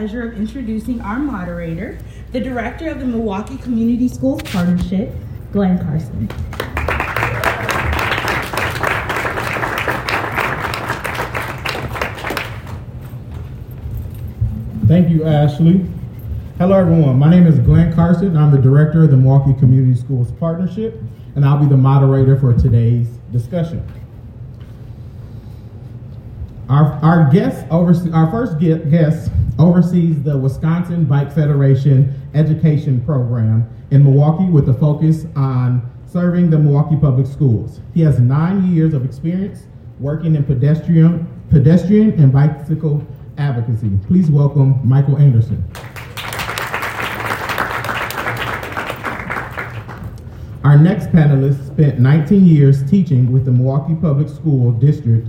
pleasure 0.00 0.22
of 0.22 0.34
introducing 0.38 0.98
our 1.02 1.18
moderator, 1.18 1.98
the 2.32 2.40
director 2.40 2.88
of 2.88 3.00
the 3.00 3.04
Milwaukee 3.04 3.58
Community 3.58 4.08
Schools 4.08 4.40
Partnership, 4.44 5.12
Glenn 5.52 5.76
Carson. 5.76 6.26
Thank 14.88 15.10
you, 15.10 15.24
Ashley. 15.26 15.84
Hello, 16.56 16.78
everyone. 16.78 17.18
My 17.18 17.28
name 17.28 17.46
is 17.46 17.58
Glenn 17.58 17.92
Carson. 17.92 18.38
I'm 18.38 18.50
the 18.50 18.56
director 18.56 19.02
of 19.02 19.10
the 19.10 19.18
Milwaukee 19.18 19.52
Community 19.60 20.00
Schools 20.00 20.32
Partnership, 20.32 20.98
and 21.34 21.44
I'll 21.44 21.58
be 21.58 21.66
the 21.66 21.76
moderator 21.76 22.40
for 22.40 22.54
today's 22.54 23.08
discussion. 23.32 23.86
Our, 26.70 26.86
our 27.02 27.30
guest 27.30 27.66
our 27.70 28.30
first 28.30 28.58
guest 28.58 29.30
oversees 29.60 30.22
the 30.22 30.36
Wisconsin 30.36 31.04
Bike 31.04 31.30
Federation 31.32 32.14
education 32.34 33.00
program 33.02 33.68
in 33.90 34.02
Milwaukee 34.02 34.50
with 34.50 34.68
a 34.70 34.74
focus 34.74 35.26
on 35.36 35.88
serving 36.06 36.48
the 36.48 36.58
Milwaukee 36.58 36.96
Public 36.96 37.26
Schools. 37.26 37.80
He 37.92 38.00
has 38.00 38.18
nine 38.18 38.72
years 38.72 38.94
of 38.94 39.04
experience 39.04 39.66
working 39.98 40.34
in 40.34 40.44
pedestrian, 40.44 41.28
pedestrian 41.50 42.12
and 42.12 42.32
bicycle 42.32 43.06
advocacy. 43.36 43.98
Please 44.06 44.30
welcome 44.30 44.80
Michael 44.82 45.18
Anderson. 45.18 45.62
Our 50.64 50.78
next 50.78 51.08
panelist 51.08 51.66
spent 51.66 51.98
19 51.98 52.46
years 52.46 52.88
teaching 52.90 53.30
with 53.30 53.44
the 53.44 53.50
Milwaukee 53.50 53.94
Public 53.94 54.28
School 54.28 54.72
District, 54.72 55.26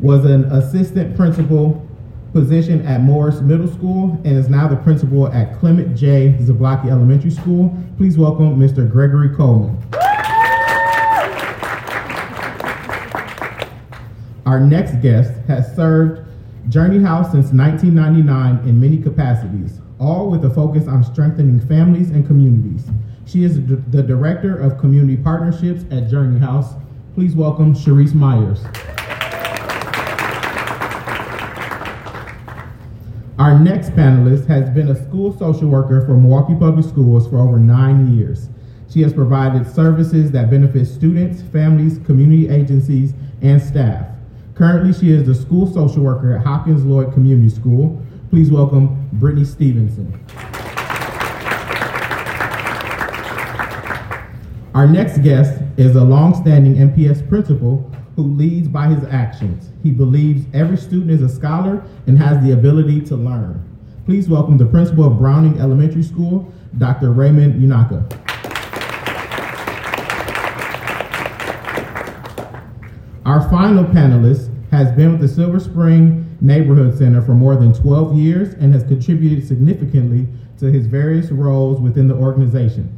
was 0.00 0.24
an 0.24 0.44
assistant 0.46 1.14
principal 1.14 1.86
position 2.32 2.86
at 2.86 3.00
Morris 3.00 3.40
Middle 3.40 3.68
School, 3.68 4.20
and 4.24 4.38
is 4.38 4.48
now 4.48 4.68
the 4.68 4.76
principal 4.76 5.28
at 5.28 5.58
Clement 5.58 5.96
J. 5.96 6.36
Zablocki 6.40 6.90
Elementary 6.90 7.30
School. 7.30 7.76
Please 7.96 8.16
welcome 8.16 8.58
Mr. 8.58 8.90
Gregory 8.90 9.34
Coleman. 9.34 9.76
Our 14.46 14.60
next 14.60 15.00
guest 15.02 15.32
has 15.46 15.74
served 15.76 16.26
Journey 16.68 17.02
House 17.02 17.30
since 17.30 17.52
1999 17.52 18.68
in 18.68 18.80
many 18.80 18.98
capacities, 18.98 19.80
all 19.98 20.30
with 20.30 20.44
a 20.44 20.50
focus 20.50 20.88
on 20.88 21.04
strengthening 21.04 21.60
families 21.60 22.10
and 22.10 22.26
communities. 22.26 22.86
She 23.26 23.44
is 23.44 23.64
the 23.64 24.02
Director 24.02 24.58
of 24.58 24.78
Community 24.78 25.16
Partnerships 25.16 25.84
at 25.92 26.08
Journey 26.08 26.40
House. 26.40 26.74
Please 27.14 27.34
welcome 27.34 27.74
Cherise 27.74 28.14
Myers. 28.14 28.64
Our 33.40 33.58
next 33.58 33.92
panelist 33.92 34.46
has 34.48 34.68
been 34.68 34.88
a 34.88 35.08
school 35.08 35.32
social 35.38 35.70
worker 35.70 36.04
for 36.04 36.12
Milwaukee 36.12 36.54
Public 36.54 36.84
Schools 36.84 37.26
for 37.26 37.38
over 37.38 37.58
nine 37.58 38.14
years. 38.14 38.50
She 38.90 39.00
has 39.00 39.14
provided 39.14 39.66
services 39.66 40.30
that 40.32 40.50
benefit 40.50 40.84
students, 40.84 41.40
families, 41.40 41.98
community 42.04 42.50
agencies, 42.50 43.14
and 43.40 43.58
staff. 43.62 44.08
Currently, 44.54 44.92
she 44.92 45.10
is 45.10 45.24
the 45.24 45.34
school 45.34 45.66
social 45.72 46.02
worker 46.02 46.36
at 46.36 46.44
Hopkins 46.44 46.84
Lloyd 46.84 47.14
Community 47.14 47.48
School. 47.48 48.02
Please 48.28 48.50
welcome 48.50 49.08
Brittney 49.14 49.46
Stevenson. 49.46 50.12
Our 54.74 54.86
next 54.86 55.22
guest 55.22 55.62
is 55.78 55.96
a 55.96 56.04
long-standing 56.04 56.74
MPS 56.74 57.26
principal 57.26 57.90
who 58.16 58.22
leads 58.22 58.68
by 58.68 58.86
his 58.86 59.04
actions. 59.04 59.70
He 59.82 59.90
believes 59.90 60.44
every 60.54 60.76
student 60.76 61.10
is 61.10 61.22
a 61.22 61.28
scholar 61.28 61.84
and 62.06 62.18
has 62.18 62.42
the 62.44 62.52
ability 62.52 63.00
to 63.02 63.16
learn. 63.16 63.66
Please 64.04 64.28
welcome 64.28 64.58
the 64.58 64.66
principal 64.66 65.04
of 65.04 65.18
Browning 65.18 65.60
Elementary 65.60 66.02
School, 66.02 66.52
Dr. 66.78 67.12
Raymond 67.12 67.62
Unanka. 67.62 68.04
Our 73.24 73.48
final 73.48 73.84
panelist 73.84 74.50
has 74.70 74.90
been 74.92 75.12
with 75.12 75.20
the 75.20 75.28
Silver 75.28 75.60
Spring 75.60 76.36
Neighborhood 76.40 76.96
Center 76.96 77.22
for 77.22 77.34
more 77.34 77.54
than 77.54 77.72
12 77.72 78.16
years 78.16 78.54
and 78.54 78.72
has 78.72 78.82
contributed 78.84 79.46
significantly 79.46 80.26
to 80.58 80.66
his 80.66 80.86
various 80.86 81.30
roles 81.30 81.80
within 81.80 82.08
the 82.08 82.14
organization. 82.14 82.96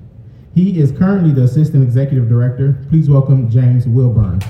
He 0.54 0.80
is 0.80 0.92
currently 0.92 1.32
the 1.32 1.42
Assistant 1.44 1.82
Executive 1.82 2.28
Director. 2.28 2.84
Please 2.88 3.10
welcome 3.10 3.50
James 3.50 3.86
Wilbern. 3.86 4.42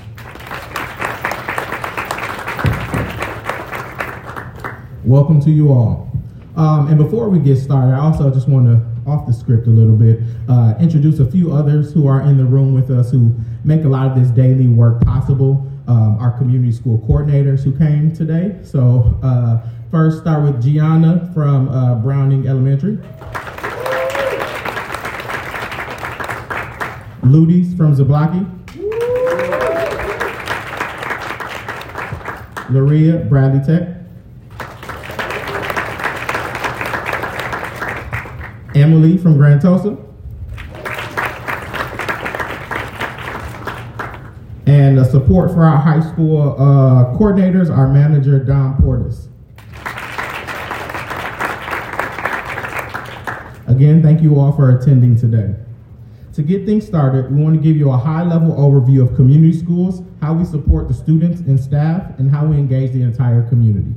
Welcome 5.04 5.40
to 5.40 5.50
you 5.50 5.72
all. 5.72 6.08
Um, 6.54 6.86
and 6.86 6.96
before 6.96 7.28
we 7.28 7.40
get 7.40 7.56
started, 7.56 7.92
I 7.92 7.98
also 7.98 8.30
just 8.30 8.48
want 8.48 8.66
to, 8.66 9.10
off 9.10 9.26
the 9.26 9.32
script 9.32 9.66
a 9.66 9.70
little 9.70 9.96
bit, 9.96 10.20
uh, 10.48 10.74
introduce 10.78 11.18
a 11.18 11.28
few 11.28 11.52
others 11.52 11.92
who 11.92 12.06
are 12.06 12.20
in 12.22 12.36
the 12.36 12.44
room 12.44 12.72
with 12.72 12.88
us 12.88 13.10
who 13.10 13.34
make 13.64 13.82
a 13.82 13.88
lot 13.88 14.06
of 14.06 14.14
this 14.16 14.30
daily 14.30 14.68
work 14.68 15.00
possible. 15.00 15.68
Um, 15.88 16.18
our 16.20 16.30
community 16.38 16.70
school 16.70 17.00
coordinators 17.08 17.64
who 17.64 17.76
came 17.76 18.14
today. 18.14 18.60
So, 18.62 19.18
uh, 19.24 19.66
first, 19.90 20.20
start 20.20 20.44
with 20.44 20.62
Gianna 20.62 21.28
from 21.34 21.68
uh, 21.68 21.96
Browning 21.96 22.46
Elementary. 22.46 22.98
Ludis 27.24 27.76
from 27.76 27.96
Zablocki. 27.96 28.46
Laria, 32.70 33.28
Bradley 33.28 33.66
Tech. 33.66 34.01
Emily 38.82 39.16
from 39.16 39.36
Grand 39.36 39.60
Tosa. 39.60 39.96
And 44.66 44.98
the 44.98 45.04
support 45.04 45.52
for 45.52 45.62
our 45.62 45.76
high 45.76 46.00
school 46.00 46.56
uh, 46.58 47.16
coordinators, 47.16 47.70
our 47.70 47.86
manager, 47.86 48.42
Don 48.42 48.76
Portis. 48.78 49.28
Again, 53.68 54.02
thank 54.02 54.20
you 54.20 54.40
all 54.40 54.50
for 54.50 54.76
attending 54.76 55.16
today. 55.16 55.54
To 56.34 56.42
get 56.42 56.66
things 56.66 56.84
started, 56.84 57.30
we 57.30 57.40
want 57.40 57.54
to 57.54 57.60
give 57.60 57.76
you 57.76 57.90
a 57.90 57.96
high-level 57.96 58.50
overview 58.56 59.08
of 59.08 59.14
community 59.14 59.56
schools, 59.56 60.02
how 60.20 60.34
we 60.34 60.44
support 60.44 60.88
the 60.88 60.94
students 60.94 61.40
and 61.42 61.60
staff, 61.60 62.18
and 62.18 62.30
how 62.30 62.46
we 62.46 62.56
engage 62.56 62.90
the 62.92 63.02
entire 63.02 63.42
community. 63.48 63.94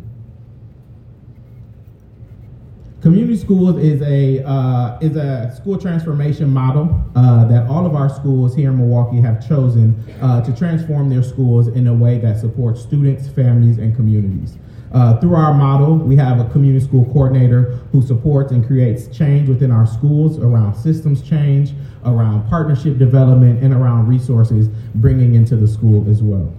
Community 3.05 3.37
schools 3.37 3.77
is 3.77 4.01
a 4.01 4.43
uh, 4.43 4.97
is 4.99 5.15
a 5.15 5.53
school 5.55 5.77
transformation 5.77 6.51
model 6.51 7.05
uh, 7.15 7.45
that 7.45 7.69
all 7.69 7.85
of 7.85 7.93
our 7.93 8.09
schools 8.09 8.55
here 8.55 8.71
in 8.71 8.79
Milwaukee 8.79 9.21
have 9.21 9.47
chosen 9.47 9.93
uh, 10.23 10.41
to 10.41 10.51
transform 10.55 11.07
their 11.07 11.21
schools 11.21 11.67
in 11.67 11.85
a 11.85 11.93
way 11.93 12.17
that 12.17 12.39
supports 12.39 12.81
students, 12.81 13.29
families, 13.29 13.77
and 13.77 13.95
communities. 13.95 14.57
Uh, 14.91 15.19
through 15.19 15.35
our 15.35 15.53
model, 15.53 15.95
we 15.95 16.15
have 16.15 16.39
a 16.39 16.49
community 16.49 16.83
school 16.83 17.05
coordinator 17.13 17.75
who 17.91 18.01
supports 18.01 18.51
and 18.51 18.65
creates 18.65 19.15
change 19.15 19.47
within 19.47 19.69
our 19.69 19.85
schools 19.85 20.39
around 20.39 20.73
systems 20.73 21.21
change, 21.21 21.73
around 22.05 22.49
partnership 22.49 22.97
development, 22.97 23.63
and 23.63 23.71
around 23.71 24.07
resources 24.07 24.67
bringing 24.95 25.35
into 25.35 25.55
the 25.55 25.67
school 25.67 26.09
as 26.09 26.23
well. 26.23 26.51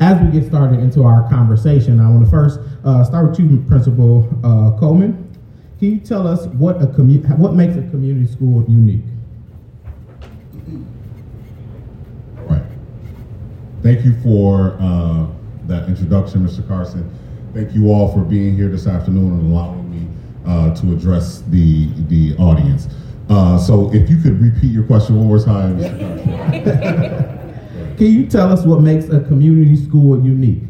As 0.00 0.20
we 0.20 0.38
get 0.38 0.48
started 0.48 0.80
into 0.80 1.04
our 1.04 1.28
conversation, 1.28 2.00
I 2.00 2.08
want 2.10 2.24
to 2.24 2.30
first 2.30 2.58
uh, 2.84 3.04
start 3.04 3.30
with 3.30 3.38
you, 3.38 3.64
Principal 3.68 4.28
uh, 4.42 4.78
Coleman. 4.78 5.20
Can 5.78 5.92
you 5.92 6.00
tell 6.00 6.26
us 6.26 6.46
what 6.46 6.82
a 6.82 6.86
commu- 6.86 7.38
what 7.38 7.54
makes 7.54 7.76
a 7.76 7.82
community 7.90 8.30
school 8.30 8.64
unique? 8.68 9.04
All 12.38 12.44
right. 12.46 12.62
Thank 13.82 14.04
you 14.04 14.20
for 14.20 14.76
uh, 14.80 15.26
that 15.66 15.88
introduction, 15.88 16.46
Mr. 16.46 16.66
Carson. 16.66 17.08
Thank 17.54 17.72
you 17.74 17.90
all 17.90 18.12
for 18.12 18.20
being 18.20 18.56
here 18.56 18.68
this 18.68 18.86
afternoon 18.88 19.38
and 19.38 19.52
allowing 19.52 19.90
me 19.90 20.08
uh, 20.44 20.74
to 20.74 20.92
address 20.92 21.42
the 21.48 21.88
the 22.08 22.34
audience. 22.38 22.88
Uh, 23.28 23.56
so, 23.58 23.92
if 23.94 24.10
you 24.10 24.18
could 24.18 24.40
repeat 24.40 24.72
your 24.72 24.84
question 24.84 25.16
one 25.16 25.28
more 25.28 25.38
time, 25.38 25.78
Mr. 25.78 26.64
Carson. 26.64 27.30
Can 27.96 28.06
you 28.06 28.26
tell 28.26 28.52
us 28.52 28.64
what 28.64 28.80
makes 28.80 29.08
a 29.08 29.20
community 29.20 29.76
school 29.76 30.22
unique? 30.24 30.62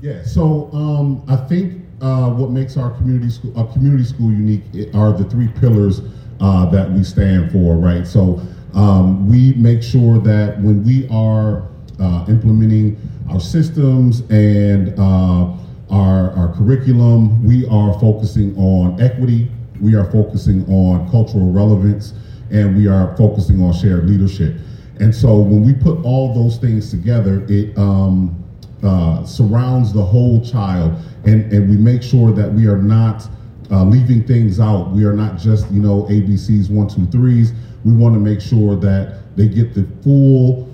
Yeah. 0.00 0.22
So, 0.24 0.70
um, 0.72 1.22
I 1.28 1.36
think 1.36 1.82
uh, 2.00 2.30
what 2.30 2.50
makes 2.50 2.76
our 2.76 2.90
community 2.90 3.30
school 3.30 3.58
a 3.58 3.72
community 3.72 4.04
school 4.04 4.30
unique 4.30 4.62
are 4.94 5.12
the 5.12 5.24
three 5.24 5.48
pillars 5.48 6.00
uh, 6.40 6.66
that 6.70 6.90
we 6.90 7.02
stand 7.02 7.50
for, 7.52 7.76
right? 7.76 8.06
So, 8.06 8.40
um, 8.74 9.28
we 9.28 9.54
make 9.54 9.82
sure 9.82 10.18
that 10.18 10.60
when 10.60 10.84
we 10.84 11.08
are 11.08 11.68
uh, 12.00 12.24
implementing 12.28 12.96
our 13.30 13.40
systems 13.40 14.20
and 14.30 14.98
uh, 14.98 15.54
our, 15.90 16.30
our 16.32 16.54
curriculum. 16.56 17.44
We 17.44 17.66
are 17.66 17.98
focusing 18.00 18.56
on 18.56 19.00
equity, 19.00 19.50
we 19.80 19.94
are 19.94 20.10
focusing 20.10 20.64
on 20.70 21.08
cultural 21.10 21.52
relevance, 21.52 22.14
and 22.50 22.76
we 22.76 22.88
are 22.88 23.16
focusing 23.16 23.62
on 23.62 23.72
shared 23.72 24.08
leadership. 24.08 24.56
And 25.00 25.14
so 25.14 25.38
when 25.38 25.64
we 25.64 25.74
put 25.74 26.04
all 26.04 26.32
those 26.34 26.58
things 26.58 26.90
together, 26.90 27.44
it 27.48 27.76
um, 27.76 28.42
uh, 28.82 29.24
surrounds 29.24 29.92
the 29.92 30.04
whole 30.04 30.44
child, 30.44 30.94
and 31.24 31.52
and 31.52 31.68
we 31.68 31.76
make 31.76 32.02
sure 32.02 32.32
that 32.32 32.52
we 32.52 32.66
are 32.66 32.80
not 32.80 33.28
uh, 33.70 33.84
leaving 33.84 34.24
things 34.24 34.60
out. 34.60 34.90
We 34.90 35.04
are 35.04 35.14
not 35.14 35.38
just 35.38 35.70
you 35.70 35.80
know 35.80 36.04
ABCs 36.04 36.70
one 36.70 36.88
two 36.88 37.06
threes. 37.06 37.52
We 37.84 37.92
want 37.92 38.14
to 38.14 38.20
make 38.20 38.40
sure 38.40 38.76
that 38.76 39.36
they 39.36 39.48
get 39.48 39.74
the 39.74 39.86
full 40.02 40.70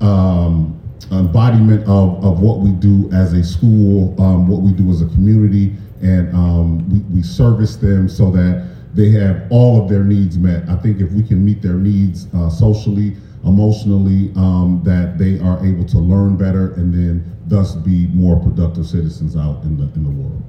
um, 0.00 0.80
embodiment 1.12 1.82
of, 1.82 2.24
of 2.24 2.40
what 2.40 2.58
we 2.58 2.70
do 2.72 3.10
as 3.12 3.32
a 3.32 3.44
school, 3.44 4.20
um, 4.20 4.48
what 4.48 4.60
we 4.60 4.72
do 4.72 4.90
as 4.90 5.02
a 5.02 5.06
community, 5.06 5.74
and 6.02 6.34
um, 6.34 6.90
we, 6.90 7.16
we 7.16 7.22
service 7.22 7.76
them 7.76 8.08
so 8.08 8.30
that 8.30 8.68
they 8.94 9.10
have 9.10 9.46
all 9.50 9.82
of 9.82 9.88
their 9.88 10.04
needs 10.04 10.38
met. 10.38 10.68
I 10.68 10.76
think 10.76 11.00
if 11.00 11.10
we 11.12 11.22
can 11.22 11.44
meet 11.44 11.62
their 11.62 11.74
needs 11.74 12.26
uh, 12.34 12.50
socially, 12.50 13.16
emotionally, 13.44 14.32
um, 14.36 14.82
that 14.84 15.18
they 15.18 15.38
are 15.40 15.64
able 15.64 15.84
to 15.86 15.98
learn 15.98 16.36
better 16.36 16.74
and 16.74 16.92
then 16.92 17.36
thus 17.46 17.74
be 17.74 18.06
more 18.08 18.38
productive 18.38 18.86
citizens 18.86 19.36
out 19.36 19.62
in 19.64 19.76
the 19.76 19.84
in 19.94 20.04
the 20.04 20.10
world. 20.10 20.42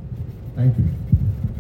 Thank 0.55 0.77
you. 0.77 0.85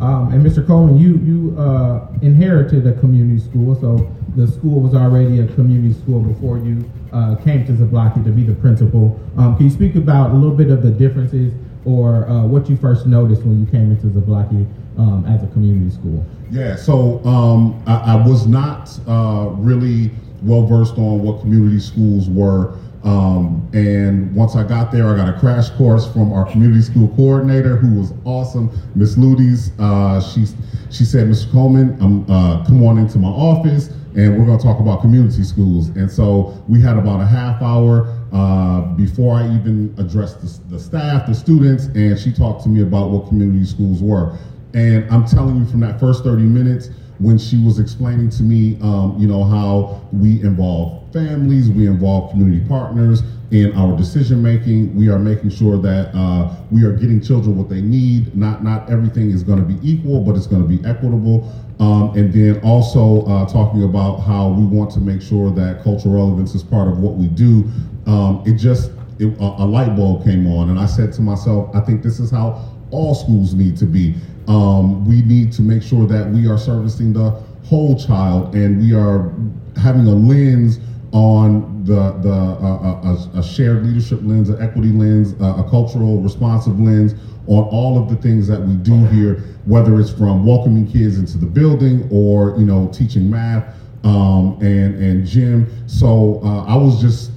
Um, 0.01 0.33
and 0.33 0.45
Mr. 0.45 0.65
Coleman, 0.65 0.97
you 0.97 1.17
you 1.19 1.57
uh, 1.59 2.07
inherited 2.21 2.85
a 2.87 2.93
community 2.99 3.39
school, 3.39 3.75
so 3.75 4.11
the 4.35 4.47
school 4.47 4.79
was 4.79 4.95
already 4.95 5.39
a 5.39 5.47
community 5.47 5.93
school 5.93 6.21
before 6.21 6.57
you 6.57 6.89
uh, 7.11 7.35
came 7.35 7.65
to 7.65 7.73
Zablocki 7.73 8.23
to 8.23 8.31
be 8.31 8.43
the 8.43 8.55
principal. 8.55 9.19
Um, 9.37 9.55
can 9.57 9.65
you 9.65 9.71
speak 9.71 9.95
about 9.95 10.31
a 10.31 10.33
little 10.33 10.55
bit 10.55 10.69
of 10.69 10.81
the 10.81 10.91
differences 10.91 11.53
or 11.85 12.27
uh, 12.29 12.45
what 12.45 12.69
you 12.69 12.77
first 12.77 13.05
noticed 13.05 13.43
when 13.43 13.59
you 13.59 13.71
came 13.71 13.91
into 13.91 14.07
Zablocki 14.07 14.65
um, 14.97 15.25
as 15.27 15.43
a 15.43 15.47
community 15.47 15.93
school? 15.93 16.25
Yeah, 16.49 16.75
so 16.75 17.23
um, 17.25 17.81
I, 17.87 18.15
I, 18.15 18.27
was 18.27 18.45
not 18.45 18.99
uh, 19.07 19.49
really 19.55 20.11
well 20.41 20.65
versed 20.65 20.97
on 20.97 21.21
what 21.21 21.41
community 21.41 21.79
schools 21.79 22.29
were. 22.29 22.77
Um, 23.03 23.67
and 23.73 24.33
once 24.35 24.55
I 24.55 24.63
got 24.63 24.91
there, 24.91 25.07
I 25.07 25.15
got 25.15 25.27
a 25.27 25.39
crash 25.39 25.69
course 25.71 26.11
from 26.11 26.31
our 26.33 26.49
community 26.51 26.81
school 26.81 27.07
coordinator, 27.15 27.75
who 27.75 27.99
was 27.99 28.13
awesome, 28.25 28.69
Miss 28.95 29.15
Ludies. 29.15 29.71
Uh, 29.79 30.21
she 30.21 30.45
she 30.91 31.05
said, 31.05 31.27
"Mr. 31.27 31.51
Coleman, 31.51 31.97
I'm 31.99 32.29
uh, 32.29 32.63
come 32.65 32.83
on 32.85 32.99
into 32.99 33.17
my 33.17 33.29
office, 33.29 33.87
and 34.15 34.37
we're 34.37 34.45
going 34.45 34.57
to 34.57 34.63
talk 34.63 34.79
about 34.79 35.01
community 35.01 35.43
schools." 35.43 35.89
And 35.89 36.11
so 36.11 36.63
we 36.67 36.79
had 36.79 36.97
about 36.97 37.21
a 37.21 37.25
half 37.25 37.61
hour 37.61 38.15
uh, 38.31 38.81
before 38.95 39.35
I 39.35 39.45
even 39.55 39.95
addressed 39.97 40.41
the, 40.41 40.75
the 40.75 40.79
staff, 40.79 41.27
the 41.27 41.33
students, 41.33 41.85
and 41.85 42.19
she 42.19 42.31
talked 42.31 42.63
to 42.63 42.69
me 42.69 42.83
about 42.83 43.09
what 43.09 43.29
community 43.29 43.65
schools 43.65 44.01
were. 44.03 44.37
And 44.73 45.09
I'm 45.11 45.25
telling 45.25 45.57
you, 45.57 45.65
from 45.65 45.81
that 45.81 45.99
first 45.99 46.23
30 46.23 46.43
minutes, 46.43 46.89
when 47.21 47.37
she 47.37 47.63
was 47.63 47.79
explaining 47.79 48.29
to 48.31 48.43
me, 48.43 48.77
um, 48.81 49.15
you 49.19 49.27
know, 49.27 49.43
how 49.43 50.01
we 50.11 50.41
involve 50.41 51.01
families, 51.13 51.69
we 51.69 51.85
involve 51.85 52.31
community 52.31 52.65
partners 52.67 53.21
in 53.51 53.73
our 53.73 53.95
decision 53.95 54.41
making. 54.41 54.95
We 54.95 55.09
are 55.09 55.19
making 55.19 55.51
sure 55.51 55.77
that 55.77 56.15
uh, 56.15 56.55
we 56.71 56.83
are 56.83 56.93
getting 56.93 57.21
children 57.21 57.57
what 57.57 57.69
they 57.69 57.81
need. 57.81 58.35
Not 58.35 58.63
not 58.63 58.89
everything 58.89 59.29
is 59.29 59.43
going 59.43 59.59
to 59.59 59.65
be 59.65 59.77
equal, 59.87 60.21
but 60.21 60.35
it's 60.35 60.47
going 60.47 60.61
to 60.61 60.67
be 60.67 60.83
equitable. 60.87 61.51
Um, 61.79 62.15
and 62.15 62.33
then 62.33 62.59
also 62.63 63.25
uh, 63.25 63.45
talking 63.47 63.83
about 63.83 64.17
how 64.17 64.49
we 64.49 64.65
want 64.65 64.91
to 64.91 64.99
make 64.99 65.21
sure 65.21 65.51
that 65.51 65.83
cultural 65.83 66.15
relevance 66.15 66.55
is 66.55 66.63
part 66.63 66.87
of 66.87 66.99
what 66.99 67.15
we 67.15 67.27
do. 67.27 67.69
Um, 68.07 68.43
it 68.45 68.53
just 68.53 68.91
it, 69.19 69.27
a, 69.39 69.63
a 69.63 69.65
light 69.65 69.95
bulb 69.95 70.23
came 70.23 70.47
on, 70.47 70.69
and 70.69 70.79
I 70.79 70.85
said 70.85 71.13
to 71.13 71.21
myself, 71.21 71.75
I 71.75 71.81
think 71.81 72.01
this 72.01 72.19
is 72.19 72.31
how 72.31 72.71
all 72.91 73.15
schools 73.15 73.53
need 73.53 73.77
to 73.77 73.85
be. 73.85 74.15
Um, 74.51 75.05
we 75.05 75.21
need 75.21 75.53
to 75.53 75.61
make 75.61 75.81
sure 75.81 76.05
that 76.07 76.29
we 76.29 76.45
are 76.45 76.57
servicing 76.57 77.13
the 77.13 77.29
whole 77.63 77.97
child 77.97 78.53
and 78.53 78.81
we 78.81 78.93
are 78.93 79.33
having 79.77 80.05
a 80.07 80.13
lens 80.13 80.77
on 81.13 81.85
the 81.85 82.11
the 82.21 82.33
uh, 82.33 83.01
uh 83.01 83.29
a, 83.33 83.39
a, 83.39 83.43
shared 83.43 83.85
leadership 83.85 84.19
lens, 84.23 84.49
an 84.49 84.61
equity 84.61 84.89
lens, 84.89 85.39
uh, 85.39 85.63
a 85.65 85.69
cultural 85.69 86.19
responsive 86.19 86.77
lens 86.81 87.13
on 87.47 87.63
all 87.63 87.97
of 87.97 88.09
the 88.09 88.15
things 88.17 88.45
that 88.45 88.59
we 88.59 88.73
do 88.75 89.05
here, 89.05 89.35
whether 89.63 90.01
it's 90.01 90.11
from 90.11 90.45
welcoming 90.45 90.85
kids 90.85 91.17
into 91.17 91.37
the 91.37 91.45
building 91.45 92.09
or 92.11 92.53
you 92.57 92.65
know 92.65 92.89
teaching 92.93 93.29
math 93.29 93.73
um, 94.03 94.57
and 94.61 95.01
and 95.01 95.25
gym. 95.25 95.65
So 95.87 96.41
uh, 96.43 96.65
I 96.65 96.75
was 96.75 96.99
just 96.99 97.31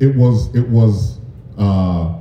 it 0.00 0.12
was 0.16 0.52
it 0.56 0.68
was 0.68 1.20
uh, 1.56 2.18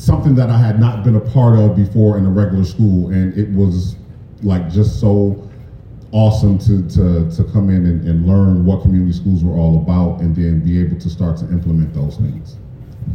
something 0.00 0.34
that 0.34 0.50
I 0.50 0.58
had 0.58 0.80
not 0.80 1.04
been 1.04 1.16
a 1.16 1.20
part 1.20 1.58
of 1.58 1.76
before 1.76 2.16
in 2.18 2.26
a 2.26 2.30
regular 2.30 2.64
school, 2.64 3.10
and 3.10 3.36
it 3.36 3.50
was 3.50 3.96
like 4.42 4.70
just 4.70 5.00
so 5.00 5.48
awesome 6.12 6.58
to 6.58 6.82
to, 6.88 7.30
to 7.36 7.44
come 7.52 7.68
in 7.68 7.86
and, 7.86 8.08
and 8.08 8.26
learn 8.26 8.64
what 8.64 8.82
community 8.82 9.12
schools 9.12 9.44
were 9.44 9.54
all 9.54 9.76
about, 9.76 10.20
and 10.20 10.34
then 10.34 10.60
be 10.60 10.80
able 10.80 10.98
to 10.98 11.10
start 11.10 11.36
to 11.38 11.44
implement 11.50 11.92
those 11.94 12.16
things. 12.16 12.56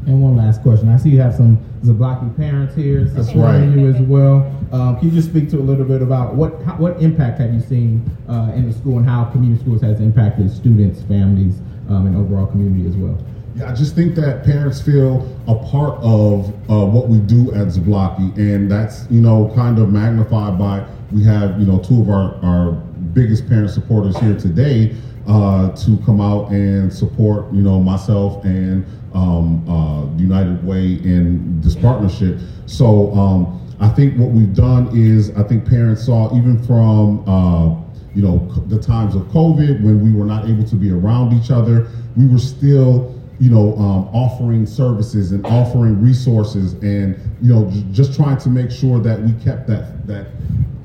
And 0.08 0.22
one 0.22 0.36
last 0.36 0.62
question. 0.62 0.90
I 0.90 0.98
see 0.98 1.10
you 1.10 1.22
have 1.22 1.36
some 1.36 1.58
Zablocki 1.84 2.36
parents 2.36 2.76
here 2.76 3.08
supporting 3.08 3.70
right. 3.70 3.78
you 3.78 3.88
as 3.88 4.02
well. 4.02 4.52
Um, 4.72 5.00
can 5.00 5.10
you 5.10 5.16
just 5.16 5.30
speak 5.30 5.50
to 5.52 5.58
a 5.58 5.66
little 5.66 5.86
bit 5.86 6.02
about 6.02 6.36
what 6.36 6.62
how, 6.62 6.76
what 6.76 7.02
impact 7.02 7.40
have 7.40 7.54
you 7.54 7.62
seen 7.62 8.06
uh, 8.30 8.52
in 8.56 8.70
the 8.70 8.74
school 8.74 8.98
and 8.98 9.08
how 9.08 9.26
community 9.26 9.62
schools 9.62 9.82
has 9.82 10.00
impacted 10.00 10.52
students, 10.52 11.02
families, 11.04 11.60
um, 11.90 12.06
and 12.06 12.16
overall 12.16 12.46
community 12.46 12.88
as 12.88 12.96
well? 12.96 13.18
I 13.63 13.74
just 13.74 13.96
think 13.96 14.16
that 14.16 14.44
parents 14.44 14.81
feel 14.81 15.25
a 15.48 15.56
part 15.56 15.98
of 16.02 16.50
uh, 16.69 16.86
what 16.86 17.07
we 17.07 17.19
do 17.19 17.54
at 17.54 17.68
Zablocki, 17.68 18.36
and 18.38 18.69
that's 18.69 19.10
you 19.10 19.22
know 19.22 19.52
kind 19.56 19.80
of 19.80 19.94
magnified 19.94 20.60
by 20.60 20.86
we 21.13 21.24
have 21.24 21.57
you 21.57 21.66
know 21.66 21.80
two 21.80 22.02
of 22.02 22.10
our 22.10 22.36
our 22.44 22.72
biggest 23.13 23.48
parent 23.48 23.69
supporters 23.69 24.18
here 24.19 24.38
today 24.38 24.94
uh, 25.28 25.69
to 25.72 25.98
come 26.06 26.19
out 26.19 26.52
and 26.52 26.92
support 26.92 27.52
you 27.54 27.62
know 27.62 27.80
myself 27.80 28.44
and 28.44 28.86
um, 29.13 29.68
uh, 29.69 30.06
United 30.18 30.62
Way 30.66 30.96
in 31.06 31.62
this 31.62 31.75
partnership. 31.75 32.40
So 32.66 33.13
um, 33.13 33.62
I 33.80 33.88
think 33.88 34.18
what 34.18 34.31
we've 34.31 34.54
done 34.54 34.90
is 34.94 35.31
I 35.38 35.44
think 35.44 35.66
parents 35.66 36.06
saw 36.06 36.36
even 36.36 36.62
from 36.63 37.24
uh, 37.30 37.81
you 38.13 38.22
know 38.22 38.40
the 38.68 38.81
times 38.81 39.16
of 39.16 39.22
COVID 39.28 39.81
when 39.81 40.04
we 40.04 40.12
were 40.12 40.25
not 40.25 40.50
able 40.50 40.66
to 40.66 40.75
be 40.75 40.92
around 40.92 41.31
each 41.31 41.51
other, 41.51 41.88
we 42.18 42.28
were 42.28 42.38
still 42.40 43.14
you 43.40 43.50
know, 43.50 43.76
um, 43.78 44.08
offering 44.14 44.66
services 44.66 45.32
and 45.32 45.46
offering 45.46 46.02
resources, 46.02 46.74
and 46.76 47.18
you 47.42 47.54
know, 47.54 47.70
j- 47.70 47.86
just 47.92 48.16
trying 48.16 48.38
to 48.38 48.50
make 48.50 48.72
sure 48.72 49.00
that 49.00 49.22
we 49.22 49.34
kept 49.44 49.68
that 49.68 50.08
that 50.08 50.28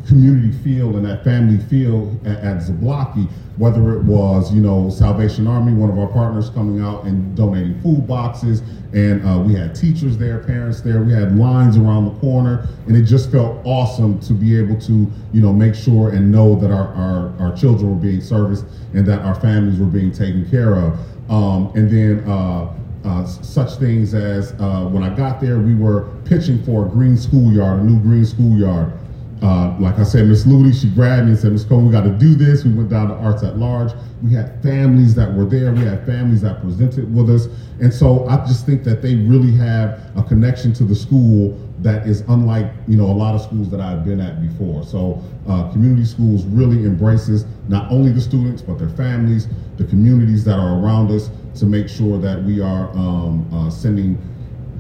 community 0.07 0.51
feel 0.65 0.97
and 0.97 1.07
that 1.07 1.23
family 1.23 1.63
feel 1.67 2.19
at, 2.25 2.39
at 2.39 2.57
Zablocki. 2.63 3.29
Whether 3.57 3.93
it 3.93 4.05
was, 4.05 4.53
you 4.55 4.63
know, 4.63 4.89
Salvation 4.89 5.47
Army, 5.47 5.75
one 5.75 5.91
of 5.91 5.99
our 5.99 6.07
partners 6.07 6.49
coming 6.49 6.81
out 6.83 7.05
and 7.05 7.37
donating 7.37 7.79
food 7.83 8.07
boxes, 8.07 8.63
and 8.95 9.25
uh, 9.25 9.39
we 9.39 9.55
had 9.55 9.75
teachers 9.75 10.17
there, 10.17 10.39
parents 10.39 10.81
there. 10.81 11.03
We 11.03 11.13
had 11.13 11.37
lines 11.37 11.77
around 11.77 12.07
the 12.07 12.19
corner, 12.21 12.67
and 12.87 12.97
it 12.97 13.03
just 13.03 13.31
felt 13.31 13.61
awesome 13.65 14.19
to 14.21 14.33
be 14.33 14.59
able 14.59 14.81
to, 14.81 15.07
you 15.33 15.41
know, 15.43 15.53
make 15.53 15.75
sure 15.75 16.09
and 16.09 16.33
know 16.33 16.57
that 16.57 16.71
our 16.71 16.89
our, 16.95 17.33
our 17.39 17.57
children 17.57 17.91
were 17.91 18.03
being 18.03 18.23
serviced 18.23 18.65
and 18.95 19.07
that 19.07 19.21
our 19.21 19.35
families 19.35 19.79
were 19.79 19.87
being 19.87 20.11
taken 20.11 20.49
care 20.51 20.75
of. 20.77 20.99
Um, 21.31 21.71
and 21.77 21.89
then 21.89 22.29
uh, 22.29 22.75
uh, 23.05 23.25
such 23.25 23.79
things 23.79 24.15
as 24.15 24.53
uh, 24.59 24.89
when 24.91 25.05
I 25.05 25.15
got 25.15 25.41
there, 25.41 25.59
we 25.59 25.75
were 25.75 26.11
pitching 26.25 26.63
for 26.65 26.87
a 26.87 26.89
green 26.89 27.17
schoolyard, 27.17 27.81
a 27.81 27.85
new 27.85 28.01
green 28.01 28.27
schoolyard. 28.27 28.93
Uh, 29.43 29.75
like 29.81 29.99
I 29.99 30.03
said, 30.03 30.27
Miss 30.27 30.45
Ludy, 30.45 30.79
she 30.79 30.91
grabbed 30.91 31.25
me 31.25 31.31
and 31.31 31.39
said, 31.39 31.53
Miss 31.53 31.65
Cole, 31.65 31.81
we 31.81 31.91
got 31.91 32.03
to 32.03 32.11
do 32.11 32.35
this. 32.35 32.63
We 32.65 32.75
went 32.75 32.91
down 32.91 33.09
to 33.09 33.15
Arts 33.15 33.43
at 33.43 33.57
Large. 33.57 33.93
We 34.23 34.35
had 34.35 34.63
families 34.63 35.15
that 35.15 35.33
were 35.33 35.47
there. 35.47 35.73
We 35.73 35.81
had 35.81 36.05
families 36.05 36.43
that 36.43 36.61
presented 36.61 37.15
with 37.15 37.31
us. 37.31 37.47
And 37.81 37.93
so 37.93 38.29
I 38.29 38.37
just 38.47 38.67
think 38.67 38.85
that 38.85 39.01
they 39.01 39.17
really 39.17 39.53
have 39.53 40.13
a 40.15 40.23
connection 40.23 40.75
to 40.75 40.85
the 40.85 40.95
school 40.95 41.59
that 41.79 42.07
is 42.07 42.21
unlike, 42.29 42.71
you 42.87 42.99
know, 42.99 43.07
a 43.07 43.17
lot 43.17 43.35
of 43.35 43.41
schools 43.41 43.71
that 43.71 43.81
I've 43.81 44.05
been 44.05 44.21
at 44.21 44.43
before. 44.43 44.85
So 44.85 45.23
uh, 45.49 45.73
community 45.73 46.05
schools 46.05 46.45
really 46.45 46.85
embraces 46.85 47.47
not 47.69 47.91
only 47.91 48.13
the 48.13 48.21
students, 48.21 48.61
but 48.61 48.79
their 48.79 48.91
families, 48.91 49.49
the 49.79 49.85
communities 49.85 50.45
that 50.45 50.59
are 50.59 50.79
around 50.79 51.11
us 51.11 51.31
to 51.59 51.65
make 51.65 51.89
sure 51.89 52.19
that 52.19 52.43
we 52.43 52.61
are 52.61 52.91
um, 52.91 53.49
uh, 53.55 53.71
sending 53.71 54.19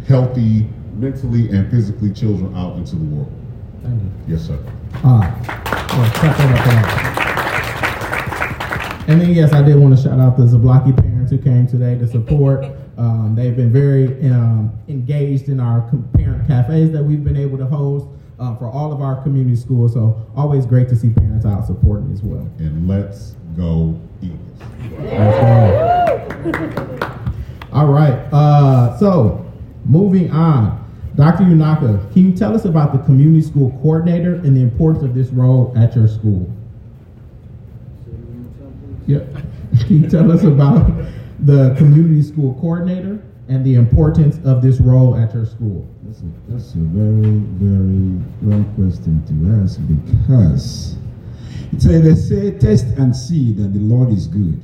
healthy, 0.07 0.69
mentally 0.97 1.49
and 1.49 1.71
physically 1.71 2.12
children 2.12 2.55
out 2.55 2.76
into 2.76 2.97
the 2.97 3.05
world. 3.05 3.39
Thank 3.83 4.03
you. 4.03 4.11
Yes, 4.29 4.47
sir. 4.47 4.59
Uh, 5.05 5.23
and 9.09 9.21
then, 9.21 9.31
yes, 9.35 9.53
I 9.53 9.63
did 9.63 9.77
want 9.77 9.97
to 9.97 10.03
shout 10.03 10.21
out 10.21 10.37
the 10.37 10.45
Zablocki 10.45 10.97
parents 10.97 11.31
who 11.31 11.39
came 11.39 11.67
today 11.67 11.99
to 11.99 12.07
support. 12.07 12.65
Um, 12.99 13.35
they've 13.35 13.57
been 13.57 13.73
very 13.73 14.09
um, 14.31 14.79
engaged 14.87 15.49
in 15.49 15.59
our 15.59 15.81
parent 16.13 16.47
cafes 16.47 16.93
that 16.93 17.03
we've 17.03 17.25
been 17.25 17.37
able 17.37 17.57
to 17.57 17.65
host 17.65 18.05
uh, 18.39 18.55
for 18.57 18.67
all 18.67 18.93
of 18.93 19.01
our 19.01 19.23
community 19.23 19.57
schools. 19.57 19.95
So, 19.95 20.21
always 20.37 20.67
great 20.67 20.91
to 20.91 20.97
see 20.97 21.09
parents 21.09 21.47
out 21.47 21.67
supporting 21.67 22.13
as 22.13 22.23
well. 22.23 22.47
And 22.59 22.87
let's 22.87 23.37
go 23.57 23.99
Eagles. 24.21 24.61
All 27.73 27.87
right. 27.87 28.13
Uh, 28.33 28.99
so, 28.99 29.51
moving 29.87 30.31
on. 30.31 30.80
Dr. 31.17 31.45
Unanka, 31.45 32.12
can 32.12 32.31
you 32.31 32.37
tell 32.37 32.55
us 32.55 32.64
about 32.64 32.93
the 32.93 32.99
community 33.00 33.43
school 33.43 33.71
coordinator 33.83 34.35
and 34.37 34.57
the 34.57 34.62
importance 34.62 35.02
of 35.05 35.14
this 35.14 35.29
role 35.31 35.73
at 35.76 35.95
your 35.97 36.09
school? 36.09 36.50
Yep. 39.07 39.26
Can 39.87 40.02
you 40.02 40.09
tell 40.09 40.31
us 40.31 40.45
about 40.45 40.87
the 41.40 41.75
community 41.76 42.23
school 42.23 42.55
coordinator 42.61 43.23
and 43.49 43.64
the 43.64 43.75
importance 43.75 44.38
of 44.45 44.62
this 44.62 44.81
role 44.81 45.17
at 45.17 45.35
your 45.35 45.47
school? 45.47 45.88
That's 46.05 46.21
a, 46.21 46.25
that's 46.49 46.75
a 46.75 46.79
very, 46.79 47.38
very 47.59 48.21
wrong 48.43 48.73
question 48.76 49.25
to 49.26 49.62
ask 49.62 49.81
because 49.87 50.97
it's 51.73 51.85
a, 51.87 51.99
they 51.99 52.14
say, 52.14 52.59
test 52.59 52.87
and 52.99 53.14
see 53.14 53.52
that 53.55 53.73
the 53.73 53.81
Lord 53.81 54.11
is 54.11 54.26
good. 54.26 54.61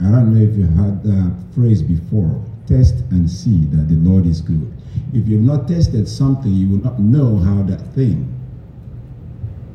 I 0.00 0.10
don't 0.10 0.34
know 0.34 0.40
if 0.40 0.56
you 0.56 0.66
heard 0.66 1.02
that 1.02 1.34
phrase 1.54 1.82
before. 1.82 2.44
Test 2.66 2.94
and 3.10 3.28
see 3.28 3.64
that 3.66 3.88
the 3.88 3.96
Lord 3.96 4.26
is 4.26 4.40
good. 4.40 4.70
If 5.12 5.28
you've 5.28 5.42
not 5.42 5.68
tested 5.68 6.08
something, 6.08 6.52
you 6.52 6.68
will 6.68 6.84
not 6.84 6.98
know 6.98 7.38
how 7.38 7.62
that 7.64 7.80
thing 7.94 8.34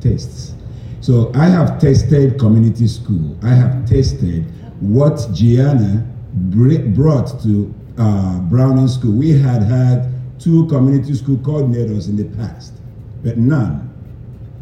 tastes. 0.00 0.54
So 1.00 1.30
I 1.34 1.46
have 1.46 1.80
tested 1.80 2.38
community 2.38 2.86
school. 2.86 3.36
I 3.42 3.50
have 3.50 3.86
tested 3.86 4.44
what 4.80 5.28
Gianna 5.32 6.06
brought 6.32 7.42
to 7.42 7.74
uh, 7.98 8.40
Browning 8.40 8.88
School. 8.88 9.12
We 9.12 9.32
had 9.32 9.62
had 9.62 10.10
two 10.38 10.66
community 10.66 11.14
school 11.14 11.36
coordinators 11.36 12.08
in 12.08 12.16
the 12.16 12.24
past, 12.36 12.74
but 13.22 13.38
none 13.38 13.90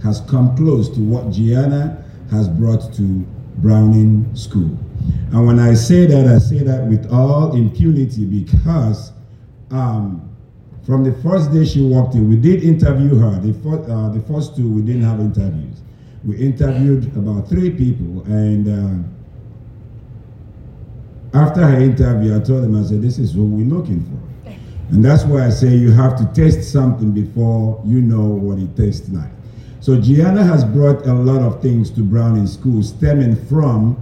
has 0.03 0.21
come 0.23 0.57
close 0.57 0.89
to 0.91 1.01
what 1.01 1.31
Gianna 1.31 2.05
has 2.31 2.49
brought 2.49 2.93
to 2.95 3.25
Browning 3.59 4.35
School. 4.35 4.77
And 5.33 5.47
when 5.47 5.59
I 5.59 5.75
say 5.75 6.07
that, 6.07 6.27
I 6.27 6.39
say 6.39 6.59
that 6.59 6.87
with 6.87 7.11
all 7.11 7.55
impunity 7.55 8.25
because 8.25 9.13
um, 9.71 10.32
from 10.85 11.05
the 11.05 11.13
first 11.23 11.53
day 11.53 11.65
she 11.65 11.81
walked 11.81 12.15
in, 12.15 12.29
we 12.29 12.37
did 12.37 12.65
interview 12.65 13.15
her. 13.17 13.39
The, 13.41 13.53
first, 13.63 13.89
uh, 13.89 14.09
the 14.09 14.21
first 14.21 14.57
two, 14.57 14.69
we 14.69 14.83
didn't 14.83 15.05
have 15.05 15.21
interviews. 15.21 15.81
We 16.25 16.37
interviewed 16.37 17.17
about 17.17 17.49
three 17.49 17.71
people, 17.71 18.23
and 18.25 18.69
uh, 18.69 19.09
after 21.35 21.67
her 21.67 21.81
interview, 21.81 22.37
I 22.37 22.41
told 22.41 22.63
them, 22.63 22.79
I 22.81 22.85
said, 22.87 23.03
this 23.03 23.19
is 23.19 23.35
what 23.35 23.45
we're 23.45 23.67
looking 23.67 24.05
for. 24.05 24.19
And 24.91 25.03
that's 25.03 25.25
why 25.25 25.47
I 25.47 25.51
say 25.51 25.69
you 25.69 25.91
have 25.91 26.19
to 26.19 26.27
taste 26.35 26.71
something 26.71 27.13
before 27.13 27.81
you 27.87 28.03
know 28.03 28.27
what 28.27 28.59
it 28.59 28.77
tastes 28.77 29.09
like. 29.09 29.31
So 29.81 29.99
Gianna 29.99 30.45
has 30.45 30.65
brought 30.65 31.07
a 31.07 31.15
lot 31.15 31.41
of 31.41 31.63
things 31.63 31.91
to 31.93 32.03
Browning 32.03 32.47
School, 32.47 32.83
stemming 32.83 33.37
from 33.47 33.97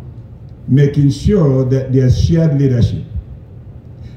making 0.67 1.11
sure 1.11 1.65
that 1.67 1.93
there's 1.93 2.23
shared 2.23 2.61
leadership. 2.61 3.05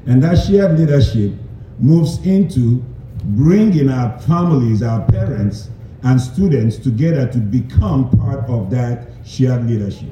And 0.06 0.22
that 0.24 0.34
shared 0.34 0.78
leadership 0.78 1.32
moves 1.78 2.24
into 2.26 2.82
bringing 3.24 3.88
our 3.88 4.18
families, 4.20 4.82
our 4.82 5.04
parents, 5.10 5.70
and 6.02 6.20
students 6.20 6.76
together 6.76 7.26
to 7.32 7.38
become 7.38 8.10
part 8.10 8.48
of 8.48 8.70
that 8.70 9.08
shared 9.24 9.68
leadership. 9.68 10.10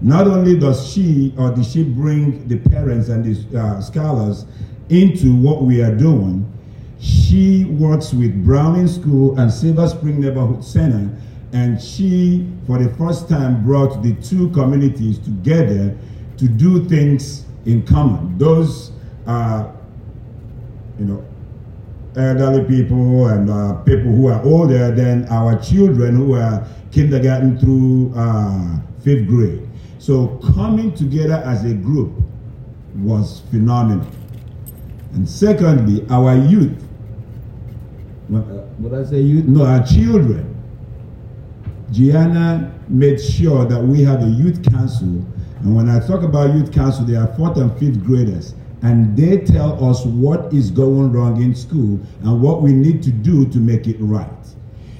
Not 0.00 0.26
only 0.26 0.58
does 0.58 0.90
she 0.90 1.34
or 1.36 1.50
does 1.50 1.70
she 1.70 1.84
bring 1.84 2.48
the 2.48 2.56
parents 2.56 3.08
and 3.10 3.22
the 3.24 3.58
uh, 3.58 3.80
scholars 3.82 4.46
into 4.88 5.36
what 5.36 5.62
we 5.62 5.82
are 5.82 5.94
doing, 5.94 6.50
she 6.98 7.64
works 7.64 8.12
with 8.12 8.44
Browning 8.44 8.88
School 8.88 9.38
and 9.38 9.52
Silver 9.52 9.88
Spring 9.88 10.20
Neighborhood 10.20 10.64
Center, 10.64 11.14
and 11.52 11.80
she, 11.80 12.50
for 12.66 12.78
the 12.78 12.88
first 12.94 13.28
time, 13.28 13.62
brought 13.64 14.02
the 14.02 14.14
two 14.22 14.48
communities 14.50 15.18
together 15.18 15.96
to 16.38 16.48
do 16.48 16.84
things 16.88 17.44
in 17.66 17.84
common. 17.84 18.38
Those 18.38 18.92
are, 19.26 19.74
you 21.00 21.06
know, 21.06 21.24
elderly 22.16 22.64
people 22.64 23.28
and 23.28 23.48
uh, 23.48 23.74
people 23.82 24.12
who 24.12 24.28
are 24.28 24.42
older 24.44 24.94
than 24.94 25.26
our 25.28 25.58
children 25.58 26.14
who 26.14 26.34
are 26.34 26.66
kindergarten 26.92 27.58
through 27.58 28.12
uh, 28.14 28.78
fifth 29.02 29.26
grade. 29.26 29.66
So 29.98 30.38
coming 30.54 30.94
together 30.94 31.42
as 31.44 31.64
a 31.64 31.72
group 31.72 32.12
was 32.96 33.40
phenomenal. 33.50 34.06
And 35.14 35.28
secondly, 35.28 36.06
our 36.10 36.36
youth. 36.36 36.76
What, 38.28 38.92
uh, 38.92 39.00
I 39.00 39.04
say 39.04 39.20
youth? 39.20 39.46
No, 39.46 39.64
our 39.64 39.84
children. 39.84 40.46
Gianna 41.90 42.78
made 42.88 43.20
sure 43.20 43.64
that 43.64 43.80
we 43.82 44.02
have 44.02 44.22
a 44.22 44.28
youth 44.28 44.62
council. 44.70 45.24
And 45.60 45.74
when 45.76 45.88
I 45.88 46.04
talk 46.06 46.22
about 46.22 46.54
youth 46.54 46.72
council, 46.72 47.04
they 47.04 47.16
are 47.16 47.26
fourth 47.36 47.56
and 47.56 47.76
fifth 47.78 48.04
graders. 48.04 48.54
And 48.82 49.16
they 49.16 49.38
tell 49.38 49.84
us 49.84 50.04
what 50.04 50.52
is 50.52 50.70
going 50.70 51.12
wrong 51.12 51.42
in 51.42 51.54
school 51.54 52.00
and 52.22 52.42
what 52.42 52.62
we 52.62 52.72
need 52.72 53.02
to 53.02 53.10
do 53.10 53.46
to 53.48 53.58
make 53.58 53.86
it 53.86 53.96
right. 54.00 54.28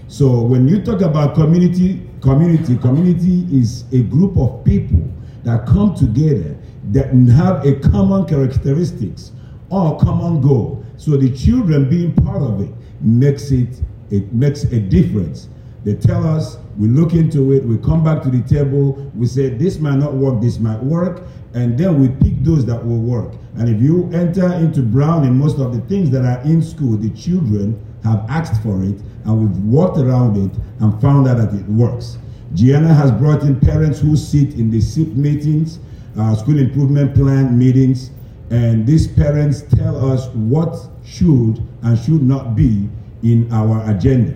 So 0.08 0.42
when 0.42 0.68
you 0.68 0.82
talk 0.82 1.00
about 1.00 1.34
community 1.34 2.06
Community, 2.20 2.76
community 2.76 3.46
is 3.50 3.84
a 3.92 4.02
group 4.02 4.36
of 4.36 4.62
people 4.62 5.10
that 5.44 5.66
come 5.66 5.94
together 5.94 6.56
that 6.92 7.08
have 7.34 7.64
a 7.64 7.76
common 7.80 8.26
characteristics 8.26 9.32
or 9.70 9.98
common 9.98 10.42
goal. 10.42 10.84
So 10.98 11.16
the 11.16 11.34
children 11.34 11.88
being 11.88 12.14
part 12.14 12.42
of 12.42 12.60
it 12.60 12.74
makes 13.00 13.50
it 13.50 13.80
it 14.10 14.32
makes 14.34 14.64
a 14.64 14.80
difference. 14.80 15.48
They 15.84 15.94
tell 15.94 16.26
us, 16.26 16.58
we 16.76 16.88
look 16.88 17.14
into 17.14 17.52
it, 17.52 17.64
we 17.64 17.78
come 17.78 18.04
back 18.04 18.22
to 18.24 18.30
the 18.30 18.42
table, 18.42 19.10
we 19.14 19.26
say 19.26 19.48
this 19.48 19.78
might 19.78 19.96
not 19.96 20.12
work, 20.12 20.42
this 20.42 20.58
might 20.58 20.82
work, 20.82 21.22
and 21.54 21.76
then 21.76 22.00
we 22.00 22.08
pick 22.08 22.42
those 22.44 22.64
that 22.66 22.84
will 22.84 23.00
work. 23.00 23.34
And 23.56 23.68
if 23.68 23.82
you 23.82 24.10
enter 24.12 24.52
into 24.54 24.82
Browning, 24.82 25.36
most 25.36 25.58
of 25.58 25.74
the 25.74 25.80
things 25.82 26.10
that 26.10 26.24
are 26.24 26.40
in 26.42 26.62
school, 26.62 26.96
the 26.96 27.10
children 27.10 27.84
have 28.04 28.24
asked 28.28 28.62
for 28.62 28.82
it, 28.82 28.96
and 29.24 29.38
we've 29.38 29.64
worked 29.64 29.98
around 29.98 30.36
it 30.36 30.56
and 30.80 31.00
found 31.00 31.26
out 31.28 31.38
that 31.38 31.54
it 31.54 31.66
works. 31.66 32.18
Gianna 32.54 32.92
has 32.92 33.10
brought 33.12 33.42
in 33.42 33.58
parents 33.60 34.00
who 34.00 34.16
sit 34.16 34.54
in 34.54 34.70
the 34.70 34.80
SIP 34.80 35.08
meetings, 35.08 35.78
uh, 36.18 36.34
school 36.34 36.58
improvement 36.58 37.14
plan 37.14 37.56
meetings, 37.58 38.10
and 38.50 38.86
these 38.86 39.06
parents 39.06 39.62
tell 39.62 40.12
us 40.12 40.26
what 40.34 40.76
should 41.04 41.62
and 41.82 41.98
should 41.98 42.22
not 42.22 42.56
be 42.56 42.88
in 43.22 43.52
our 43.52 43.88
agenda. 43.90 44.34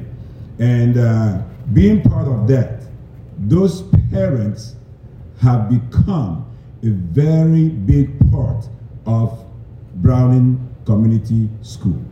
And 0.58 0.98
uh, 0.98 1.42
being 1.72 2.02
part 2.02 2.28
of 2.28 2.46
that, 2.48 2.82
those 3.38 3.82
parents 4.10 4.76
have 5.40 5.68
become 5.68 6.46
a 6.84 6.90
very 6.90 7.68
big 7.70 8.30
part 8.30 8.68
of 9.06 9.42
Browning 9.96 10.60
Community 10.84 11.48
School. 11.62 12.02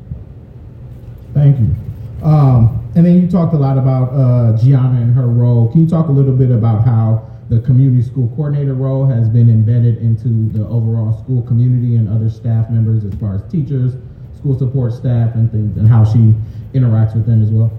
Thank 1.34 1.58
you. 1.58 1.74
Um, 2.22 2.90
and 2.94 3.04
then 3.04 3.20
you 3.20 3.30
talked 3.30 3.52
a 3.52 3.58
lot 3.58 3.76
about 3.76 4.12
uh, 4.12 4.56
Gianna 4.56 5.00
and 5.00 5.14
her 5.14 5.26
role. 5.26 5.70
Can 5.70 5.82
you 5.82 5.88
talk 5.88 6.08
a 6.08 6.12
little 6.12 6.34
bit 6.34 6.50
about 6.50 6.84
how 6.84 7.28
the 7.48 7.60
community 7.60 8.02
school 8.02 8.28
coordinator 8.28 8.74
role 8.74 9.04
has 9.06 9.28
been 9.28 9.50
embedded 9.50 9.98
into 9.98 10.48
the 10.56 10.66
overall 10.68 11.22
school 11.22 11.42
community 11.42 11.96
and 11.96 12.08
other 12.08 12.30
staff 12.30 12.70
members 12.70 13.04
as 13.04 13.14
far 13.20 13.34
as 13.34 13.42
teachers, 13.50 13.94
school 14.38 14.58
support 14.58 14.92
staff, 14.92 15.34
and 15.34 15.50
things, 15.50 15.76
and 15.76 15.86
how 15.86 16.04
she 16.04 16.34
interacts 16.72 17.14
with 17.14 17.26
them 17.26 17.42
as 17.42 17.50
well? 17.50 17.70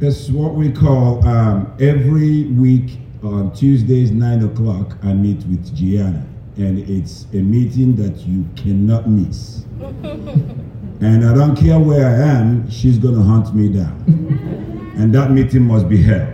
That's 0.00 0.28
what 0.30 0.54
we 0.54 0.72
call 0.72 1.24
um, 1.26 1.72
every 1.78 2.44
week 2.44 2.98
on 3.24 3.52
Tuesdays, 3.52 4.10
9 4.10 4.44
o'clock, 4.44 4.96
I 5.02 5.14
meet 5.14 5.38
with 5.46 5.74
Gianna. 5.74 6.26
And 6.56 6.78
it's 6.78 7.26
a 7.32 7.38
meeting 7.38 7.96
that 7.96 8.18
you 8.26 8.46
cannot 8.56 9.08
miss. 9.08 9.64
And 11.00 11.26
I 11.26 11.34
don't 11.34 11.56
care 11.56 11.78
where 11.78 12.06
I 12.06 12.38
am, 12.38 12.70
she's 12.70 12.98
going 12.98 13.16
to 13.16 13.22
hunt 13.22 13.54
me 13.54 13.68
down. 13.68 14.94
and 14.96 15.14
that 15.14 15.32
meeting 15.32 15.62
must 15.62 15.88
be 15.88 16.00
held. 16.00 16.32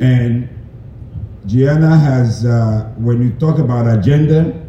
And 0.00 0.48
Gianna 1.46 1.96
has, 1.96 2.44
uh, 2.44 2.92
when 2.98 3.22
you 3.22 3.32
talk 3.32 3.58
about 3.58 3.88
agenda, 3.88 4.62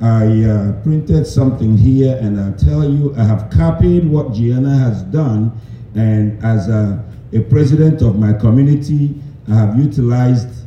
I 0.00 0.42
uh, 0.42 0.82
printed 0.82 1.26
something 1.26 1.76
here 1.76 2.18
and 2.20 2.40
I'll 2.40 2.52
tell 2.54 2.82
you, 2.82 3.14
I 3.16 3.22
have 3.22 3.50
copied 3.50 4.04
what 4.04 4.32
Gianna 4.34 4.76
has 4.76 5.04
done. 5.04 5.52
And 5.94 6.44
as 6.44 6.68
a, 6.68 7.02
a 7.32 7.40
president 7.40 8.02
of 8.02 8.18
my 8.18 8.32
community, 8.32 9.14
I 9.48 9.54
have 9.54 9.78
utilized 9.78 10.61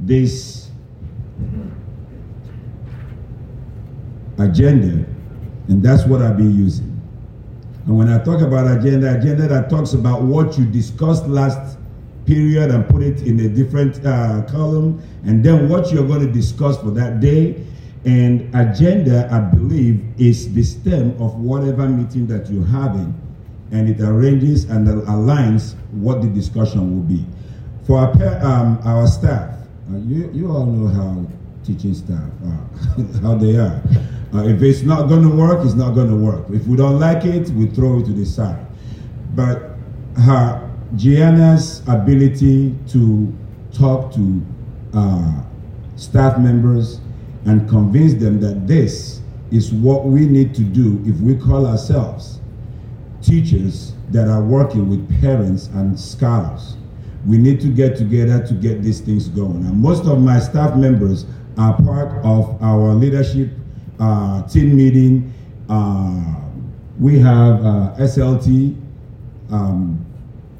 this 0.00 0.70
agenda, 4.38 5.04
and 5.68 5.82
that's 5.82 6.06
what 6.06 6.22
I'll 6.22 6.34
be 6.34 6.44
using. 6.44 7.00
And 7.86 7.96
when 7.96 8.08
I 8.08 8.22
talk 8.22 8.40
about 8.40 8.66
agenda, 8.78 9.18
agenda 9.18 9.48
that 9.48 9.70
talks 9.70 9.92
about 9.92 10.22
what 10.22 10.58
you 10.58 10.64
discussed 10.64 11.26
last 11.26 11.78
period 12.26 12.70
and 12.70 12.88
put 12.88 13.02
it 13.02 13.22
in 13.22 13.40
a 13.40 13.48
different 13.48 14.04
uh, 14.04 14.42
column, 14.50 15.02
and 15.24 15.44
then 15.44 15.68
what 15.68 15.92
you're 15.92 16.06
going 16.06 16.26
to 16.26 16.32
discuss 16.32 16.78
for 16.78 16.90
that 16.92 17.20
day. 17.20 17.64
And 18.04 18.54
agenda, 18.54 19.28
I 19.30 19.40
believe, 19.40 20.02
is 20.18 20.52
the 20.54 20.62
stem 20.62 21.10
of 21.20 21.38
whatever 21.38 21.86
meeting 21.86 22.26
that 22.28 22.50
you're 22.50 22.64
having, 22.64 23.12
and 23.72 23.90
it 23.90 24.00
arranges 24.00 24.64
and 24.64 24.86
aligns 24.86 25.74
what 25.90 26.22
the 26.22 26.28
discussion 26.28 26.96
will 26.96 27.02
be. 27.02 27.26
For 27.86 27.98
our, 27.98 28.44
um, 28.44 28.80
our 28.84 29.06
staff, 29.06 29.59
uh, 29.90 29.96
you, 29.98 30.30
you 30.32 30.50
all 30.50 30.66
know 30.66 30.88
how 30.88 31.26
teaching 31.64 31.94
staff 31.94 32.30
are, 32.44 33.02
how 33.22 33.34
they 33.34 33.56
are. 33.56 33.82
Uh, 34.32 34.46
if 34.46 34.62
it's 34.62 34.82
not 34.82 35.08
going 35.08 35.22
to 35.22 35.34
work, 35.34 35.64
it's 35.64 35.74
not 35.74 35.94
going 35.94 36.08
to 36.08 36.16
work. 36.16 36.44
If 36.50 36.66
we 36.66 36.76
don't 36.76 37.00
like 37.00 37.24
it, 37.24 37.48
we 37.50 37.66
throw 37.66 37.98
it 37.98 38.06
to 38.06 38.12
the 38.12 38.24
side. 38.24 38.64
But 39.34 39.72
her 40.16 40.70
Gianna's 40.96 41.82
ability 41.88 42.76
to 42.88 43.36
talk 43.72 44.12
to 44.14 44.42
uh, 44.94 45.42
staff 45.96 46.38
members 46.38 47.00
and 47.44 47.68
convince 47.68 48.14
them 48.14 48.40
that 48.40 48.66
this 48.66 49.20
is 49.50 49.72
what 49.72 50.04
we 50.04 50.26
need 50.26 50.54
to 50.54 50.62
do 50.62 51.02
if 51.06 51.16
we 51.20 51.36
call 51.36 51.66
ourselves 51.66 52.40
teachers 53.22 53.94
that 54.10 54.28
are 54.28 54.42
working 54.42 54.88
with 54.88 55.20
parents 55.20 55.66
and 55.68 55.98
scholars. 55.98 56.76
We 57.26 57.38
need 57.38 57.60
to 57.60 57.68
get 57.68 57.96
together 57.96 58.46
to 58.46 58.54
get 58.54 58.82
these 58.82 59.00
things 59.00 59.28
going. 59.28 59.64
And 59.66 59.80
most 59.80 60.06
of 60.06 60.20
my 60.20 60.40
staff 60.40 60.76
members 60.76 61.26
are 61.58 61.76
part 61.82 62.24
of 62.24 62.60
our 62.62 62.94
leadership 62.94 63.50
uh, 63.98 64.42
team 64.48 64.76
meeting. 64.76 65.32
Uh, 65.68 66.36
we 66.98 67.18
have 67.18 67.64
uh, 67.64 67.94
SLT, 67.98 68.76
um, 69.50 70.04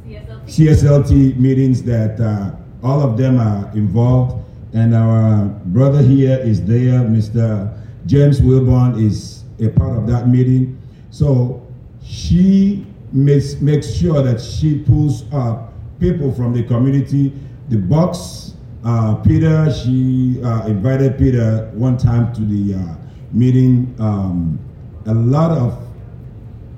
CSLT. 0.07 0.45
CSLT. 0.47 1.37
meetings 1.37 1.83
that 1.85 2.21
uh, 2.21 2.51
all 2.83 3.01
of 3.01 3.17
them 3.17 3.39
are 3.39 3.71
involved. 3.75 4.45
And 4.73 4.95
our 4.95 5.45
brother 5.67 6.03
here 6.03 6.39
is 6.39 6.65
there, 6.65 7.01
Mr. 7.01 7.77
James 8.07 8.41
Wilbern 8.41 9.03
is 9.03 9.45
a 9.59 9.69
part 9.69 9.97
of 9.97 10.07
that 10.07 10.29
meeting. 10.29 10.81
So 11.11 11.67
she 12.03 12.87
makes, 13.13 13.61
makes 13.61 13.93
sure 13.93 14.23
that 14.23 14.41
she 14.41 14.79
pulls 14.79 15.25
up 15.33 15.70
people 16.01 16.33
from 16.33 16.53
the 16.53 16.63
community. 16.65 17.33
The 17.69 17.77
box, 17.77 18.55
uh, 18.85 19.15
Peter, 19.17 19.73
she 19.73 20.41
uh, 20.43 20.67
invited 20.67 21.19
Peter 21.19 21.71
one 21.75 21.97
time 21.97 22.33
to 22.35 22.41
the 22.41 22.75
uh, 22.75 22.95
meeting. 23.33 23.95
Um, 24.01 24.59
a 25.07 25.15
lot 25.15 25.53
of 25.53 25.87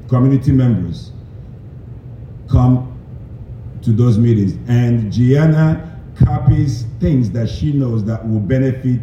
community 0.09 0.53
members 0.53 1.13
come 2.51 2.89
to 3.83 3.93
those 3.93 4.19
meetings. 4.19 4.59
And 4.69 5.13
Gianna 5.13 5.99
copies 6.17 6.85
things 7.01 7.31
that 7.31 7.49
she 7.49 7.73
knows 7.73 8.05
that 8.05 8.29
will 8.29 8.41
benefit 8.41 9.01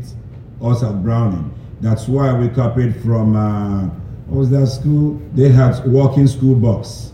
us 0.61 0.83
at 0.83 1.01
Browning. 1.01 1.53
That's 1.81 2.07
why 2.07 2.33
we 2.37 2.49
copied 2.49 2.95
from, 3.01 3.35
uh, 3.35 3.87
what 4.27 4.39
was 4.39 4.49
that 4.51 4.67
school? 4.67 5.19
They 5.33 5.49
had 5.49 5.85
walking 5.87 6.27
school 6.27 6.55
bus. 6.55 7.11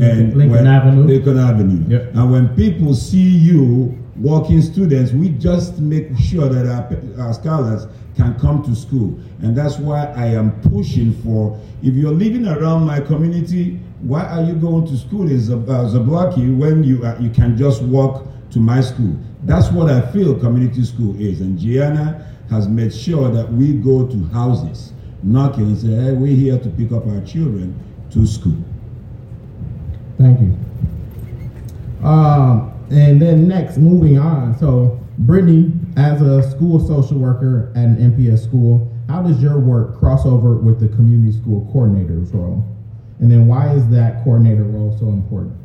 And 0.00 0.36
Lincoln 0.36 0.50
when, 0.50 0.66
Avenue. 0.66 1.04
Lincoln 1.04 1.38
Avenue. 1.38 1.88
Yep. 1.88 2.14
And 2.14 2.32
when 2.32 2.56
people 2.56 2.94
see 2.94 3.18
you 3.18 3.98
walking 4.16 4.62
students, 4.62 5.12
we 5.12 5.30
just 5.30 5.78
make 5.78 6.16
sure 6.18 6.48
that 6.48 6.66
our, 6.66 7.26
our 7.26 7.34
scholars 7.34 7.86
can 8.16 8.38
come 8.38 8.62
to 8.62 8.74
school. 8.74 9.18
And 9.42 9.56
that's 9.56 9.78
why 9.78 10.06
I 10.06 10.26
am 10.26 10.60
pushing 10.62 11.12
for, 11.22 11.58
if 11.82 11.94
you're 11.94 12.12
living 12.12 12.46
around 12.46 12.84
my 12.84 13.00
community, 13.00 13.80
why 14.00 14.24
are 14.24 14.42
you 14.42 14.54
going 14.54 14.86
to 14.86 14.96
school 14.96 15.30
in 15.30 15.38
Zablocki 15.38 16.56
when 16.56 16.84
you, 16.84 17.04
uh, 17.04 17.18
you 17.20 17.30
can 17.30 17.56
just 17.56 17.82
walk 17.82 18.26
to 18.50 18.60
my 18.60 18.80
school? 18.80 19.16
That's 19.44 19.70
what 19.72 19.90
I 19.90 20.00
feel 20.12 20.38
community 20.38 20.84
school 20.84 21.18
is. 21.20 21.40
And 21.40 21.58
Gianna 21.58 22.28
has 22.50 22.68
made 22.68 22.94
sure 22.94 23.30
that 23.30 23.50
we 23.52 23.74
go 23.74 24.06
to 24.06 24.24
houses, 24.26 24.92
knocking 25.22 25.64
and 25.64 25.78
say, 25.78 25.88
hey, 25.88 26.12
we're 26.12 26.36
here 26.36 26.58
to 26.58 26.68
pick 26.70 26.92
up 26.92 27.06
our 27.06 27.20
children 27.22 27.78
to 28.10 28.26
school. 28.26 28.62
Thank 30.22 30.40
you. 30.40 32.06
Um, 32.06 32.72
and 32.90 33.20
then 33.20 33.48
next, 33.48 33.76
moving 33.76 34.18
on. 34.18 34.56
So, 34.56 35.00
Brittney, 35.22 35.72
as 35.96 36.22
a 36.22 36.48
school 36.48 36.78
social 36.78 37.18
worker 37.18 37.72
at 37.74 37.84
an 37.84 38.12
MPS 38.12 38.44
school, 38.44 38.88
how 39.08 39.22
does 39.22 39.42
your 39.42 39.58
work 39.58 39.98
cross 39.98 40.24
over 40.24 40.54
with 40.54 40.78
the 40.78 40.88
community 40.94 41.36
school 41.36 41.68
coordinator's 41.72 42.32
role? 42.32 42.64
And 43.18 43.30
then 43.30 43.48
why 43.48 43.74
is 43.74 43.88
that 43.88 44.22
coordinator 44.22 44.62
role 44.62 44.96
so 44.98 45.08
important? 45.08 45.56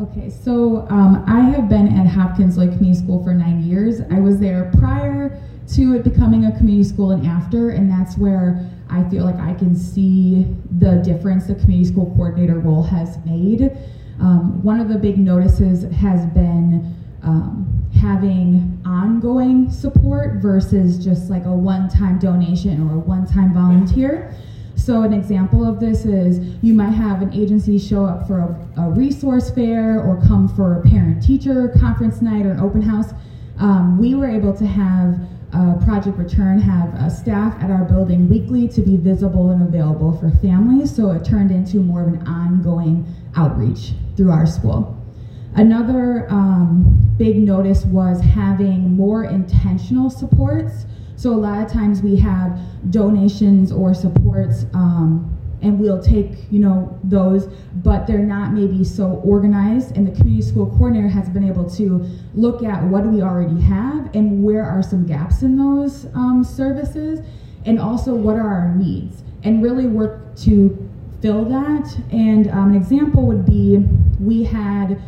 Okay, 0.00 0.30
so 0.30 0.86
um, 0.88 1.22
I 1.26 1.40
have 1.40 1.68
been 1.68 1.86
at 1.88 2.06
Hopkins 2.08 2.56
Lloyd 2.56 2.72
Community 2.72 3.00
School 3.00 3.22
for 3.22 3.32
nine 3.32 3.62
years. 3.62 4.00
I 4.10 4.18
was 4.18 4.40
there 4.40 4.72
prior 4.78 5.40
to 5.74 5.94
it 5.94 6.02
becoming 6.02 6.46
a 6.46 6.56
community 6.56 6.88
school 6.88 7.12
and 7.12 7.24
after, 7.26 7.70
and 7.70 7.90
that's 7.90 8.18
where 8.18 8.68
I 8.90 9.08
feel 9.08 9.24
like 9.24 9.38
I 9.38 9.54
can 9.54 9.74
see 9.74 10.46
the 10.78 10.96
difference 10.96 11.46
the 11.46 11.54
community 11.54 11.90
school 11.90 12.06
coordinator 12.16 12.58
role 12.58 12.82
has 12.82 13.18
made. 13.24 13.70
Um, 14.20 14.62
one 14.62 14.80
of 14.80 14.88
the 14.88 14.98
big 14.98 15.18
notices 15.18 15.90
has 15.94 16.26
been 16.26 16.94
um, 17.22 17.88
having 18.00 18.80
ongoing 18.84 19.70
support 19.70 20.42
versus 20.42 21.02
just 21.02 21.30
like 21.30 21.44
a 21.44 21.52
one 21.52 21.88
time 21.88 22.18
donation 22.18 22.88
or 22.88 22.96
a 22.96 22.98
one 22.98 23.26
time 23.26 23.54
volunteer. 23.54 24.34
So, 24.74 25.02
an 25.02 25.12
example 25.12 25.68
of 25.68 25.78
this 25.78 26.06
is 26.06 26.56
you 26.62 26.72
might 26.72 26.92
have 26.92 27.20
an 27.20 27.32
agency 27.34 27.78
show 27.78 28.06
up 28.06 28.26
for 28.26 28.38
a, 28.38 28.82
a 28.82 28.90
resource 28.90 29.50
fair 29.50 30.00
or 30.00 30.20
come 30.26 30.48
for 30.48 30.78
a 30.78 30.82
parent 30.82 31.22
teacher 31.22 31.74
conference 31.78 32.22
night 32.22 32.46
or 32.46 32.52
an 32.52 32.60
open 32.60 32.80
house. 32.80 33.12
Um, 33.58 33.98
we 33.98 34.14
were 34.14 34.28
able 34.28 34.56
to 34.56 34.66
have 34.66 35.20
uh, 35.52 35.74
Project 35.84 36.16
Return 36.16 36.60
have 36.60 36.94
uh, 36.94 37.10
staff 37.10 37.60
at 37.60 37.70
our 37.70 37.84
building 37.84 38.28
weekly 38.28 38.68
to 38.68 38.80
be 38.80 38.96
visible 38.96 39.50
and 39.50 39.62
available 39.62 40.16
for 40.18 40.30
families. 40.38 40.94
So 40.94 41.10
it 41.10 41.24
turned 41.24 41.50
into 41.50 41.78
more 41.78 42.02
of 42.02 42.08
an 42.08 42.26
ongoing 42.26 43.06
outreach 43.36 43.92
through 44.16 44.30
our 44.30 44.46
school. 44.46 44.96
Another 45.54 46.28
um, 46.30 47.14
big 47.16 47.36
notice 47.36 47.84
was 47.84 48.20
having 48.20 48.92
more 48.96 49.24
intentional 49.24 50.08
supports. 50.08 50.86
So 51.16 51.30
a 51.30 51.36
lot 51.36 51.62
of 51.62 51.70
times 51.70 52.02
we 52.02 52.16
have 52.16 52.58
donations 52.90 53.72
or 53.72 53.92
supports 53.92 54.64
um, 54.72 55.36
and 55.62 55.78
we'll 55.78 56.02
take 56.02 56.50
you 56.50 56.58
know 56.58 56.98
those 57.04 57.48
but 57.76 58.06
they're 58.06 58.18
not 58.18 58.52
maybe 58.52 58.84
so 58.84 59.20
organized. 59.24 59.96
And 59.96 60.06
the 60.06 60.12
community 60.12 60.46
school 60.46 60.66
coordinator 60.66 61.08
has 61.08 61.28
been 61.28 61.44
able 61.44 61.68
to 61.70 62.06
look 62.34 62.62
at 62.62 62.82
what 62.84 63.06
we 63.06 63.22
already 63.22 63.60
have 63.62 64.14
and 64.14 64.42
where 64.42 64.64
are 64.64 64.82
some 64.82 65.06
gaps 65.06 65.42
in 65.42 65.56
those 65.56 66.06
um, 66.14 66.44
services 66.44 67.20
and 67.64 67.78
also 67.78 68.14
what 68.14 68.36
are 68.36 68.48
our 68.48 68.74
needs. 68.74 69.22
And 69.42 69.62
really 69.62 69.86
work 69.86 70.36
to 70.38 70.88
fill 71.22 71.44
that. 71.46 71.96
And 72.10 72.50
um, 72.50 72.70
an 72.70 72.74
example 72.74 73.26
would 73.26 73.46
be 73.46 73.78
we 74.18 74.44
had 74.44 75.00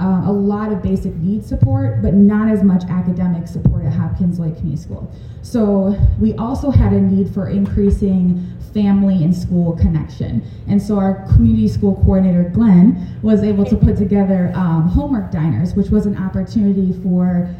uh, 0.00 0.22
a 0.26 0.32
lot 0.32 0.72
of 0.72 0.82
basic 0.82 1.14
need 1.16 1.44
support, 1.44 2.02
but 2.02 2.14
not 2.14 2.48
as 2.48 2.62
much 2.62 2.84
academic 2.84 3.48
support 3.48 3.84
at 3.84 3.92
Hopkins 3.92 4.38
Lloyd 4.38 4.56
Community 4.56 4.80
School. 4.80 5.12
So 5.42 5.96
we 6.20 6.34
also 6.34 6.70
had 6.70 6.92
a 6.92 7.00
need 7.00 7.32
for 7.32 7.48
increasing 7.48 8.46
family 8.72 9.24
and 9.24 9.34
school 9.34 9.76
connection. 9.76 10.42
And 10.68 10.80
so 10.80 10.98
our 10.98 11.26
community 11.28 11.68
school 11.68 11.96
coordinator, 11.96 12.50
Glenn, 12.50 13.18
was 13.22 13.42
able 13.42 13.64
to 13.64 13.76
put 13.76 13.96
together 13.96 14.52
um, 14.54 14.88
homework 14.88 15.32
diners, 15.32 15.74
which 15.74 15.88
was 15.88 16.06
an 16.06 16.16
opportunity 16.16 16.92
for 17.02 17.54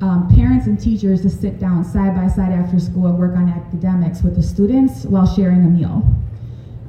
um, 0.00 0.28
parents 0.34 0.66
and 0.66 0.80
teachers 0.80 1.22
to 1.22 1.30
sit 1.30 1.60
down 1.60 1.84
side 1.84 2.14
by 2.14 2.26
side 2.26 2.52
after 2.52 2.80
school 2.80 3.06
and 3.06 3.18
work 3.18 3.36
on 3.36 3.48
academics 3.48 4.22
with 4.22 4.34
the 4.34 4.42
students 4.42 5.04
while 5.04 5.26
sharing 5.26 5.64
a 5.64 5.68
meal. 5.68 6.02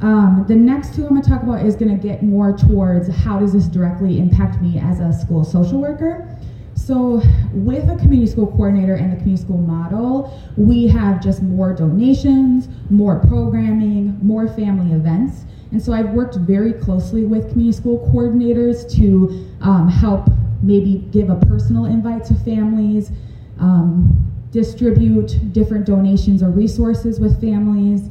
Um, 0.03 0.43
the 0.49 0.55
next 0.55 0.95
two 0.95 1.03
I'm 1.03 1.11
going 1.11 1.21
to 1.21 1.29
talk 1.29 1.43
about 1.43 1.65
is 1.65 1.77
going 1.77 1.97
to 1.97 2.07
get 2.07 2.23
more 2.23 2.51
towards 2.51 3.07
how 3.07 3.39
does 3.39 3.53
this 3.53 3.67
directly 3.67 4.19
impact 4.19 4.61
me 4.61 4.77
as 4.77 4.99
a 4.99 5.13
school 5.13 5.45
social 5.45 5.79
worker. 5.79 6.37
So 6.75 7.21
with 7.53 7.89
a 7.89 7.95
community 7.95 8.29
school 8.29 8.47
coordinator 8.47 8.95
and 8.95 9.13
the 9.13 9.15
community 9.15 9.41
school 9.41 9.59
model, 9.59 10.37
we 10.57 10.87
have 10.89 11.23
just 11.23 11.41
more 11.41 11.73
donations, 11.73 12.67
more 12.89 13.19
programming, 13.19 14.19
more 14.21 14.49
family 14.49 14.93
events. 14.93 15.45
And 15.71 15.81
so 15.81 15.93
I've 15.93 16.09
worked 16.09 16.35
very 16.35 16.73
closely 16.73 17.23
with 17.23 17.51
community 17.51 17.77
school 17.77 18.11
coordinators 18.13 18.93
to 18.97 19.47
um, 19.61 19.87
help 19.87 20.27
maybe 20.61 21.07
give 21.11 21.29
a 21.29 21.37
personal 21.37 21.85
invite 21.85 22.25
to 22.25 22.35
families, 22.35 23.11
um, 23.57 24.29
distribute 24.51 25.53
different 25.53 25.85
donations 25.85 26.43
or 26.43 26.49
resources 26.49 27.21
with 27.21 27.39
families, 27.39 28.09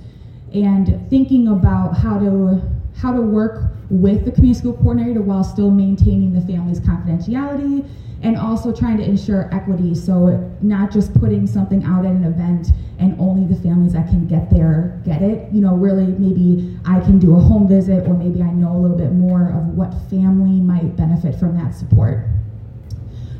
and 0.55 1.09
thinking 1.11 1.49
about 1.49 1.97
how 1.97 2.19
to 2.19 2.62
how 2.97 3.12
to 3.12 3.21
work 3.21 3.73
with 3.91 4.25
the 4.25 4.31
community 4.31 4.59
school 4.59 4.75
coordinator 4.75 5.23
while 5.23 5.43
still 5.43 5.71
maintaining 5.71 6.33
the 6.33 6.41
family's 6.41 6.81
confidentiality 6.81 7.88
and 8.23 8.37
also 8.37 8.73
trying 8.73 8.97
to 8.97 9.03
ensure 9.03 9.53
equity. 9.53 9.95
So 9.95 10.51
not 10.61 10.93
just 10.93 11.12
putting 11.15 11.47
something 11.47 11.83
out 11.85 12.05
at 12.05 12.12
an 12.12 12.25
event 12.25 12.69
and 12.99 13.19
only 13.19 13.53
the 13.53 13.61
families 13.61 13.95
that 13.95 14.09
can 14.09 14.29
get 14.29 14.49
there 14.51 15.01
get 15.05 15.23
it. 15.23 15.53
You 15.53 15.61
know, 15.61 15.75
really 15.75 16.07
maybe 16.07 16.79
I 16.85 17.01
can 17.01 17.19
do 17.19 17.37
a 17.37 17.41
home 17.41 17.67
visit 17.67 18.07
or 18.07 18.15
maybe 18.15 18.43
I 18.43 18.51
know 18.53 18.77
a 18.77 18.79
little 18.79 18.97
bit 18.97 19.12
more 19.12 19.49
of 19.49 19.69
what 19.77 19.93
family 20.09 20.61
might 20.61 20.97
benefit 20.97 21.35
from 21.35 21.57
that 21.57 21.75
support. 21.75 22.27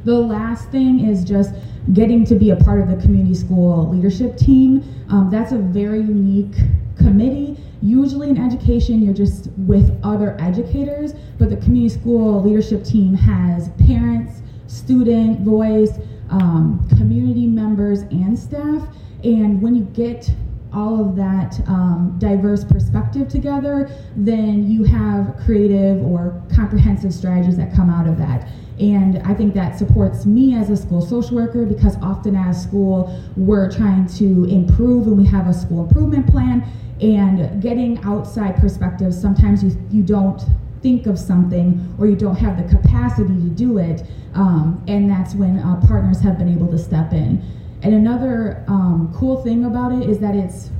The 0.05 0.15
last 0.15 0.69
thing 0.71 1.09
is 1.09 1.25
just 1.25 1.55
getting 1.93 2.25
to 2.27 2.35
be 2.35 2.51
a 2.51 2.57
part 2.57 2.81
of 2.81 2.89
the 2.89 2.97
community 2.97 3.35
school 3.35 3.89
leadership 3.89 4.37
team. 4.37 4.83
Um, 5.09 5.31
that's 5.31 5.53
a 5.53 5.59
very 5.59 6.01
unique 6.01 6.57
committee. 6.97 7.57
Usually 7.83 8.29
in 8.29 8.39
education, 8.39 9.03
you're 9.03 9.15
just 9.15 9.49
with 9.57 9.99
other 10.05 10.37
educators, 10.41 11.15
but 11.39 11.51
the 11.51 11.57
community 11.57 11.89
school 11.89 12.43
leadership 12.43 12.85
team 12.85 13.15
has 13.15 13.69
parents, 13.87 14.43
student 14.69 15.41
voice, 15.41 15.99
um, 16.31 16.87
community 16.97 17.47
members, 17.47 18.03
and 18.03 18.39
staff. 18.39 18.89
And 19.25 19.61
when 19.61 19.75
you 19.75 19.85
get 19.85 20.31
all 20.73 21.01
of 21.01 21.17
that 21.17 21.61
um, 21.69 22.17
diverse 22.19 22.65
perspective 22.65 23.29
together, 23.29 23.91
then 24.17 24.71
you 24.71 24.85
have 24.85 25.37
creative 25.45 26.03
or 26.03 26.43
comprehensive 26.55 27.13
strategies 27.13 27.57
that 27.57 27.75
come 27.75 27.91
out 27.91 28.07
of 28.07 28.17
that. 28.19 28.49
And 28.83 29.19
I 29.19 29.33
think 29.33 29.55
that 29.55 29.79
supports 29.79 30.27
me 30.27 30.57
as 30.57 30.69
a 30.69 30.77
school 30.77 31.01
social 31.01 31.37
worker 31.37 31.65
because 31.65 31.97
often 32.03 32.35
as 32.35 32.61
school, 32.61 33.17
we're 33.37 33.71
trying 33.71 34.09
to 34.19 34.45
improve 34.47 35.07
and 35.07 35.17
we 35.17 35.25
have 35.27 35.47
a 35.47 35.55
school 35.55 35.85
improvement 35.85 36.27
plan. 36.29 36.67
And 37.01 37.63
getting 37.63 38.03
outside 38.03 38.57
perspectives, 38.57 39.21
sometimes 39.21 39.63
you, 39.63 39.71
you 39.93 40.03
don't 40.03 40.43
think 40.83 41.07
of 41.07 41.17
something 41.17 41.95
or 41.97 42.09
you 42.09 42.17
don't 42.17 42.35
have 42.35 42.57
the 42.57 42.77
capacity 42.77 43.35
to 43.35 43.51
do 43.51 43.79
it. 43.79 44.03
Um, 44.35 44.83
and 44.89 45.09
that's 45.09 45.37
when 45.37 45.61
uh, 45.61 45.81
partners 45.87 46.21
have 46.21 46.37
been 46.37 46.53
able 46.53 46.67
to 46.73 46.79
step 46.79 47.13
in. 47.13 47.41
And 47.83 47.95
another 47.95 48.65
um, 48.67 49.15
cool 49.17 49.45
thing 49.45 49.65
about 49.65 49.93
it 49.93 50.11
is 50.11 50.19
that 50.19 50.35
it's 50.35 50.71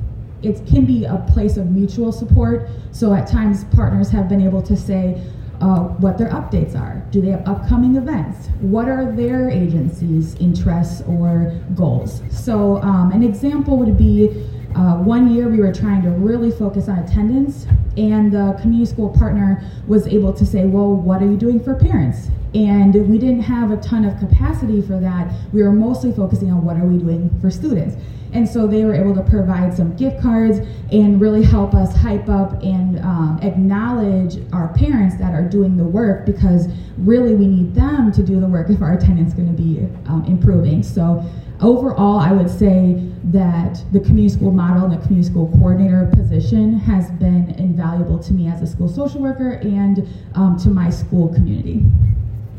it 0.41 0.67
can 0.67 0.83
be 0.83 1.05
a 1.05 1.25
place 1.31 1.55
of 1.55 1.71
mutual 1.71 2.11
support. 2.11 2.67
So 2.91 3.13
at 3.13 3.27
times, 3.27 3.63
partners 3.73 4.09
have 4.09 4.27
been 4.27 4.41
able 4.41 4.61
to 4.63 4.75
say 4.75 5.21
uh, 5.61 5.79
what 5.99 6.17
their 6.17 6.29
updates 6.29 6.75
are. 6.79 7.05
Do 7.11 7.21
they 7.21 7.29
have 7.29 7.47
upcoming 7.47 7.95
events? 7.95 8.47
What 8.59 8.87
are 8.87 9.11
their 9.11 9.49
agency's 9.49 10.35
interests 10.35 11.01
or 11.07 11.57
goals? 11.75 12.21
So 12.31 12.81
um, 12.81 13.11
an 13.11 13.23
example 13.23 13.77
would 13.77 13.97
be 13.97 14.49
uh, 14.75 14.97
one 14.97 15.33
year 15.33 15.47
we 15.47 15.59
were 15.59 15.73
trying 15.73 16.01
to 16.03 16.09
really 16.09 16.51
focus 16.51 16.87
on 16.87 16.99
attendance, 16.99 17.65
and 17.97 18.31
the 18.31 18.57
community 18.61 18.91
school 18.91 19.09
partner 19.09 19.63
was 19.87 20.07
able 20.07 20.33
to 20.33 20.45
say, 20.45 20.65
Well, 20.65 20.93
what 20.93 21.21
are 21.21 21.29
you 21.29 21.37
doing 21.37 21.63
for 21.63 21.75
parents? 21.75 22.29
And 22.53 22.93
we 23.09 23.17
didn't 23.17 23.41
have 23.41 23.71
a 23.71 23.77
ton 23.77 24.05
of 24.05 24.17
capacity 24.19 24.81
for 24.81 24.99
that. 24.99 25.33
We 25.51 25.63
were 25.63 25.71
mostly 25.71 26.11
focusing 26.11 26.51
on 26.51 26.63
what 26.63 26.77
are 26.77 26.85
we 26.85 26.99
doing 26.99 27.31
for 27.41 27.49
students. 27.49 27.95
And 28.31 28.49
so 28.49 28.65
they 28.65 28.83
were 28.83 28.95
able 28.95 29.13
to 29.15 29.21
provide 29.21 29.75
some 29.75 29.95
gift 29.95 30.21
cards 30.21 30.59
and 30.91 31.21
really 31.21 31.43
help 31.43 31.75
us 31.75 31.95
hype 31.95 32.27
up 32.29 32.63
and 32.63 32.99
um, 32.99 33.39
acknowledge 33.43 34.37
our 34.51 34.73
parents 34.73 35.17
that 35.17 35.33
are 35.33 35.47
doing 35.47 35.77
the 35.77 35.83
work 35.83 36.25
because 36.25 36.67
really 36.97 37.35
we 37.35 37.45
need 37.47 37.75
them 37.75 38.11
to 38.11 38.23
do 38.23 38.39
the 38.39 38.47
work 38.47 38.69
if 38.69 38.81
our 38.81 38.93
attendance 38.93 39.29
is 39.29 39.33
going 39.35 39.55
to 39.55 39.61
be 39.61 39.87
um, 40.07 40.25
improving. 40.27 40.81
So 40.81 41.23
overall, 41.61 42.19
I 42.19 42.31
would 42.31 42.49
say 42.49 43.01
that 43.25 43.83
the 43.91 43.99
community 43.99 44.29
school 44.29 44.51
model 44.51 44.83
and 44.83 44.93
the 44.93 45.05
community 45.05 45.29
school 45.29 45.49
coordinator 45.57 46.09
position 46.13 46.79
has 46.79 47.09
been 47.11 47.55
invaluable 47.57 48.19
to 48.19 48.33
me 48.33 48.47
as 48.47 48.61
a 48.61 48.67
school 48.67 48.89
social 48.89 49.21
worker 49.21 49.53
and 49.63 50.07
um, 50.35 50.57
to 50.59 50.69
my 50.69 50.89
school 50.89 51.33
community. 51.33 51.83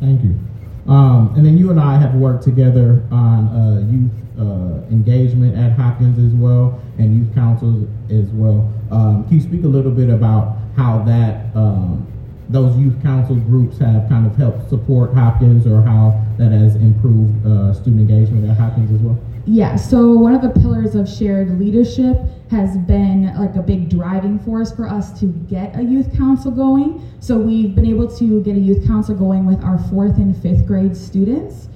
Thank 0.01 0.23
you. 0.23 0.39
Um, 0.87 1.33
and 1.37 1.45
then 1.45 1.57
you 1.57 1.71
and 1.71 1.81
I 1.81 1.99
have 1.99 2.15
worked 2.15 2.45
together 2.45 3.03
on 3.11 3.49
uh, 3.49 3.91
youth 3.91 4.13
uh, 4.39 4.87
engagement 4.91 5.57
at 5.57 5.73
Hopkins 5.79 6.19
as 6.19 6.39
well, 6.39 6.81
and 6.99 7.17
youth 7.17 7.35
councils 7.35 7.89
as 8.11 8.27
well. 8.31 8.73
Um, 8.91 9.25
can 9.25 9.39
you 9.39 9.41
speak 9.41 9.65
a 9.65 9.69
little 9.69 9.93
bit 9.93 10.11
about 10.11 10.57
how 10.77 11.03
that 11.05 11.55
um, 11.55 12.07
those 12.49 12.77
youth 12.77 13.01
council 13.03 13.37
groups 13.37 13.79
have 13.79 14.09
kind 14.09 14.27
of 14.27 14.37
helped 14.37 14.69
support 14.69 15.15
Hopkins, 15.15 15.67
or 15.67 15.83
how 15.83 16.21
that 16.39 16.53
has 16.53 16.77
improved 16.77 17.47
uh, 17.47 17.73
student 17.73 18.11
engagement 18.11 18.49
at 18.49 18.57
Hopkins 18.57 18.91
as 18.91 19.01
well? 19.01 19.19
Yeah, 19.47 19.77
so 19.77 20.13
one 20.13 20.35
of 20.35 20.41
the 20.41 20.49
pillars 20.61 20.95
of 20.95 21.07
shared 21.07 21.59
leadership 21.59 22.17
has 22.51 22.79
been 22.79 23.35
like 23.39 23.55
a 23.57 23.63
big 23.63 23.91
driving 23.91 24.39
force 24.39 24.73
for 24.73 24.89
us 24.89 25.19
to 25.21 25.27
get 25.27 25.77
a 25.79 25.83
youth 25.83 26.17
council 26.17 26.51
going. 26.51 27.07
So 27.21 27.37
we've 27.37 27.75
been 27.75 27.87
able 27.87 28.09
to 28.17 28.43
get 28.43 28.57
a 28.57 28.61
youth 28.61 28.87
council 28.87 29.15
going 29.15 29.45
with 29.45 29.63
our 29.63 29.79
fourth 29.91 30.17
and 30.17 30.35
fifth 30.41 30.67
grade 30.67 30.97
students. 30.97 31.69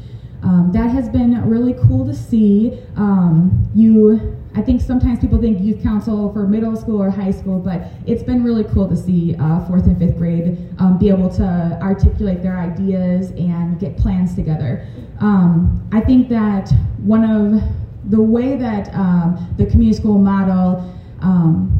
Um, 0.43 0.71
that 0.73 0.91
has 0.91 1.09
been 1.09 1.49
really 1.49 1.75
cool 1.87 2.07
to 2.07 2.15
see. 2.15 2.81
Um, 2.97 3.69
you, 3.75 4.37
I 4.55 4.63
think 4.63 4.81
sometimes 4.81 5.19
people 5.19 5.41
think 5.41 5.61
youth 5.61 5.83
council 5.83 6.33
for 6.33 6.47
middle 6.47 6.77
school 6.77 7.03
or 7.03 7.11
high 7.11 7.33
school, 7.33 7.59
but 7.59 7.89
it's 8.07 8.23
been 8.23 8.43
really 8.43 8.65
cool 8.65 8.89
to 8.89 8.97
see 8.97 9.35
uh, 9.39 9.65
fourth 9.67 9.87
and 9.87 9.99
fifth 9.99 10.17
grade 10.17 10.59
um, 10.79 10.99
be 10.99 11.09
able 11.09 11.29
to 11.31 11.79
articulate 11.83 12.43
their 12.43 12.59
ideas 12.59 13.31
and 13.33 13.79
get 13.81 13.97
plans 13.97 14.35
together. 14.35 14.87
Um, 15.21 15.87
I 15.93 16.01
think 16.01 16.29
that 16.29 16.73
one 16.99 17.25
of 17.25 17.63
the 18.11 18.21
way 18.21 18.57
that 18.57 18.95
um, 18.95 19.55
the 19.59 19.67
community 19.67 19.99
school 19.99 20.19
model 20.19 20.95
um, 21.21 21.78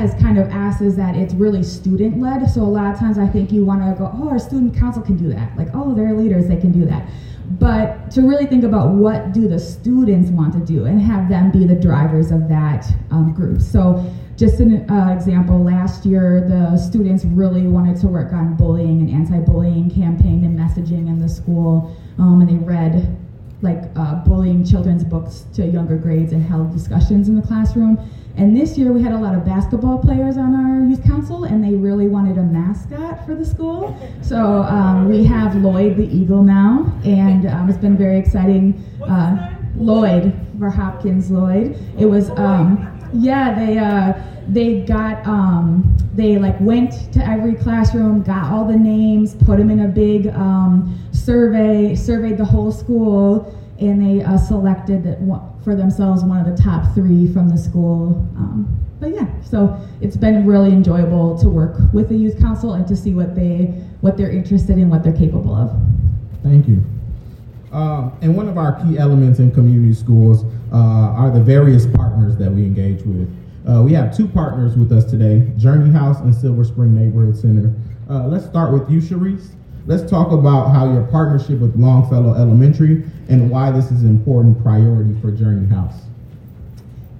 has 0.00 0.14
kind 0.14 0.38
of 0.38 0.48
asked 0.48 0.80
is 0.80 0.96
that 0.96 1.14
it's 1.14 1.34
really 1.34 1.62
student 1.62 2.18
led. 2.18 2.48
So 2.48 2.62
a 2.62 2.64
lot 2.64 2.92
of 2.92 2.98
times 2.98 3.18
I 3.18 3.26
think 3.26 3.52
you 3.52 3.66
want 3.66 3.82
to 3.82 3.98
go, 3.98 4.10
oh, 4.14 4.30
our 4.30 4.38
student 4.38 4.74
council 4.74 5.02
can 5.02 5.18
do 5.18 5.28
that. 5.28 5.54
Like, 5.58 5.68
oh, 5.74 5.94
they're 5.94 6.14
leaders, 6.14 6.48
they 6.48 6.56
can 6.56 6.72
do 6.72 6.86
that. 6.86 7.06
But 7.58 8.10
to 8.12 8.22
really 8.22 8.46
think 8.46 8.64
about 8.64 8.94
what 8.94 9.32
do 9.32 9.46
the 9.46 9.58
students 9.58 10.30
want 10.30 10.54
to 10.54 10.60
do 10.60 10.86
and 10.86 10.98
have 11.00 11.28
them 11.28 11.50
be 11.50 11.66
the 11.66 11.74
drivers 11.74 12.30
of 12.30 12.48
that 12.48 12.86
um, 13.10 13.34
group. 13.34 13.60
So 13.60 14.10
just 14.36 14.58
an 14.60 14.88
uh, 14.90 15.10
example, 15.14 15.62
last 15.62 16.06
year 16.06 16.46
the 16.48 16.78
students 16.78 17.26
really 17.26 17.66
wanted 17.66 18.00
to 18.00 18.06
work 18.06 18.32
on 18.32 18.56
bullying 18.56 19.00
and 19.00 19.10
anti-bullying 19.10 19.90
campaign 19.90 20.44
and 20.44 20.58
messaging 20.58 21.08
in 21.08 21.18
the 21.18 21.28
school, 21.28 21.94
um, 22.18 22.40
and 22.40 22.48
they 22.48 22.64
read 22.64 23.18
like 23.60 23.82
uh, 23.96 24.14
bullying 24.24 24.64
children's 24.64 25.04
books 25.04 25.44
to 25.52 25.66
younger 25.66 25.96
grades 25.96 26.32
and 26.32 26.42
held 26.42 26.72
discussions 26.72 27.28
in 27.28 27.36
the 27.36 27.46
classroom. 27.46 27.98
And 28.40 28.56
this 28.56 28.78
year 28.78 28.90
we 28.90 29.02
had 29.02 29.12
a 29.12 29.18
lot 29.18 29.34
of 29.34 29.44
basketball 29.44 29.98
players 29.98 30.38
on 30.38 30.54
our 30.54 30.88
youth 30.88 31.04
council, 31.04 31.44
and 31.44 31.62
they 31.62 31.74
really 31.74 32.08
wanted 32.08 32.38
a 32.38 32.42
mascot 32.42 33.26
for 33.26 33.34
the 33.34 33.44
school. 33.44 33.94
So 34.22 34.62
um, 34.62 35.10
we 35.10 35.24
have 35.24 35.54
Lloyd 35.56 35.98
the 35.98 36.08
Eagle 36.08 36.42
now, 36.42 36.90
and 37.04 37.46
um, 37.46 37.68
it's 37.68 37.76
been 37.76 37.98
very 37.98 38.18
exciting. 38.18 38.82
Uh, 39.06 39.56
Lloyd 39.76 40.34
for 40.58 40.70
Hopkins 40.70 41.30
Lloyd. 41.30 41.76
It 41.98 42.06
was 42.06 42.30
um, 42.30 42.98
yeah 43.12 43.54
they 43.54 43.76
uh, 43.76 44.14
they 44.48 44.86
got 44.86 45.24
um, 45.26 45.94
they 46.14 46.38
like 46.38 46.58
went 46.60 47.12
to 47.12 47.26
every 47.26 47.54
classroom, 47.54 48.22
got 48.22 48.50
all 48.50 48.64
the 48.64 48.76
names, 48.76 49.34
put 49.34 49.58
them 49.58 49.68
in 49.68 49.80
a 49.80 49.88
big 49.88 50.28
um, 50.28 50.98
survey, 51.12 51.94
surveyed 51.94 52.38
the 52.38 52.44
whole 52.46 52.72
school, 52.72 53.54
and 53.78 54.00
they 54.00 54.24
uh, 54.24 54.38
selected 54.38 55.04
for 55.70 55.76
themselves 55.76 56.24
one 56.24 56.44
of 56.44 56.56
the 56.56 56.60
top 56.60 56.92
three 56.94 57.32
from 57.32 57.48
the 57.48 57.56
school. 57.56 58.26
Um, 58.36 58.66
but 58.98 59.14
yeah, 59.14 59.28
so 59.40 59.80
it's 60.00 60.16
been 60.16 60.44
really 60.44 60.70
enjoyable 60.70 61.38
to 61.38 61.48
work 61.48 61.76
with 61.92 62.08
the 62.08 62.16
youth 62.16 62.40
council 62.40 62.72
and 62.72 62.88
to 62.88 62.96
see 62.96 63.14
what 63.14 63.36
they 63.36 63.66
what 64.00 64.16
they're 64.16 64.32
interested 64.32 64.78
in, 64.78 64.90
what 64.90 65.04
they're 65.04 65.16
capable 65.16 65.54
of. 65.54 65.70
Thank 66.42 66.66
you. 66.66 66.82
Um, 67.70 68.18
and 68.20 68.36
one 68.36 68.48
of 68.48 68.58
our 68.58 68.82
key 68.82 68.98
elements 68.98 69.38
in 69.38 69.52
community 69.52 69.94
schools 69.94 70.42
uh, 70.72 70.76
are 70.76 71.30
the 71.30 71.40
various 71.40 71.86
partners 71.86 72.36
that 72.38 72.50
we 72.50 72.62
engage 72.62 73.02
with. 73.04 73.30
Uh, 73.68 73.82
we 73.84 73.92
have 73.92 74.16
two 74.16 74.26
partners 74.26 74.76
with 74.76 74.90
us 74.90 75.04
today, 75.04 75.52
Journey 75.56 75.92
House 75.92 76.18
and 76.18 76.34
Silver 76.34 76.64
Spring 76.64 76.96
Neighborhood 76.96 77.36
Center. 77.36 77.72
Uh, 78.08 78.26
let's 78.26 78.44
start 78.44 78.72
with 78.72 78.90
you, 78.90 79.00
Cherise. 79.00 79.50
Let's 79.86 80.08
talk 80.08 80.30
about 80.30 80.68
how 80.72 80.92
your 80.92 81.04
partnership 81.04 81.58
with 81.58 81.74
Longfellow 81.74 82.34
Elementary 82.34 83.04
and 83.28 83.50
why 83.50 83.70
this 83.70 83.90
is 83.90 84.02
an 84.02 84.10
important 84.10 84.62
priority 84.62 85.18
for 85.20 85.30
Journey 85.30 85.66
House. 85.68 85.94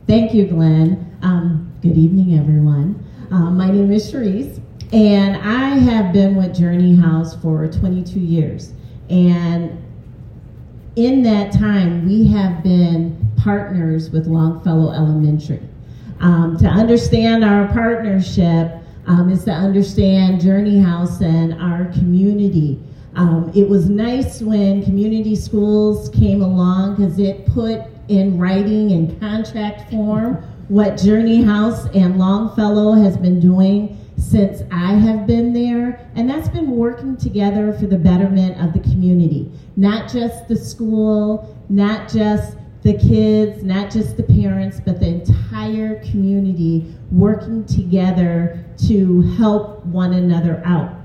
Thank 0.06 0.34
you, 0.34 0.46
Glenn. 0.46 1.16
Um, 1.22 1.72
good 1.80 1.96
evening, 1.96 2.38
everyone. 2.38 3.02
Um, 3.30 3.56
my 3.56 3.70
name 3.70 3.90
is 3.90 4.12
Cherise, 4.12 4.60
and 4.92 5.36
I 5.36 5.78
have 5.78 6.12
been 6.12 6.36
with 6.36 6.54
Journey 6.54 6.96
House 6.96 7.34
for 7.36 7.66
22 7.66 8.20
years. 8.20 8.72
And 9.08 9.82
in 10.96 11.22
that 11.22 11.52
time, 11.52 12.06
we 12.06 12.26
have 12.28 12.62
been 12.62 13.16
partners 13.38 14.10
with 14.10 14.26
Longfellow 14.26 14.92
Elementary. 14.92 15.62
Um, 16.20 16.58
to 16.58 16.66
understand 16.66 17.42
our 17.42 17.66
partnership 17.68 18.79
um, 19.06 19.30
is 19.30 19.44
to 19.44 19.52
understand 19.52 20.40
Journey 20.40 20.80
House 20.80 21.20
and 21.20 21.54
our 21.60 21.86
community. 21.92 22.78
Um, 23.14 23.50
it 23.54 23.68
was 23.68 23.88
nice 23.88 24.40
when 24.40 24.84
community 24.84 25.34
schools 25.34 26.08
came 26.10 26.42
along 26.42 26.96
because 26.96 27.18
it 27.18 27.46
put 27.46 27.82
in 28.08 28.38
writing 28.38 28.92
and 28.92 29.18
contract 29.20 29.90
form 29.90 30.36
what 30.68 30.96
Journey 30.96 31.42
House 31.42 31.86
and 31.94 32.16
Longfellow 32.16 32.92
has 32.92 33.16
been 33.16 33.40
doing 33.40 33.98
since 34.16 34.62
I 34.70 34.92
have 34.92 35.26
been 35.26 35.52
there, 35.52 36.08
and 36.14 36.30
that's 36.30 36.48
been 36.48 36.70
working 36.70 37.16
together 37.16 37.72
for 37.72 37.86
the 37.86 37.98
betterment 37.98 38.62
of 38.62 38.72
the 38.72 38.78
community. 38.80 39.50
Not 39.76 40.12
just 40.12 40.46
the 40.46 40.56
school, 40.56 41.56
not 41.68 42.08
just 42.08 42.56
the 42.82 42.94
kids, 42.94 43.62
not 43.62 43.90
just 43.90 44.16
the 44.16 44.22
parents, 44.22 44.80
but 44.84 45.00
the 45.00 45.06
entire 45.06 46.02
community 46.04 46.94
working 47.10 47.64
together 47.66 48.64
to 48.86 49.22
help 49.32 49.84
one 49.86 50.14
another 50.14 50.62
out. 50.64 50.96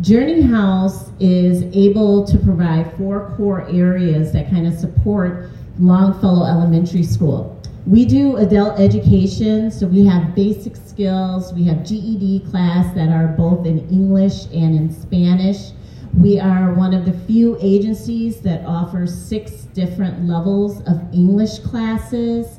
Journey 0.00 0.42
House 0.42 1.10
is 1.18 1.62
able 1.74 2.26
to 2.26 2.38
provide 2.38 2.94
four 2.96 3.34
core 3.36 3.66
areas 3.68 4.32
that 4.32 4.50
kind 4.50 4.66
of 4.66 4.74
support 4.74 5.50
Longfellow 5.78 6.46
Elementary 6.46 7.02
School. 7.02 7.60
We 7.86 8.04
do 8.04 8.36
adult 8.36 8.78
education, 8.78 9.70
so 9.70 9.86
we 9.86 10.04
have 10.06 10.34
basic 10.34 10.76
skills, 10.76 11.54
we 11.54 11.64
have 11.64 11.86
GED 11.86 12.40
class 12.50 12.94
that 12.94 13.08
are 13.08 13.28
both 13.28 13.64
in 13.64 13.78
English 13.88 14.44
and 14.52 14.76
in 14.76 14.92
Spanish. 14.92 15.70
We 16.14 16.40
are 16.40 16.72
one 16.74 16.94
of 16.94 17.04
the 17.04 17.12
few 17.26 17.56
agencies 17.60 18.40
that 18.40 18.64
offers 18.64 19.14
six 19.14 19.52
different 19.74 20.26
levels 20.26 20.80
of 20.82 21.02
English 21.12 21.58
classes. 21.60 22.58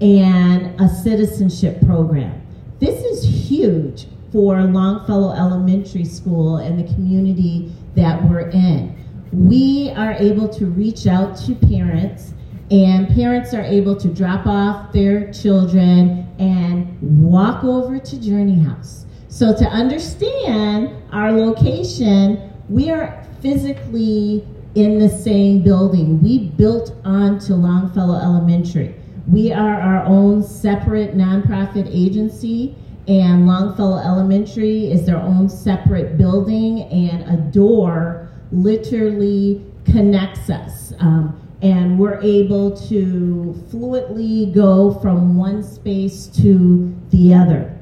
and 0.00 0.80
a 0.80 0.88
citizenship 0.88 1.84
program. 1.84 2.40
This 2.78 3.02
is 3.04 3.50
huge 3.50 4.06
for 4.30 4.62
Longfellow 4.62 5.32
Elementary 5.32 6.04
School 6.04 6.58
and 6.58 6.78
the 6.78 6.92
community 6.94 7.72
that 7.96 8.22
we're 8.28 8.48
in. 8.50 8.94
We 9.32 9.90
are 9.96 10.12
able 10.12 10.48
to 10.50 10.66
reach 10.66 11.06
out 11.06 11.36
to 11.38 11.54
parents, 11.54 12.32
and 12.70 13.08
parents 13.08 13.52
are 13.52 13.62
able 13.62 13.96
to 13.96 14.08
drop 14.08 14.46
off 14.46 14.92
their 14.92 15.32
children 15.32 16.28
and 16.38 16.96
walk 17.20 17.64
over 17.64 17.98
to 17.98 18.20
Journey 18.20 18.60
House. 18.60 19.06
So, 19.28 19.56
to 19.56 19.64
understand 19.64 20.90
our 21.12 21.32
location, 21.32 22.47
we 22.68 22.90
are 22.90 23.24
physically 23.40 24.46
in 24.74 24.98
the 24.98 25.08
same 25.08 25.62
building. 25.62 26.22
We 26.22 26.48
built 26.50 26.94
onto 27.04 27.54
Longfellow 27.54 28.18
Elementary. 28.18 28.94
We 29.26 29.52
are 29.52 29.80
our 29.80 30.04
own 30.04 30.42
separate 30.42 31.16
nonprofit 31.16 31.88
agency, 31.90 32.76
and 33.06 33.46
Longfellow 33.46 33.98
Elementary 33.98 34.90
is 34.90 35.06
their 35.06 35.18
own 35.18 35.48
separate 35.48 36.18
building, 36.18 36.82
and 36.82 37.22
a 37.28 37.36
door 37.50 38.30
literally 38.52 39.64
connects 39.84 40.50
us. 40.50 40.92
Um, 41.00 41.40
and 41.60 41.98
we're 41.98 42.20
able 42.20 42.76
to 42.88 43.60
fluidly 43.70 44.54
go 44.54 44.94
from 45.00 45.36
one 45.36 45.62
space 45.62 46.26
to 46.26 46.94
the 47.10 47.34
other. 47.34 47.74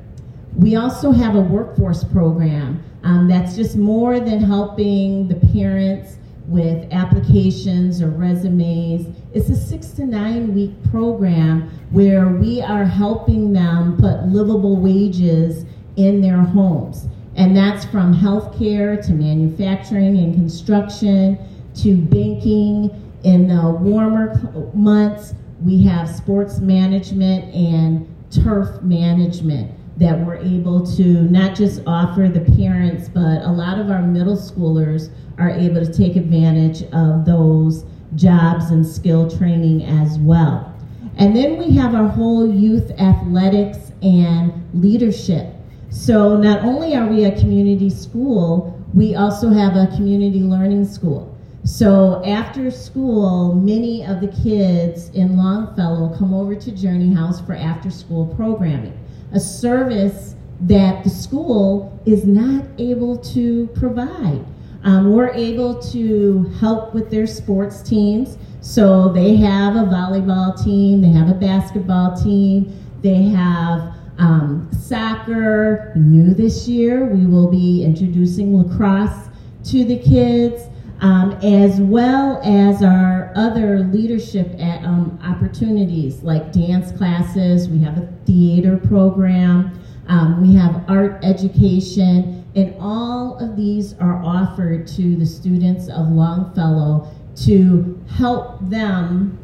We 0.57 0.77
also 0.77 1.13
have 1.13 1.35
a 1.35 1.41
workforce 1.41 2.03
program 2.03 2.83
um, 3.07 3.29
that's 3.29 3.55
just 3.55 3.77
more 3.77 4.19
than 4.19 4.41
helping 4.41 5.29
the 5.29 5.37
parents 5.53 6.17
with 6.49 6.93
applications 6.93 8.03
or 8.03 8.09
resumes. 8.11 9.07
It's 9.33 9.49
a 9.49 9.55
six 9.55 9.91
to 9.91 10.05
nine 10.05 10.53
week 10.57 10.73
program 10.91 11.71
where 11.93 12.27
we 12.27 12.61
are 12.61 12.85
helping 12.85 13.53
them 13.53 13.97
put 13.97 14.25
livable 14.25 14.77
wages 14.77 15.65
in 15.95 16.21
their 16.21 16.39
homes. 16.39 17.07
And 17.37 17.57
that's 17.57 17.85
from 17.85 18.13
healthcare 18.13 19.01
to 19.07 19.13
manufacturing 19.13 20.19
and 20.19 20.35
construction 20.35 21.39
to 21.77 21.97
banking. 21.97 22.91
In 23.23 23.47
the 23.47 23.71
warmer 23.71 24.35
months, 24.75 25.35
we 25.63 25.85
have 25.85 26.09
sports 26.09 26.59
management 26.59 27.55
and 27.55 28.13
turf 28.33 28.83
management 28.83 29.71
that 29.97 30.19
we're 30.27 30.37
able 30.37 30.87
to 30.97 31.23
not 31.23 31.55
just 31.55 31.83
offer 31.87 32.29
the 32.29 32.41
parents, 32.57 33.09
but 33.09 33.43
a 33.43 33.51
lot 33.51 33.79
of 33.79 33.91
our 33.91 34.03
middle 34.03 34.37
schoolers 34.37 35.11
are 35.39 35.51
able 35.51 35.85
to 35.85 35.93
take 35.93 36.17
advantage 36.17 36.83
of 36.93 37.25
those 37.25 37.85
jobs 38.15 38.71
and 38.71 38.87
skill 38.87 39.29
training 39.31 39.85
as 39.85 40.19
well. 40.19 40.73
And 41.17 41.35
then 41.35 41.57
we 41.57 41.75
have 41.77 41.95
our 41.95 42.09
whole 42.09 42.53
youth 42.53 42.91
athletics 43.01 43.93
and 44.03 44.53
leadership. 44.75 45.55
So 45.89 46.37
not 46.37 46.63
only 46.63 46.95
are 46.95 47.07
we 47.07 47.25
a 47.25 47.39
community 47.39 47.89
school, 47.89 48.79
we 48.93 49.15
also 49.15 49.49
have 49.49 49.77
a 49.77 49.87
community 49.97 50.41
learning 50.41 50.87
school. 50.87 51.35
So 51.65 52.23
after 52.25 52.71
school, 52.71 53.55
many 53.55 54.05
of 54.05 54.21
the 54.21 54.29
kids 54.29 55.09
in 55.11 55.37
Longfellow 55.37 56.17
come 56.17 56.33
over 56.33 56.55
to 56.55 56.71
Journey 56.71 57.13
House 57.13 57.41
for 57.41 57.55
after 57.55 57.91
school 57.91 58.27
programming, 58.37 58.97
a 59.37 59.41
service 59.41 60.35
that 60.63 61.05
the 61.05 61.11
school 61.11 62.01
is 62.07 62.25
not 62.25 62.65
able 62.79 63.19
to 63.19 63.67
provide. 63.75 64.43
Um, 64.83 65.13
we're 65.13 65.35
able 65.35 65.81
to 65.93 66.45
help 66.59 66.95
with 66.95 67.11
their 67.11 67.27
sports 67.27 67.83
teams. 67.83 68.39
So 68.63 69.11
they 69.13 69.37
have 69.37 69.77
a 69.77 69.81
volleyball 69.81 70.63
team, 70.65 71.03
they 71.03 71.11
have 71.11 71.29
a 71.29 71.35
basketball 71.35 72.17
team, 72.17 72.75
they 73.03 73.25
have 73.25 73.95
um, 74.19 74.71
soccer. 74.73 75.93
New 75.95 76.33
this 76.33 76.67
year, 76.67 77.05
we 77.05 77.27
will 77.27 77.51
be 77.51 77.85
introducing 77.85 78.57
lacrosse 78.57 79.29
to 79.65 79.85
the 79.85 79.99
kids, 79.99 80.63
um, 81.01 81.33
as 81.43 81.81
well 81.81 82.41
as 82.43 82.83
our 82.83 83.33
other 83.37 83.81
leadership 83.81 84.49
at, 84.59 84.85
um, 84.85 85.19
opportunities 85.23 86.23
like 86.23 86.53
dance 86.53 86.97
classes. 86.97 87.69
We 87.69 87.79
have 87.81 87.99
a 87.99 88.07
theater 88.25 88.79
program. 88.79 89.79
Um, 90.09 90.41
we 90.41 90.55
have 90.57 90.85
art 90.89 91.25
education. 91.25 92.45
And 92.55 92.75
all 92.81 93.39
of 93.39 93.57
these 93.57 93.95
are 93.99 94.23
offered 94.25 94.87
to 94.89 95.17
the 95.17 95.27
students 95.27 95.89
of 95.89 96.09
Longfellow 96.09 97.11
to 97.45 98.03
help 98.09 98.59
them 98.71 99.39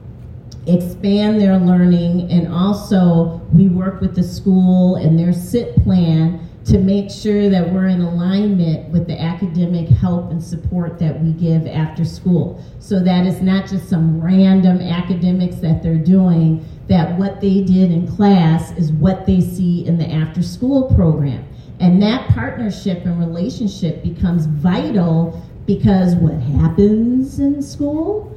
expand 0.66 1.40
their 1.40 1.58
learning 1.58 2.30
and 2.30 2.46
also 2.52 3.40
we 3.52 3.66
work 3.68 4.00
with 4.00 4.14
the 4.14 4.22
school 4.22 4.94
and 4.94 5.18
their 5.18 5.32
SIT 5.32 5.74
plan 5.82 6.48
to 6.64 6.78
make 6.78 7.10
sure 7.10 7.48
that 7.48 7.72
we're 7.72 7.88
in 7.88 8.00
alignment 8.00 8.88
with 8.90 9.08
the 9.08 9.20
academic 9.20 9.88
help 9.88 10.30
and 10.30 10.42
support 10.42 10.98
that 10.98 11.20
we 11.20 11.32
give 11.32 11.66
after 11.66 12.04
school. 12.04 12.62
So 12.78 13.00
that 13.00 13.26
it's 13.26 13.40
not 13.40 13.68
just 13.68 13.88
some 13.88 14.20
random 14.20 14.80
academics 14.80 15.56
that 15.56 15.82
they're 15.82 15.96
doing, 15.96 16.64
that 16.88 17.18
what 17.18 17.40
they 17.40 17.62
did 17.62 17.90
in 17.90 18.06
class 18.06 18.70
is 18.72 18.92
what 18.92 19.26
they 19.26 19.40
see 19.40 19.84
in 19.86 19.98
the 19.98 20.08
after 20.08 20.42
school 20.42 20.94
program. 20.94 21.44
And 21.80 22.00
that 22.02 22.28
partnership 22.28 23.04
and 23.04 23.18
relationship 23.18 24.02
becomes 24.04 24.46
vital 24.46 25.42
because 25.66 26.14
what 26.16 26.34
happens 26.34 27.40
in 27.40 27.60
school 27.60 28.28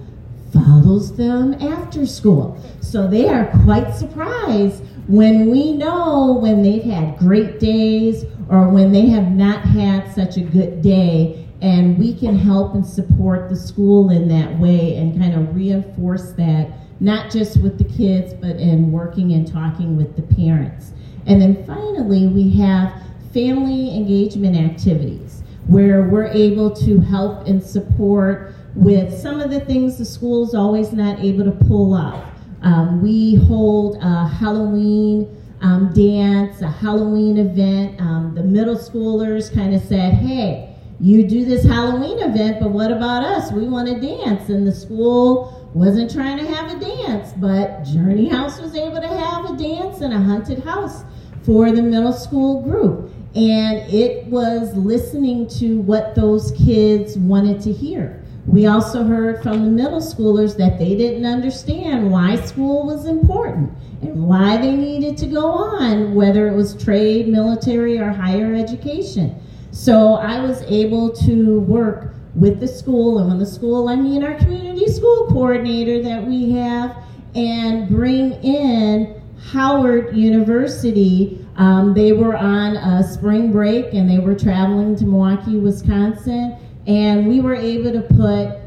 follows 0.52 1.16
them 1.16 1.54
after 1.56 2.06
school. 2.06 2.60
So 2.82 3.08
they 3.08 3.28
are 3.28 3.46
quite 3.64 3.94
surprised 3.94 4.84
when 5.08 5.50
we 5.52 5.72
know 5.72 6.34
when 6.42 6.64
they've 6.64 6.84
had 6.84 7.18
great 7.18 7.60
days 7.60 8.26
or 8.50 8.70
when 8.70 8.92
they 8.92 9.06
have 9.08 9.32
not 9.32 9.62
had 9.62 10.12
such 10.14 10.38
a 10.38 10.42
good 10.42 10.82
day 10.82 11.48
and 11.62 11.98
we 11.98 12.14
can 12.14 12.38
help 12.38 12.74
and 12.74 12.86
support 12.86 13.50
the 13.50 13.56
school 13.56 14.10
in 14.10 14.28
that 14.28 14.58
way 14.60 14.96
and 14.96 15.20
kind 15.20 15.34
of 15.34 15.56
reinforce 15.56 16.32
that 16.34 16.70
not 17.00 17.32
just 17.32 17.62
with 17.62 17.78
the 17.78 17.84
kids 17.96 18.34
but 18.34 18.56
in 18.58 18.92
working 18.92 19.34
and 19.34 19.52
talking 19.52 19.96
with 19.96 20.16
the 20.16 20.36
parents 20.36 20.92
and 21.26 21.42
then 21.42 21.66
finally 21.66 22.28
we 22.28 22.50
have 22.50 22.92
family 23.34 23.96
engagement 23.96 24.56
activities 24.56 25.44
where 25.68 26.04
we're 26.04 26.28
able 26.28 26.70
to 26.70 27.00
help 27.02 27.48
and 27.48 27.62
support 27.62 28.54
with 28.76 29.18
some 29.18 29.40
of 29.40 29.50
the 29.50 29.60
things 29.62 29.98
the 29.98 30.06
school's 30.06 30.54
always 30.54 30.94
not 30.94 31.20
able 31.20 31.44
to 31.44 31.52
pull 31.52 31.94
off. 31.94 32.35
Um, 32.66 33.02
we 33.02 33.36
hold 33.36 33.98
a 34.02 34.28
Halloween 34.28 35.38
um, 35.62 35.94
dance, 35.94 36.62
a 36.62 36.68
Halloween 36.68 37.38
event. 37.38 38.02
Um, 38.02 38.34
the 38.34 38.44
middle 38.44 38.76
schoolers 38.76 39.54
kind 39.54 39.76
of 39.76 39.84
said, 39.84 40.16
hey, 40.16 40.76
you 41.00 41.28
do 41.28 41.46
this 41.46 41.64
Halloween 41.64 42.20
event, 42.20 42.60
but 42.60 42.72
what 42.72 42.92
about 42.92 43.24
us? 43.24 43.52
We 43.52 43.68
want 43.68 43.88
to 43.90 44.00
dance. 44.00 44.50
And 44.50 44.66
the 44.66 44.72
school 44.72 45.70
wasn't 45.76 46.12
trying 46.12 46.38
to 46.38 46.46
have 46.56 46.76
a 46.76 46.80
dance, 46.80 47.34
but 47.38 47.84
Journey 47.84 48.30
House 48.30 48.60
was 48.60 48.76
able 48.76 49.00
to 49.00 49.08
have 49.08 49.46
a 49.46 49.58
dance 49.58 50.02
and 50.02 50.14
a 50.14 50.20
haunted 50.20 50.64
house 50.64 51.04
for 51.44 51.72
the 51.72 51.84
middle 51.84 52.14
school 52.14 52.64
group. 52.64 53.12
And 53.36 53.78
it 53.94 54.26
was 54.28 54.74
listening 54.76 55.48
to 55.60 55.82
what 55.82 56.16
those 56.16 56.52
kids 56.54 57.18
wanted 57.18 57.62
to 57.62 57.72
hear. 57.72 58.24
We 58.48 58.68
also 58.68 59.04
heard 59.04 59.42
from 59.42 59.66
the 59.66 59.72
middle 59.72 60.00
schoolers 60.00 60.56
that 60.58 60.78
they 60.78 60.96
didn't 60.96 61.26
understand 61.26 62.12
why 62.12 62.36
school 62.36 62.86
was 62.86 63.06
important 63.06 63.72
and 64.02 64.28
why 64.28 64.58
they 64.58 64.76
needed 64.76 65.18
to 65.18 65.28
go 65.28 65.48
on, 65.48 66.14
whether 66.14 66.48
it 66.48 66.56
was 66.56 66.82
trade, 66.82 67.28
military, 67.28 67.98
or 67.98 68.12
higher 68.12 68.54
education. 68.54 69.42
So 69.72 70.16
I 70.16 70.42
was 70.42 70.62
able 70.64 71.12
to 71.26 71.60
work 71.62 72.14
with 72.36 72.60
the 72.60 72.68
school, 72.68 73.20
and 73.20 73.30
when 73.30 73.40
the 73.40 73.46
school, 73.46 73.90
I 73.90 73.96
mean 73.96 74.24
our 74.24 74.36
community 74.36 74.88
school 74.88 75.28
coordinator 75.28 76.02
that 76.04 76.26
we 76.26 76.52
have, 76.52 76.96
and 77.34 77.90
bring 77.90 78.34
in 78.44 79.22
Howard 79.52 80.16
University 80.16 81.46
um, 81.58 81.94
they 81.94 82.12
were 82.12 82.36
on 82.36 82.76
a 82.76 83.04
spring 83.04 83.52
break 83.52 83.94
and 83.94 84.10
they 84.10 84.20
were 84.20 84.36
traveling 84.36 84.96
to 84.98 85.06
Milwaukee, 85.06 85.58
Wisconsin, 85.58 86.58
and 86.88 87.28
we 87.28 87.42
were 87.42 87.56
able 87.56 87.92
to 87.92 88.02
put 88.02 88.60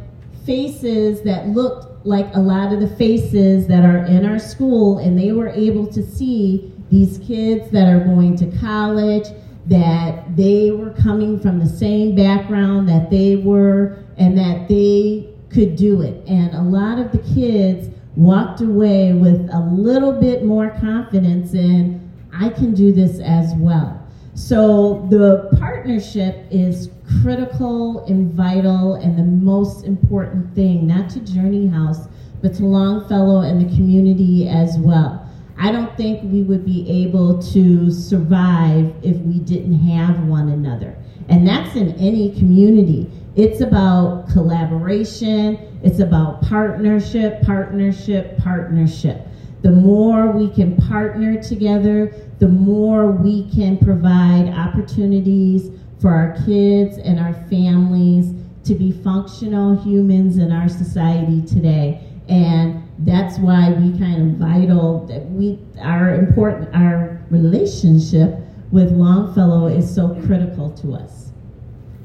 faces 0.45 1.23
that 1.23 1.49
looked 1.49 2.07
like 2.07 2.35
a 2.35 2.41
lot 2.41 2.73
of 2.73 2.81
the 2.81 2.89
faces 2.97 3.67
that 3.67 3.85
are 3.85 4.05
in 4.07 4.25
our 4.25 4.39
school, 4.39 4.99
and 4.99 5.19
they 5.19 5.33
were 5.33 5.49
able 5.49 5.87
to 5.87 6.03
see 6.03 6.73
these 6.91 7.19
kids 7.19 7.71
that 7.71 7.87
are 7.87 8.01
going 8.01 8.37
to 8.37 8.47
college, 8.59 9.29
that 9.67 10.37
they 10.37 10.71
were 10.71 10.91
coming 10.91 11.39
from 11.39 11.59
the 11.59 11.69
same 11.69 12.17
background 12.17 12.89
that 12.89 13.11
they 13.11 13.37
were, 13.37 14.03
and 14.17 14.39
that 14.39 14.69
they 14.69 15.29
could 15.51 15.77
do 15.77 16.01
it. 16.03 16.27
And 16.27 16.55
a 16.55 16.63
lot 16.63 16.99
of 16.99 17.13
the 17.13 17.19
kids 17.35 17.89
walked 18.17 18.61
away 18.63 19.13
with 19.13 19.49
a 19.53 19.61
little 19.61 20.13
bit 20.13 20.45
more 20.45 20.71
confidence 20.81 21.53
in 21.55 22.11
I 22.33 22.49
can 22.49 22.75
do 22.75 22.93
this 22.93 23.21
as 23.21 23.55
well. 23.57 24.03
So 24.39 25.05
the 25.11 25.51
partnership 25.59 26.47
is 26.53 26.91
critical 27.23 28.05
and 28.07 28.33
vital 28.33 28.95
and 28.95 29.19
the 29.19 29.25
most 29.25 29.85
important 29.85 30.55
thing, 30.55 30.87
not 30.87 31.11
to 31.11 31.21
Journey 31.21 31.67
House, 31.67 32.07
but 32.41 32.55
to 32.55 32.65
Longfellow 32.65 33.41
and 33.41 33.61
the 33.61 33.75
community 33.75 34.49
as 34.49 34.79
well. 34.79 35.29
I 35.59 35.73
don't 35.73 35.95
think 35.97 36.23
we 36.33 36.45
would 36.45 36.65
be 36.65 36.89
able 37.05 37.43
to 37.53 37.91
survive 37.91 38.95
if 39.03 39.17
we 39.19 39.41
didn't 39.41 39.81
have 39.81 40.25
one 40.29 40.51
another. 40.51 40.97
And 41.29 41.47
that's 41.47 41.75
in 41.75 41.95
any 41.97 42.33
community. 42.39 43.11
It's 43.35 43.61
about 43.61 44.29
collaboration, 44.31 45.59
it's 45.83 45.99
about 45.99 46.43
partnership, 46.43 47.43
partnership, 47.43 48.39
partnership. 48.39 49.27
The 49.63 49.71
more 49.71 50.31
we 50.31 50.51
can 50.51 50.77
partner 50.77 51.43
together, 51.43 52.15
the 52.39 52.49
more 52.49 53.11
we 53.11 53.51
can 53.51 53.77
provide 53.79 54.49
opportunities 54.49 55.71
for 56.01 56.11
our 56.11 56.37
kids 56.47 56.99
and 56.99 57.19
our 57.19 57.35
families 57.49 58.33
to 58.65 58.75
be 58.75 58.93
functional 58.93 59.77
humans 59.83 60.39
in 60.39 60.53
our 60.53 60.69
society 60.69 61.43
today. 61.43 62.05
And 62.29 62.89
that's 63.01 63.39
why 63.39 63.71
we 63.71 63.99
kind 63.99 64.33
of 64.33 64.39
vital 64.39 65.07
that 65.07 65.25
we 65.31 65.59
our 65.81 66.15
important 66.15 66.75
our 66.75 67.25
relationship 67.31 68.39
with 68.71 68.93
Longfellow 68.93 69.69
is 69.69 69.93
so 69.93 70.09
critical 70.27 70.71
to 70.71 70.95
us. 70.95 71.31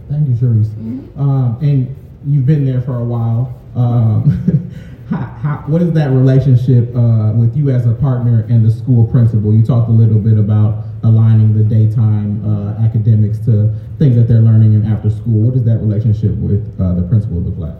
Thank 0.09 0.29
you, 0.29 0.35
Cherise. 0.35 0.69
Um, 1.17 1.57
and 1.61 1.95
you've 2.25 2.45
been 2.45 2.65
there 2.65 2.81
for 2.81 2.99
a 2.99 3.03
while. 3.03 3.53
Um, 3.75 4.71
how, 5.13 5.63
what 5.67 5.81
is 5.81 5.91
that 5.93 6.09
relationship 6.09 6.95
uh, 6.95 7.33
with 7.33 7.55
you 7.55 7.69
as 7.69 7.85
a 7.85 7.93
partner 7.93 8.45
and 8.49 8.65
the 8.65 8.71
school 8.71 9.05
principal? 9.05 9.53
You 9.53 9.65
talked 9.65 9.89
a 9.89 9.91
little 9.91 10.19
bit 10.19 10.37
about 10.37 10.85
aligning 11.03 11.53
the 11.57 11.63
daytime 11.63 12.43
uh, 12.45 12.83
academics 12.83 13.39
to 13.39 13.73
things 13.99 14.15
that 14.15 14.27
they're 14.27 14.41
learning 14.41 14.73
in 14.73 14.85
after 14.85 15.09
school. 15.09 15.41
What 15.41 15.53
does 15.53 15.63
that 15.65 15.77
relationship 15.77 16.35
with 16.35 16.63
uh, 16.79 16.93
the 16.93 17.03
principal 17.03 17.37
look 17.37 17.57
like? 17.57 17.75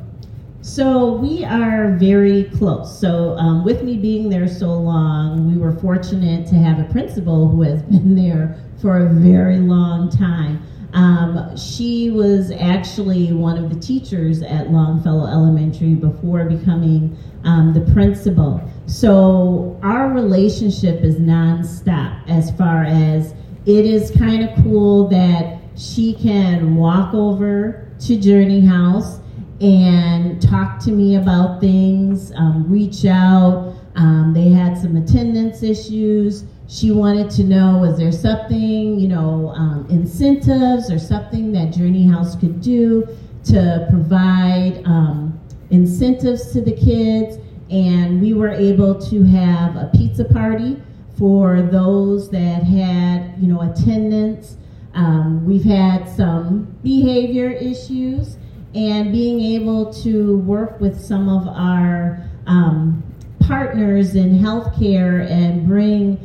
So 0.61 1.15
we 1.15 1.43
are 1.43 1.91
very 1.97 2.45
close. 2.45 2.97
So 2.97 3.37
um, 3.37 3.65
with 3.65 3.83
me 3.83 3.97
being 3.97 4.29
there 4.29 4.47
so 4.47 4.73
long, 4.73 5.51
we 5.51 5.57
were 5.57 5.73
fortunate 5.73 6.47
to 6.47 6.55
have 6.55 6.79
a 6.79 6.89
principal 6.91 7.49
who 7.49 7.63
has 7.63 7.81
been 7.93 8.15
there 8.15 8.57
for 8.81 9.05
a 9.05 9.09
very 9.09 9.59
long 9.59 10.09
time. 10.09 10.63
Um, 10.93 11.57
she 11.57 12.11
was 12.11 12.51
actually 12.51 13.33
one 13.33 13.57
of 13.57 13.73
the 13.73 13.79
teachers 13.79 14.43
at 14.43 14.69
Longfellow 14.69 15.25
Elementary 15.25 15.95
before 15.95 16.45
becoming 16.45 17.17
um, 17.43 17.73
the 17.73 17.81
principal. 17.93 18.61
So 18.85 19.79
our 19.81 20.09
relationship 20.09 21.01
is 21.01 21.15
nonstop 21.15 22.29
as 22.29 22.51
far 22.51 22.83
as 22.83 23.33
it 23.65 23.85
is 23.85 24.11
kind 24.11 24.47
of 24.47 24.63
cool 24.63 25.07
that 25.07 25.59
she 25.75 26.13
can 26.13 26.75
walk 26.75 27.13
over 27.13 27.89
to 28.01 28.17
Journey 28.17 28.61
House 28.61 29.19
and 29.61 30.41
talk 30.41 30.79
to 30.79 30.91
me 30.91 31.15
about 31.15 31.61
things, 31.61 32.31
um, 32.33 32.69
reach 32.69 33.05
out. 33.05 33.73
Um, 33.95 34.33
they 34.35 34.49
had 34.49 34.77
some 34.77 34.97
attendance 34.97 35.63
issues. 35.63 36.43
She 36.67 36.91
wanted 36.91 37.29
to 37.31 37.43
know 37.43 37.77
was 37.77 37.97
there 37.97 38.11
something, 38.11 38.99
you 38.99 39.07
know, 39.07 39.49
um, 39.55 39.85
incentives 39.89 40.89
or 40.91 40.97
something 40.97 41.51
that 41.51 41.73
Journey 41.73 42.07
House 42.07 42.35
could 42.35 42.61
do 42.61 43.07
to 43.45 43.85
provide 43.89 44.81
um, 44.85 45.39
incentives 45.69 46.53
to 46.53 46.61
the 46.61 46.71
kids. 46.71 47.37
And 47.69 48.21
we 48.21 48.33
were 48.33 48.51
able 48.51 48.99
to 49.09 49.23
have 49.23 49.75
a 49.75 49.89
pizza 49.93 50.23
party 50.25 50.81
for 51.17 51.61
those 51.61 52.29
that 52.31 52.63
had, 52.63 53.35
you 53.39 53.47
know, 53.47 53.61
attendance. 53.61 54.57
Um, 54.93 55.45
we've 55.45 55.63
had 55.63 56.07
some 56.07 56.75
behavior 56.83 57.49
issues 57.49 58.37
and 58.75 59.11
being 59.11 59.39
able 59.39 59.93
to 59.93 60.37
work 60.39 60.79
with 60.79 60.99
some 60.99 61.29
of 61.29 61.47
our 61.47 62.23
um, 62.47 63.03
partners 63.39 64.15
in 64.15 64.39
healthcare 64.39 65.29
and 65.29 65.67
bring 65.67 66.17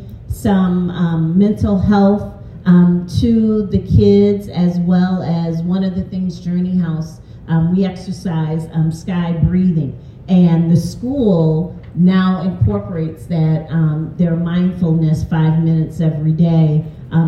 some 0.43 0.91
um, 0.91 1.39
mental 1.39 1.79
health 1.79 2.35
um, 2.65 3.07
to 3.21 3.67
the 3.67 3.79
kids 3.79 4.49
as 4.49 4.79
well 4.81 5.23
as 5.23 5.63
one 5.63 5.83
of 5.83 5.95
the 5.95 6.03
things 6.05 6.41
Journey 6.41 6.79
House 6.79 7.21
um, 7.49 7.75
we 7.75 7.85
exercise 7.85 8.69
um, 8.73 8.93
sky 8.93 9.33
breathing 9.33 9.99
and 10.29 10.71
the 10.71 10.77
school 10.77 11.75
now 11.95 12.43
incorporates 12.43 13.27
that 13.27 13.67
um, 13.71 14.15
their 14.17 14.37
mindfulness 14.37 15.25
five 15.25 15.59
minutes 15.63 16.01
every 16.01 16.33
day 16.33 16.85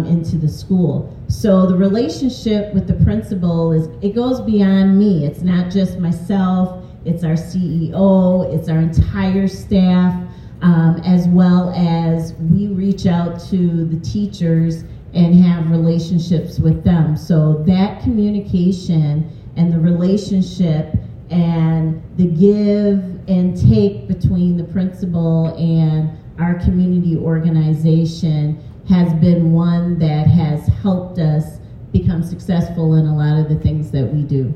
into 0.07 0.37
the 0.37 0.49
school. 0.49 1.17
So 1.29 1.67
the 1.67 1.77
relationship 1.77 2.75
with 2.75 2.87
the 2.87 2.95
principal 3.05 3.73
is 3.73 3.89
it 4.03 4.15
goes 4.15 4.41
beyond 4.41 4.99
me. 4.99 5.25
It's 5.25 5.41
not 5.41 5.71
just 5.71 5.99
myself. 5.99 6.85
It's 7.05 7.25
our 7.25 7.35
CEO. 7.35 8.53
It's 8.55 8.69
our 8.69 8.79
entire 8.79 9.49
staff, 9.49 10.30
um, 10.63 11.01
as 11.05 11.27
well 11.29 11.71
as 11.71 12.35
we 12.35 12.69
reach 12.69 13.07
out 13.07 13.41
to 13.49 13.85
the 13.85 13.99
teachers 14.01 14.85
and 15.15 15.35
have 15.35 15.71
relationships 15.71 16.59
with 16.59 16.85
them. 16.85 17.17
So 17.17 17.65
that 17.67 18.03
communication 18.03 19.31
and 19.57 19.73
the 19.73 19.79
relationship 19.79 20.95
and 21.31 22.03
the 22.17 22.27
give 22.27 22.99
and 23.29 23.57
take 23.57 24.09
between 24.09 24.57
the 24.57 24.65
principal 24.65 25.55
and 25.57 26.17
our 26.39 26.55
community 26.55 27.17
organization 27.17 28.63
has 28.89 29.13
been 29.15 29.53
one 29.53 29.99
that 29.99 30.27
has 30.27 30.67
helped 30.83 31.19
us 31.19 31.59
become 31.93 32.23
successful 32.23 32.95
in 32.95 33.07
a 33.07 33.17
lot 33.17 33.39
of 33.39 33.49
the 33.49 33.57
things 33.57 33.91
that 33.91 34.05
we 34.07 34.23
do. 34.23 34.53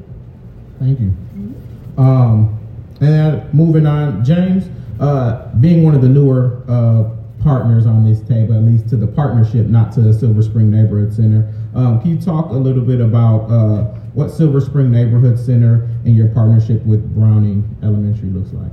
Thank 0.78 1.00
you. 1.00 1.06
Mm-hmm. 1.06 2.00
Um, 2.00 2.60
and 3.00 3.52
moving 3.54 3.86
on, 3.86 4.24
James, 4.24 4.64
uh, 5.00 5.48
being 5.60 5.82
one 5.82 5.94
of 5.94 6.02
the 6.02 6.08
newer 6.08 6.62
uh, 6.68 7.10
partners 7.42 7.86
on 7.86 8.08
this 8.08 8.20
table, 8.26 8.56
at 8.56 8.62
least 8.62 8.88
to 8.88 8.96
the 8.96 9.06
partnership, 9.06 9.66
not 9.66 9.92
to 9.92 10.00
the 10.00 10.12
Silver 10.12 10.42
Spring 10.42 10.70
Neighborhood 10.70 11.12
Center, 11.12 11.52
um, 11.74 12.00
can 12.00 12.10
you 12.10 12.20
talk 12.20 12.50
a 12.50 12.54
little 12.54 12.82
bit 12.82 13.00
about 13.00 13.50
uh, 13.50 13.84
what 14.14 14.30
Silver 14.30 14.60
Spring 14.60 14.92
Neighborhood 14.92 15.38
Center 15.38 15.88
and 16.04 16.14
your 16.14 16.28
partnership 16.28 16.84
with 16.84 17.14
Browning 17.14 17.76
Elementary 17.82 18.30
looks 18.30 18.52
like? 18.52 18.70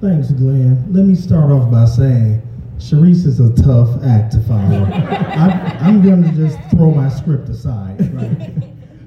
Thanks, 0.00 0.30
Glenn. 0.30 0.92
Let 0.92 1.04
me 1.04 1.14
start 1.14 1.50
off 1.50 1.70
by 1.70 1.84
saying 1.84 2.40
Cherise 2.78 3.26
is 3.26 3.38
a 3.40 3.54
tough 3.54 4.02
act 4.02 4.32
to 4.32 4.40
follow. 4.40 4.84
I'm, 4.84 5.50
I'm 5.82 6.02
going 6.02 6.22
to 6.22 6.32
just 6.32 6.58
throw 6.70 6.90
my 6.90 7.10
script 7.10 7.50
aside. 7.50 8.00
Right? 8.14 8.62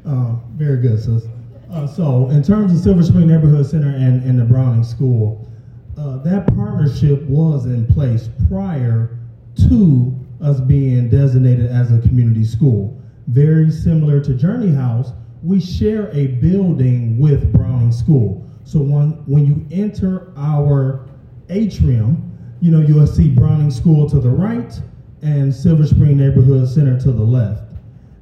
Uh, 0.05 0.35
very 0.55 0.79
good, 0.81 1.01
sis. 1.01 1.23
Uh, 1.71 1.87
so, 1.87 2.29
in 2.29 2.43
terms 2.43 2.71
of 2.71 2.79
Silver 2.79 3.03
Spring 3.03 3.27
Neighborhood 3.27 3.65
Center 3.65 3.89
and, 3.89 4.23
and 4.23 4.39
the 4.39 4.45
Browning 4.45 4.83
School, 4.83 5.46
uh, 5.97 6.17
that 6.17 6.47
partnership 6.55 7.23
was 7.23 7.65
in 7.65 7.85
place 7.87 8.29
prior 8.49 9.17
to 9.67 10.15
us 10.41 10.59
being 10.61 11.09
designated 11.09 11.71
as 11.71 11.91
a 11.91 11.99
community 12.01 12.45
school. 12.45 13.01
Very 13.27 13.71
similar 13.71 14.23
to 14.23 14.35
Journey 14.35 14.73
House, 14.73 15.11
we 15.43 15.59
share 15.59 16.09
a 16.15 16.27
building 16.27 17.17
with 17.17 17.51
Browning 17.51 17.91
School. 17.91 18.47
So 18.63 18.79
when, 18.79 19.11
when 19.25 19.45
you 19.45 19.65
enter 19.71 20.33
our 20.37 21.07
atrium, 21.49 22.23
you 22.61 22.71
know, 22.71 22.85
you'll 22.85 23.07
see 23.07 23.29
Browning 23.29 23.71
School 23.71 24.09
to 24.09 24.19
the 24.19 24.29
right 24.29 24.79
and 25.21 25.53
Silver 25.53 25.87
Spring 25.87 26.17
Neighborhood 26.17 26.67
Center 26.67 26.99
to 26.99 27.11
the 27.11 27.23
left. 27.23 27.63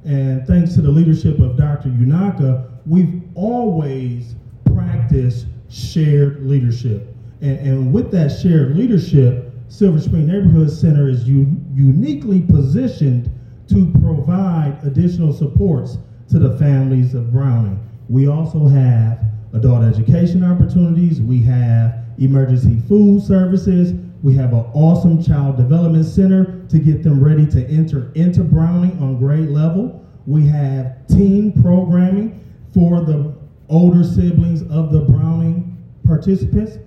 And 0.04 0.46
thanks 0.46 0.74
to 0.74 0.82
the 0.82 0.90
leadership 0.90 1.40
of 1.40 1.56
Dr. 1.56 1.88
Unanka, 1.88 2.70
we've 2.86 3.22
always 3.34 4.34
practiced 4.64 5.46
shared 5.68 6.44
leadership. 6.44 7.15
And, 7.46 7.60
and 7.60 7.92
with 7.92 8.10
that 8.10 8.28
shared 8.28 8.76
leadership, 8.76 9.52
Silver 9.68 10.00
Spring 10.00 10.26
Neighborhood 10.26 10.68
Center 10.68 11.08
is 11.08 11.28
u- 11.28 11.56
uniquely 11.72 12.40
positioned 12.40 13.30
to 13.68 13.86
provide 14.00 14.76
additional 14.82 15.32
supports 15.32 15.98
to 16.28 16.40
the 16.40 16.58
families 16.58 17.14
of 17.14 17.30
Browning. 17.30 17.78
We 18.08 18.26
also 18.26 18.66
have 18.66 19.24
adult 19.52 19.84
education 19.84 20.42
opportunities, 20.42 21.20
we 21.20 21.40
have 21.42 22.04
emergency 22.18 22.80
food 22.88 23.22
services, 23.22 23.94
we 24.24 24.34
have 24.34 24.52
an 24.52 24.64
awesome 24.74 25.22
child 25.22 25.56
development 25.56 26.04
center 26.04 26.66
to 26.66 26.80
get 26.80 27.04
them 27.04 27.22
ready 27.22 27.46
to 27.46 27.64
enter 27.68 28.10
into 28.16 28.42
Browning 28.42 28.98
on 28.98 29.18
grade 29.18 29.50
level. 29.50 30.04
We 30.26 30.44
have 30.46 31.06
teen 31.06 31.52
programming 31.62 32.44
for 32.74 33.02
the 33.02 33.32
older 33.68 34.02
siblings 34.02 34.62
of 34.62 34.90
the 34.90 35.02
Browning 35.02 35.76
participants. 36.04 36.78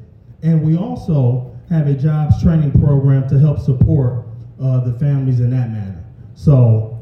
And 0.42 0.66
we 0.66 0.78
also 0.78 1.56
have 1.70 1.88
a 1.88 1.94
jobs 1.94 2.42
training 2.42 2.72
program 2.80 3.28
to 3.30 3.40
help 3.40 3.60
support 3.60 4.26
uh, 4.62 4.80
the 4.80 4.94
families 5.00 5.40
in 5.40 5.52
that 5.52 5.70
manner. 5.70 6.04
So 6.36 7.00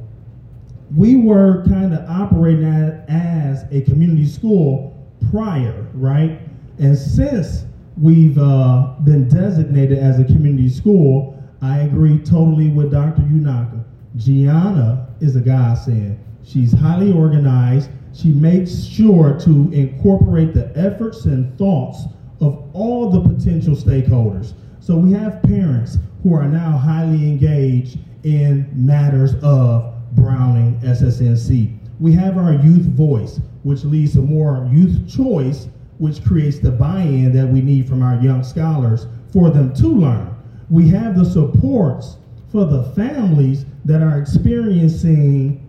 we 0.95 1.15
were 1.15 1.63
kind 1.67 1.93
of 1.93 2.07
operating 2.09 2.65
as 2.65 3.63
a 3.71 3.81
community 3.81 4.25
school 4.25 4.93
prior, 5.31 5.87
right? 5.93 6.39
And 6.79 6.97
since 6.97 7.65
we've 7.99 8.37
uh, 8.37 8.95
been 9.03 9.27
designated 9.27 9.97
as 9.99 10.19
a 10.19 10.23
community 10.23 10.69
school, 10.69 11.41
I 11.61 11.79
agree 11.79 12.19
totally 12.19 12.69
with 12.69 12.91
Dr. 12.91 13.21
Unanka. 13.21 13.83
Gianna 14.15 15.07
is 15.19 15.35
a 15.35 15.41
godsend. 15.41 16.19
She's 16.43 16.71
highly 16.71 17.11
organized. 17.11 17.89
She 18.13 18.29
makes 18.29 18.83
sure 18.83 19.39
to 19.41 19.71
incorporate 19.71 20.53
the 20.53 20.71
efforts 20.75 21.25
and 21.25 21.55
thoughts 21.57 22.05
of 22.41 22.69
all 22.73 23.09
the 23.09 23.21
potential 23.21 23.75
stakeholders. 23.75 24.53
So 24.79 24.95
we 24.95 25.11
have 25.13 25.41
parents 25.43 25.97
who 26.23 26.33
are 26.33 26.47
now 26.47 26.77
highly 26.77 27.27
engaged 27.27 27.99
in 28.23 28.67
matters 28.73 29.35
of 29.41 29.93
Browning 30.13 30.79
SSNC. 30.81 31.77
We 31.99 32.13
have 32.13 32.37
our 32.37 32.53
youth 32.53 32.85
voice, 32.85 33.39
which 33.63 33.83
leads 33.83 34.13
to 34.13 34.19
more 34.19 34.69
youth 34.71 35.09
choice, 35.09 35.67
which 35.97 36.23
creates 36.23 36.59
the 36.59 36.71
buy-in 36.71 37.33
that 37.33 37.47
we 37.47 37.61
need 37.61 37.87
from 37.87 38.03
our 38.03 38.21
young 38.21 38.43
scholars 38.43 39.07
for 39.33 39.49
them 39.49 39.73
to 39.75 39.87
learn. 39.87 40.35
We 40.69 40.87
have 40.89 41.17
the 41.17 41.25
supports 41.25 42.17
for 42.51 42.65
the 42.65 42.83
families 42.93 43.65
that 43.85 44.01
are 44.01 44.19
experiencing 44.19 45.63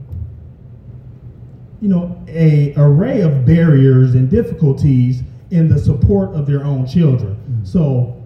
you 1.81 1.89
know, 1.89 2.25
a 2.29 2.75
array 2.77 3.21
of 3.21 3.47
barriers 3.47 4.14
and 4.14 4.29
difficulties 4.29 5.23
in 5.51 5.69
the 5.69 5.79
support 5.79 6.31
of 6.35 6.47
their 6.47 6.65
own 6.65 6.87
children. 6.87 7.35
Mm-hmm. 7.35 7.65
So 7.65 8.23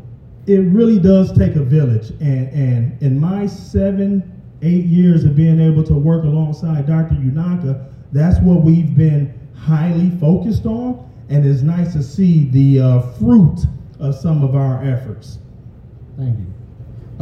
it 0.47 0.59
really 0.59 0.99
does 0.99 1.37
take 1.37 1.57
a 1.57 1.63
village. 1.63 2.11
And, 2.21 2.49
and 2.49 3.03
in 3.03 3.19
my 3.19 3.47
seven, 3.47 4.43
eight 4.63 4.85
years 4.85 5.25
of 5.25 5.37
being 5.37 5.61
able 5.61 5.85
to 5.85 5.95
work 5.95 6.25
alongside 6.25 6.87
Dr. 6.87 7.15
Unanka, 7.15 7.93
that's 8.13 8.41
what 8.41 8.63
we've 8.63 8.97
been 8.97 9.33
highly 9.57 10.11
focused 10.19 10.67
on. 10.67 11.09
And 11.29 11.47
it's 11.47 11.63
nice 11.63 11.93
to 11.95 12.03
see 12.03 12.47
the 12.51 12.81
uh, 12.81 13.01
fruit 13.13 13.61
of 14.01 14.15
some 14.15 14.43
of 14.43 14.55
our 14.55 14.83
efforts. 14.85 15.39
Thank 16.19 16.39
you. 16.39 16.47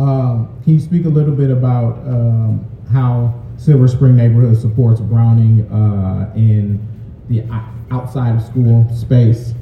Uh, 0.02 0.46
can 0.64 0.74
you 0.74 0.80
speak 0.80 1.04
a 1.04 1.08
little 1.08 1.34
bit 1.34 1.50
about 1.50 1.98
um, 2.08 2.66
how 2.90 3.40
Silver 3.60 3.88
Spring 3.88 4.16
neighborhood 4.16 4.56
supports 4.56 5.00
Browning 5.00 5.70
uh, 5.70 6.32
in 6.34 6.80
the 7.28 7.44
outside 7.90 8.34
of 8.34 8.42
school 8.42 8.88
space. 8.94 9.54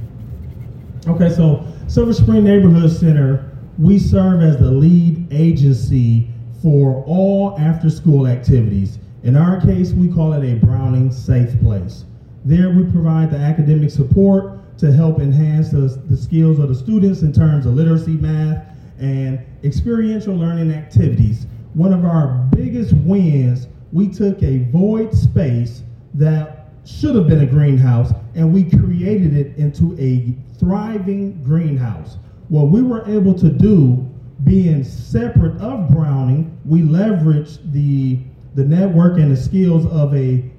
Okay, 1.09 1.30
so 1.30 1.64
Silver 1.86 2.12
Spring 2.12 2.44
Neighborhood 2.44 2.90
Center, 2.90 3.56
we 3.78 3.98
serve 3.98 4.42
as 4.42 4.59
the 4.59 4.70
lead 4.70 5.26
agency 5.32 6.28
for 6.61 7.02
all 7.06 7.59
after 7.59 7.88
school 7.88 8.26
activities. 8.26 8.98
In 9.22 9.34
our 9.34 9.59
case, 9.59 9.92
we 9.92 10.12
call 10.12 10.34
it 10.34 10.44
a 10.44 10.56
Browning 10.56 11.11
Safe 11.11 11.59
Place. 11.62 12.04
There, 12.44 12.68
we 12.68 12.84
provide 12.92 13.30
the 13.30 13.38
academic 13.38 13.90
support 13.90 14.76
to 14.78 14.92
help 14.92 15.18
enhance 15.18 15.70
the, 15.70 15.98
the 16.11 16.16
skills 16.16 16.59
of 16.59 16.68
the 16.68 16.74
students 16.74 17.22
in 17.22 17.32
terms 17.32 17.64
of 17.64 17.72
literacy, 17.72 18.12
math, 18.12 18.66
and 18.98 19.40
experiential 19.64 20.34
learning 20.34 20.74
activities. 20.74 21.46
One 21.72 21.94
of 21.94 22.04
our 22.04 22.46
biggest 22.54 22.92
wins 22.92 23.66
we 23.92 24.09
took 24.09 24.42
a 24.42 24.59
void 24.64 25.14
space 25.14 25.82
that 26.12 26.57
should 26.89 27.14
have 27.14 27.28
been 27.28 27.43
a 27.43 27.47
greenhouse 27.47 28.12
and 28.34 28.53
we 28.53 28.64
created 28.64 29.36
it 29.36 29.57
into 29.57 29.97
a 30.01 30.34
thriving 30.59 31.43
greenhouse. 31.45 32.16
What 32.49 32.68
we 32.68 32.82
were 32.82 33.07
able 33.07 33.34
to 33.34 33.51
do, 33.51 34.09
being 34.45 34.82
separate 34.84 35.61
of 35.61 35.91
Browning, 35.91 36.59
we 36.64 36.80
leveraged 36.80 37.72
the, 37.72 38.18
the 38.55 38.64
network 38.64 39.18
and 39.18 39.30
the 39.30 39.36
skills 39.36 39.84
of 39.86 40.14
a 40.14 40.51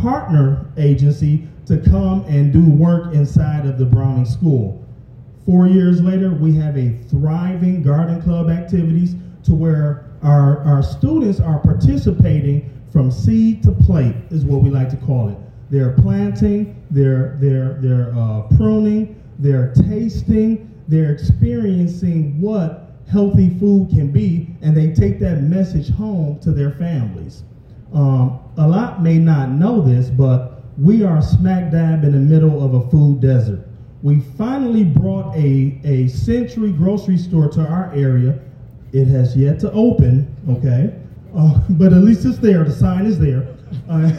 partner 0.00 0.66
agency 0.78 1.46
to 1.66 1.78
come 1.78 2.24
and 2.26 2.52
do 2.52 2.68
work 2.70 3.12
inside 3.12 3.66
of 3.66 3.78
the 3.78 3.84
Browning 3.84 4.24
School. 4.24 4.82
Four 5.44 5.66
years 5.66 6.00
later, 6.00 6.32
we 6.32 6.54
have 6.56 6.76
a 6.76 6.96
thriving 7.08 7.82
garden 7.82 8.22
club 8.22 8.50
activities 8.50 9.14
to 9.44 9.54
where 9.54 10.06
our, 10.22 10.60
our 10.62 10.82
students 10.82 11.38
are 11.38 11.58
participating 11.58 12.72
from 12.90 13.10
seed 13.10 13.62
to 13.62 13.72
plate 13.72 14.16
is 14.30 14.44
what 14.44 14.62
we 14.62 14.70
like 14.70 14.88
to 14.88 14.96
call 14.96 15.28
it. 15.28 15.36
They're 15.70 15.92
planting, 15.92 16.82
they're, 16.90 17.36
they're, 17.40 17.78
they're 17.80 18.12
uh, 18.16 18.42
pruning, 18.56 19.20
they're 19.38 19.72
tasting, 19.88 20.72
they're 20.88 21.12
experiencing 21.12 22.40
what 22.40 22.92
healthy 23.10 23.50
food 23.58 23.90
can 23.90 24.10
be, 24.10 24.54
and 24.62 24.76
they 24.76 24.92
take 24.92 25.18
that 25.20 25.42
message 25.42 25.90
home 25.90 26.38
to 26.40 26.52
their 26.52 26.72
families. 26.72 27.42
Um, 27.92 28.40
a 28.56 28.66
lot 28.66 29.02
may 29.02 29.18
not 29.18 29.50
know 29.50 29.80
this, 29.80 30.10
but 30.10 30.62
we 30.78 31.04
are 31.04 31.22
smack 31.22 31.70
dab 31.70 32.04
in 32.04 32.12
the 32.12 32.18
middle 32.18 32.64
of 32.64 32.74
a 32.74 32.90
food 32.90 33.20
desert. 33.20 33.66
We 34.02 34.20
finally 34.36 34.84
brought 34.84 35.34
a, 35.36 35.80
a 35.84 36.08
Sentry 36.08 36.72
grocery 36.72 37.16
store 37.16 37.48
to 37.50 37.60
our 37.60 37.92
area 37.92 38.38
it 38.92 39.06
has 39.08 39.36
yet 39.36 39.58
to 39.60 39.70
open, 39.72 40.34
okay? 40.48 40.94
Uh, 41.36 41.60
but 41.70 41.92
at 41.92 42.02
least 42.02 42.24
it's 42.24 42.38
there. 42.38 42.64
The 42.64 42.72
sign 42.72 43.06
is 43.06 43.18
there. 43.18 43.46
Uh, 43.88 44.10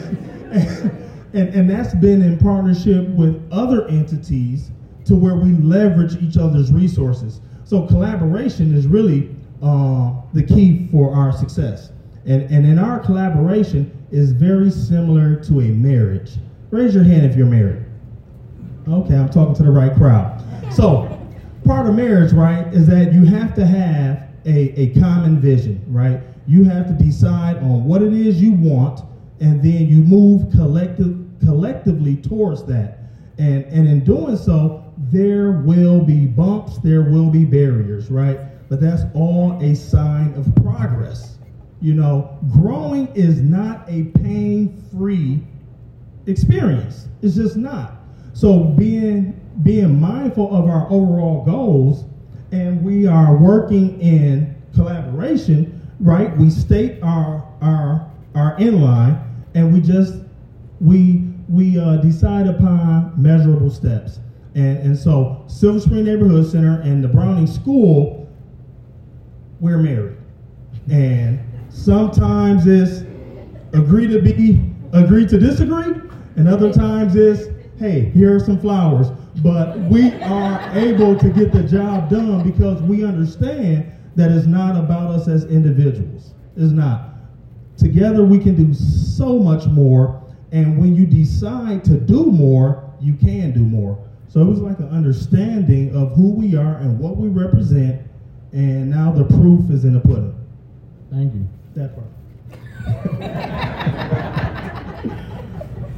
and 1.54 1.70
that's 1.70 1.94
been 1.94 2.22
in 2.22 2.38
partnership 2.38 3.08
with 3.10 3.46
other 3.52 3.86
entities 3.88 4.70
to 5.04 5.14
where 5.14 5.36
we 5.36 5.52
leverage 5.52 6.16
each 6.22 6.36
other's 6.36 6.72
resources. 6.72 7.40
So 7.64 7.86
collaboration 7.86 8.74
is 8.74 8.86
really 8.86 9.34
uh, 9.62 10.12
the 10.32 10.42
key 10.42 10.88
for 10.90 11.14
our 11.14 11.32
success. 11.32 11.92
And, 12.26 12.42
and 12.50 12.66
in 12.66 12.78
our 12.78 12.98
collaboration 12.98 13.90
is 14.10 14.32
very 14.32 14.70
similar 14.70 15.36
to 15.44 15.60
a 15.60 15.68
marriage. 15.68 16.32
Raise 16.70 16.94
your 16.94 17.04
hand 17.04 17.24
if 17.24 17.36
you're 17.36 17.46
married. 17.46 17.84
Okay, 18.86 19.14
I'm 19.14 19.28
talking 19.28 19.54
to 19.54 19.62
the 19.62 19.70
right 19.70 19.94
crowd. 19.94 20.42
So 20.72 21.18
part 21.64 21.86
of 21.86 21.94
marriage, 21.94 22.32
right, 22.32 22.66
is 22.72 22.86
that 22.86 23.12
you 23.12 23.24
have 23.26 23.54
to 23.54 23.66
have 23.66 24.28
a, 24.46 24.80
a 24.80 24.94
common 25.00 25.40
vision, 25.40 25.84
right? 25.88 26.20
You 26.46 26.64
have 26.64 26.86
to 26.86 26.92
decide 27.04 27.58
on 27.58 27.84
what 27.84 28.02
it 28.02 28.12
is 28.12 28.40
you 28.40 28.52
want, 28.52 29.00
and 29.40 29.62
then 29.62 29.88
you 29.88 29.98
move 29.98 30.50
collective, 30.52 31.18
collectively 31.48 32.14
towards 32.14 32.62
that. 32.66 32.98
And, 33.38 33.64
and 33.64 33.88
in 33.88 34.04
doing 34.04 34.36
so, 34.36 34.84
there 35.10 35.52
will 35.52 36.04
be 36.04 36.26
bumps, 36.26 36.76
there 36.76 37.00
will 37.00 37.30
be 37.30 37.46
barriers, 37.46 38.10
right? 38.10 38.38
But 38.68 38.82
that's 38.82 39.04
all 39.14 39.58
a 39.62 39.74
sign 39.74 40.34
of 40.34 40.54
progress. 40.62 41.38
You 41.80 41.94
know, 41.94 42.38
growing 42.52 43.06
is 43.14 43.40
not 43.40 43.88
a 43.88 44.04
pain 44.20 44.84
free 44.92 45.40
experience, 46.26 47.08
it's 47.22 47.36
just 47.36 47.56
not. 47.56 47.94
So 48.34 48.64
being 48.64 49.40
being 49.62 49.98
mindful 49.98 50.54
of 50.54 50.66
our 50.66 50.86
overall 50.92 51.46
goals 51.46 52.04
and 52.52 52.84
we 52.84 53.06
are 53.06 53.34
working 53.38 53.98
in 54.02 54.54
collaboration, 54.74 55.80
right? 55.98 56.36
We 56.36 56.50
state 56.50 57.02
our 57.02 57.42
our 57.62 58.10
our 58.34 58.54
inline, 58.58 59.24
and 59.54 59.72
we 59.72 59.80
just 59.80 60.14
we 60.80 61.28
we 61.48 61.78
uh, 61.78 61.96
decide 61.96 62.46
upon 62.46 63.12
measurable 63.16 63.70
steps. 63.70 64.20
And 64.54 64.78
and 64.78 64.98
so 64.98 65.44
Silver 65.46 65.80
Spring 65.80 66.04
Neighborhood 66.04 66.50
Center 66.50 66.80
and 66.80 67.02
the 67.02 67.08
Browning 67.08 67.46
School, 67.46 68.28
we're 69.60 69.78
married, 69.78 70.16
and 70.90 71.40
sometimes 71.70 72.66
it's 72.66 73.02
agree 73.72 74.06
to 74.08 74.20
be 74.20 74.60
agree 74.92 75.26
to 75.26 75.38
disagree, 75.38 75.94
and 76.36 76.48
other 76.48 76.72
times 76.72 77.14
it's 77.14 77.48
hey, 77.78 78.06
here 78.10 78.34
are 78.34 78.40
some 78.40 78.58
flowers. 78.58 79.08
But 79.42 79.78
we 79.82 80.12
are 80.22 80.76
able 80.76 81.16
to 81.16 81.30
get 81.30 81.52
the 81.52 81.62
job 81.62 82.10
done 82.10 82.42
because 82.42 82.82
we 82.82 83.04
understand 83.04 83.92
that 84.16 84.32
it's 84.32 84.46
not 84.46 84.76
about 84.76 85.10
us 85.10 85.28
as 85.28 85.44
individuals. 85.44 86.34
It's 86.56 86.72
not. 86.72 87.10
Together 87.76 88.24
we 88.24 88.40
can 88.40 88.56
do 88.56 88.74
so 88.74 89.38
much 89.38 89.66
more. 89.66 90.20
And 90.52 90.78
when 90.78 90.94
you 90.94 91.06
decide 91.06 91.84
to 91.84 91.98
do 91.98 92.26
more, 92.26 92.90
you 93.00 93.14
can 93.14 93.52
do 93.52 93.60
more. 93.60 93.98
So 94.28 94.40
it 94.40 94.46
was 94.46 94.60
like 94.60 94.78
an 94.78 94.88
understanding 94.90 95.94
of 95.94 96.14
who 96.14 96.30
we 96.30 96.56
are 96.56 96.76
and 96.76 96.98
what 96.98 97.16
we 97.16 97.28
represent. 97.28 98.02
And 98.52 98.90
now 98.90 99.12
the 99.12 99.24
proof 99.24 99.70
is 99.70 99.84
in 99.84 99.94
the 99.94 100.00
pudding. 100.00 100.34
Thank 101.10 101.34
you. 101.34 101.48
That 101.74 101.94
part. 101.94 102.06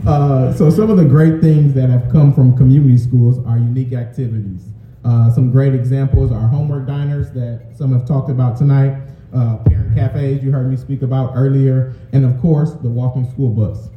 Uh, 0.06 0.52
so 0.54 0.70
some 0.70 0.90
of 0.90 0.96
the 0.96 1.04
great 1.04 1.42
things 1.42 1.74
that 1.74 1.90
have 1.90 2.10
come 2.10 2.32
from 2.32 2.56
community 2.56 2.96
schools 2.96 3.38
are 3.46 3.58
unique 3.58 3.92
activities. 3.92 4.62
Uh, 5.04 5.30
some 5.30 5.50
great 5.50 5.74
examples 5.74 6.32
are 6.32 6.48
homework 6.48 6.86
diners 6.86 7.30
that 7.32 7.60
some 7.76 7.92
have 7.92 8.08
talked 8.08 8.30
about 8.30 8.56
tonight, 8.56 8.96
uh, 9.34 9.58
parent 9.58 9.94
cafes 9.94 10.42
you 10.42 10.50
heard 10.50 10.70
me 10.70 10.76
speak 10.76 11.02
about 11.02 11.32
earlier, 11.36 11.94
and 12.12 12.24
of 12.24 12.40
course 12.40 12.72
the 12.72 12.88
walking 12.88 13.30
school 13.30 13.50
bus. 13.50 13.88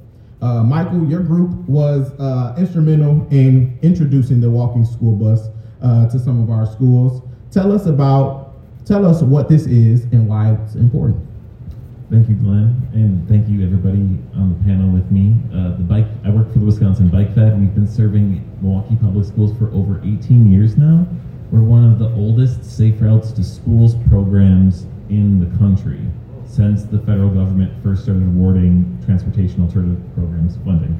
Uh, 0.44 0.62
Michael, 0.62 1.08
your 1.08 1.22
group 1.22 1.52
was 1.70 2.12
uh, 2.20 2.54
instrumental 2.58 3.26
in 3.32 3.80
introducing 3.82 4.42
the 4.42 4.50
walking 4.50 4.84
school 4.84 5.16
bus 5.16 5.48
to 6.12 6.20
some 6.20 6.44
of 6.44 6.50
our 6.50 6.66
schools. 6.66 7.22
Tell 7.50 7.72
us 7.72 7.86
about, 7.86 8.54
tell 8.86 9.06
us 9.06 9.22
what 9.22 9.48
this 9.48 9.66
is 9.68 10.04
and 10.12 10.28
why 10.28 10.52
it's 10.52 10.76
important. 10.76 11.26
Thank 12.12 12.28
you, 12.28 12.36
Glenn, 12.36 12.90
and 12.94 13.26
thank 13.30 13.48
you 13.48 13.64
everybody 13.66 14.20
on 14.36 14.54
the 14.58 14.66
panel 14.66 14.90
with 14.92 15.10
me. 15.12 15.34
Uh, 15.54 15.78
the 15.78 15.84
bike, 15.84 16.08
I 16.26 16.30
work 16.30 16.52
for 16.52 16.60
the 16.60 16.66
Wisconsin 16.66 17.08
Bike 17.08 17.34
Fed. 17.34 17.58
We've 17.58 17.74
been 17.74 17.88
serving 17.88 18.44
Milwaukee 18.62 18.98
Public 18.98 19.26
Schools 19.26 19.58
for 19.58 19.72
over 19.72 20.02
18 20.04 20.52
years 20.52 20.76
now. 20.76 21.08
We're 21.52 21.64
one 21.64 21.86
of 21.86 22.00
the 22.00 22.10
oldest 22.16 22.66
safe 22.66 22.96
routes 23.00 23.32
to 23.32 23.44
schools 23.46 23.96
programs 24.10 24.88
in 25.10 25.40
the 25.40 25.58
country 25.58 26.02
since 26.54 26.84
the 26.84 27.00
federal 27.00 27.30
government 27.30 27.72
first 27.82 28.04
started 28.04 28.24
awarding 28.24 29.02
transportation 29.06 29.62
alternative 29.62 30.02
programs 30.14 30.58
funding. 30.58 31.00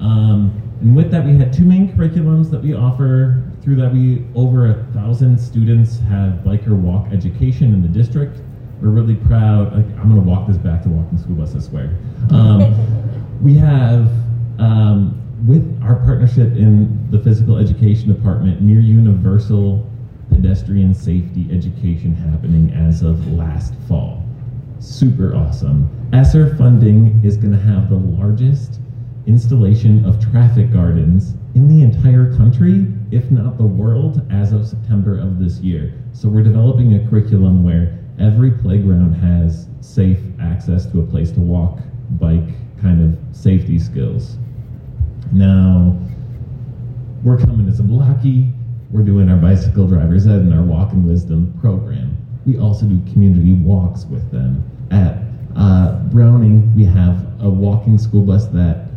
Um, 0.00 0.60
and 0.80 0.94
with 0.94 1.10
that, 1.12 1.24
we 1.24 1.36
had 1.36 1.52
two 1.52 1.64
main 1.64 1.92
curriculums 1.92 2.50
that 2.50 2.62
we 2.62 2.74
offer 2.74 3.42
through 3.62 3.76
that, 3.76 3.92
we 3.92 4.24
over 4.34 4.70
a 4.70 4.74
thousand 4.92 5.38
students 5.38 6.00
have 6.00 6.40
biker 6.40 6.76
walk 6.76 7.06
education 7.12 7.72
in 7.72 7.80
the 7.80 7.88
district. 7.88 8.40
We're 8.80 8.88
really 8.88 9.14
proud. 9.14 9.72
Like, 9.72 9.86
I'm 9.98 10.12
going 10.12 10.16
to 10.16 10.28
walk 10.28 10.48
this 10.48 10.56
back 10.56 10.82
to 10.82 10.88
walking 10.88 11.16
school 11.16 11.36
bus. 11.36 11.54
I 11.54 11.60
swear. 11.60 11.96
Um, 12.30 13.40
we 13.42 13.54
have 13.54 14.10
um, 14.58 15.16
with 15.46 15.80
our 15.80 15.94
partnership 15.96 16.56
in 16.56 17.08
the 17.12 17.20
physical 17.20 17.56
education 17.56 18.12
department 18.12 18.60
near 18.60 18.80
universal 18.80 19.88
pedestrian 20.30 20.92
safety 20.92 21.48
education 21.52 22.16
happening 22.16 22.72
as 22.72 23.02
of 23.02 23.24
last 23.32 23.74
fall. 23.86 24.21
Super 24.82 25.36
awesome. 25.36 25.88
ESSER 26.12 26.56
funding 26.56 27.20
is 27.24 27.36
going 27.36 27.52
to 27.52 27.58
have 27.58 27.88
the 27.88 27.94
largest 27.94 28.80
installation 29.28 30.04
of 30.04 30.20
traffic 30.20 30.72
gardens 30.72 31.34
in 31.54 31.68
the 31.68 31.84
entire 31.84 32.36
country, 32.36 32.92
if 33.12 33.30
not 33.30 33.58
the 33.58 33.64
world, 33.64 34.26
as 34.32 34.50
of 34.50 34.66
September 34.66 35.20
of 35.20 35.38
this 35.38 35.60
year. 35.60 35.94
So 36.12 36.28
we're 36.28 36.42
developing 36.42 36.94
a 36.94 37.08
curriculum 37.08 37.62
where 37.62 37.96
every 38.18 38.50
playground 38.50 39.14
has 39.14 39.68
safe 39.80 40.18
access 40.40 40.84
to 40.86 40.98
a 40.98 41.06
place 41.06 41.30
to 41.30 41.40
walk, 41.40 41.78
bike, 42.18 42.50
kind 42.80 43.00
of 43.00 43.36
safety 43.36 43.78
skills. 43.78 44.36
Now, 45.30 45.96
we're 47.22 47.38
coming 47.38 47.66
to 47.66 47.72
Zablocki. 47.72 48.52
We're 48.90 49.04
doing 49.04 49.30
our 49.30 49.36
bicycle 49.36 49.86
driver's 49.86 50.26
ed 50.26 50.40
and 50.40 50.52
our 50.52 50.64
walk 50.64 50.90
and 50.90 51.06
wisdom 51.06 51.56
program. 51.60 52.18
We 52.44 52.58
also 52.58 52.86
do 52.86 53.00
community 53.12 53.52
walks 53.52 54.06
with 54.06 54.28
them. 54.32 54.68
At 54.92 55.16
uh, 55.56 56.00
Browning, 56.10 56.74
we 56.76 56.84
have 56.84 57.26
a 57.40 57.48
walking 57.48 57.96
school 57.96 58.20
bus 58.20 58.46
that 58.48 58.88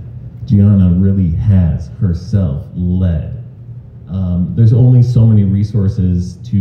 Gianna 0.45 0.93
really 0.99 1.31
has 1.31 1.87
herself 2.01 2.65
led. 2.75 3.41
Um, 4.09 4.51
there's 4.57 4.73
only 4.73 5.01
so 5.01 5.25
many 5.25 5.45
resources 5.45 6.35
to, 6.49 6.57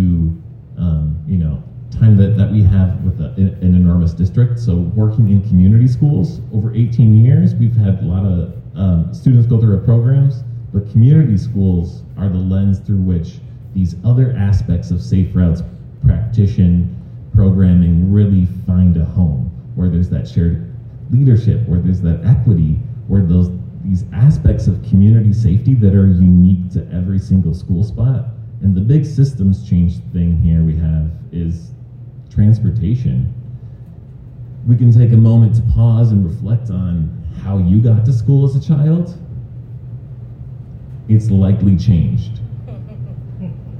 um, 0.79 1.21
you 1.27 1.37
know, 1.37 1.61
time 1.91 2.17
that, 2.17 2.37
that 2.37 2.53
we 2.53 2.63
have 2.63 3.03
with 3.03 3.21
a, 3.21 3.35
an 3.37 3.75
enormous 3.75 4.13
district. 4.13 4.61
So 4.61 4.77
working 4.77 5.29
in 5.29 5.43
community 5.49 5.89
schools 5.89 6.41
over 6.53 6.73
18 6.73 7.25
years, 7.25 7.57
we've 7.57 7.77
had 7.77 7.99
a 8.01 8.05
lot 8.05 8.25
of 8.25 8.55
um, 8.77 9.13
students 9.13 9.49
go 9.49 9.61
through 9.61 9.75
our 9.75 9.85
programs, 9.85 10.45
but 10.73 10.89
community 10.93 11.37
schools 11.37 12.05
are 12.17 12.29
the 12.29 12.39
lens 12.39 12.79
through 12.79 13.03
which 13.03 13.41
these 13.75 13.97
other 14.05 14.33
aspects 14.39 14.93
of 14.93 15.03
safe 15.03 15.35
routes 15.35 15.63
practitioner 16.07 16.87
programming 17.35 18.13
really 18.13 18.47
find 18.67 18.97
a 18.97 19.05
home, 19.05 19.51
where 19.75 19.89
there's 19.89 20.09
that 20.11 20.29
shared 20.29 20.75
leadership, 21.11 21.67
where 21.69 21.81
there's 21.81 22.01
that 22.03 22.25
equity, 22.25 22.79
where 23.09 23.23
those 23.23 23.51
these 23.85 24.05
aspects 24.15 24.67
of 24.67 24.83
community 24.83 25.33
safety 25.33 25.75
that 25.75 25.95
are 25.95 26.07
unique 26.07 26.71
to 26.73 26.89
every 26.91 27.19
single 27.19 27.53
school 27.53 27.85
spot. 27.85 28.25
And 28.63 28.75
the 28.75 28.81
big 28.81 29.05
systems 29.05 29.69
change 29.69 29.99
thing 30.15 30.41
here 30.41 30.63
we 30.63 30.75
have 30.77 31.11
is 31.33 31.73
transportation. 32.31 33.33
We 34.67 34.77
can 34.77 34.91
take 34.91 35.13
a 35.13 35.19
moment 35.19 35.57
to 35.57 35.63
pause 35.75 36.13
and 36.13 36.25
reflect 36.25 36.71
on 36.71 37.23
how 37.43 37.59
you 37.59 37.83
got 37.83 38.07
to 38.07 38.13
school 38.13 38.47
as 38.47 38.57
a 38.57 38.67
child. 38.67 39.19
It's 41.09 41.29
likely 41.29 41.77
changed. 41.77 42.41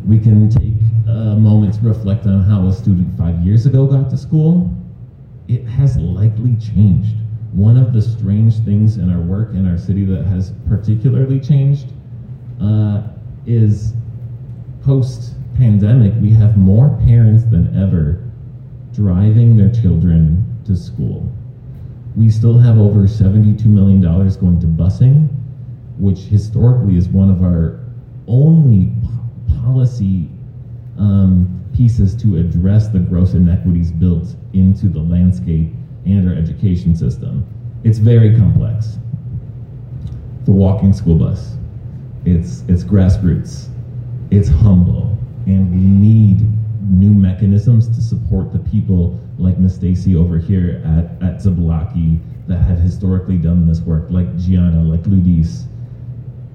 We 0.07 0.19
can 0.19 0.51
take 0.51 0.75
a 1.09 1.37
moment 1.37 1.75
to 1.75 1.81
reflect 1.81 2.27
on 2.27 2.43
how 2.43 2.67
a 2.67 2.73
student 2.73 3.17
five 3.17 3.41
years 3.41 3.67
ago 3.67 3.87
got 3.87 4.11
to 4.11 4.17
school. 4.17 4.71
It 5.49 5.65
has 5.65 5.97
likely 5.97 6.57
changed 6.57 7.17
one 7.53 7.77
of 7.77 7.93
the 7.93 8.03
strange 8.03 8.59
things 8.65 8.97
in 8.97 9.11
our 9.11 9.21
work 9.21 9.51
in 9.51 9.69
our 9.69 9.79
city 9.79 10.05
that 10.05 10.25
has 10.27 10.53
particularly 10.69 11.39
changed 11.39 11.93
uh, 12.61 13.03
is 13.47 13.93
post 14.83 15.35
pandemic, 15.57 16.13
we 16.21 16.31
have 16.31 16.57
more 16.57 16.89
parents 17.07 17.45
than 17.45 17.81
ever 17.81 18.23
driving 18.93 19.57
their 19.57 19.71
children 19.71 20.45
to 20.65 20.77
school. 20.77 21.31
We 22.17 22.29
still 22.29 22.59
have 22.59 22.79
over 22.79 23.01
$72 23.01 23.65
million 23.67 24.01
going 24.01 24.61
to 24.61 24.67
busing, 24.67 25.29
which 25.99 26.19
historically 26.21 26.97
is 26.97 27.09
one 27.09 27.31
of 27.31 27.43
our 27.43 27.81
only 28.27 28.93
policy 29.63 30.29
um, 30.99 31.65
pieces 31.77 32.15
to 32.23 32.37
address 32.37 32.89
the 32.89 32.99
gross 32.99 33.35
inequities 33.35 33.91
built 33.91 34.37
into 34.53 34.89
the 34.89 35.01
landscape 35.01 35.73
and 36.07 36.29
our 36.29 36.35
education 36.35 36.95
system. 36.95 37.47
It's 37.83 37.99
very 37.99 38.37
complex. 38.37 38.99
The 40.45 40.53
walking 40.53 40.93
school 40.93 41.17
bus, 41.17 41.57
it's, 42.25 42.63
it's 42.69 42.85
grassroots, 42.85 43.69
it's 44.31 44.49
humble, 44.49 45.17
and 45.47 45.71
we 45.71 45.81
need 45.81 46.47
new 46.83 47.13
mechanisms 47.13 47.89
to 47.89 48.03
support 48.03 48.53
the 48.53 48.59
people 48.59 49.19
like 49.39 49.59
Miss 49.59 49.75
Stacy 49.75 50.15
over 50.15 50.39
here 50.39 50.83
at, 50.85 51.23
at 51.27 51.41
Zablocki 51.41 52.21
that 52.47 52.59
have 52.59 52.79
historically 52.79 53.39
done 53.39 53.67
this 53.67 53.81
work, 53.81 54.05
like 54.11 54.37
Gianna, 54.39 54.83
like 54.83 55.03
Ludis. 55.05 55.65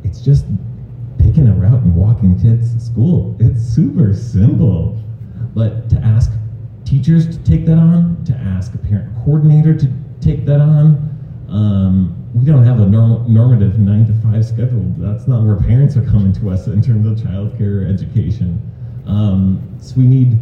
It's 0.04 0.22
just 0.22 0.46
picking 1.20 1.48
a 1.48 1.54
route 1.54 1.82
and 1.84 1.96
walking 1.96 2.40
kids 2.40 2.74
to 2.74 2.80
school. 2.80 3.36
It's 3.40 3.62
super 3.62 4.14
simple. 4.14 5.02
But 5.54 5.90
to 5.90 5.98
ask 5.98 6.32
teachers 6.86 7.28
to 7.28 7.44
take 7.44 7.66
that 7.66 7.78
on, 7.78 8.24
to 8.26 8.34
ask 8.34 8.74
a 8.74 8.78
parent 8.78 9.14
coordinator 9.24 9.78
to 9.78 9.92
take 10.22 10.46
that 10.46 10.60
on. 10.60 11.06
Um, 11.48 12.16
we 12.34 12.46
don't 12.46 12.64
have 12.64 12.80
a 12.80 12.86
norm- 12.86 13.32
normative 13.32 13.80
nine 13.80 14.06
to 14.08 14.14
five 14.22 14.46
schedule. 14.46 14.94
That's 14.98 15.28
not 15.28 15.44
where 15.44 15.56
parents 15.56 15.96
are 15.98 16.06
coming 16.06 16.34
to 16.34 16.50
us 16.50 16.68
in 16.68 16.82
terms 16.82 17.08
of 17.08 17.28
childcare 17.28 17.92
education. 17.92 18.62
Um, 19.06 19.78
so 19.80 19.96
we 19.98 20.06
need 20.06 20.38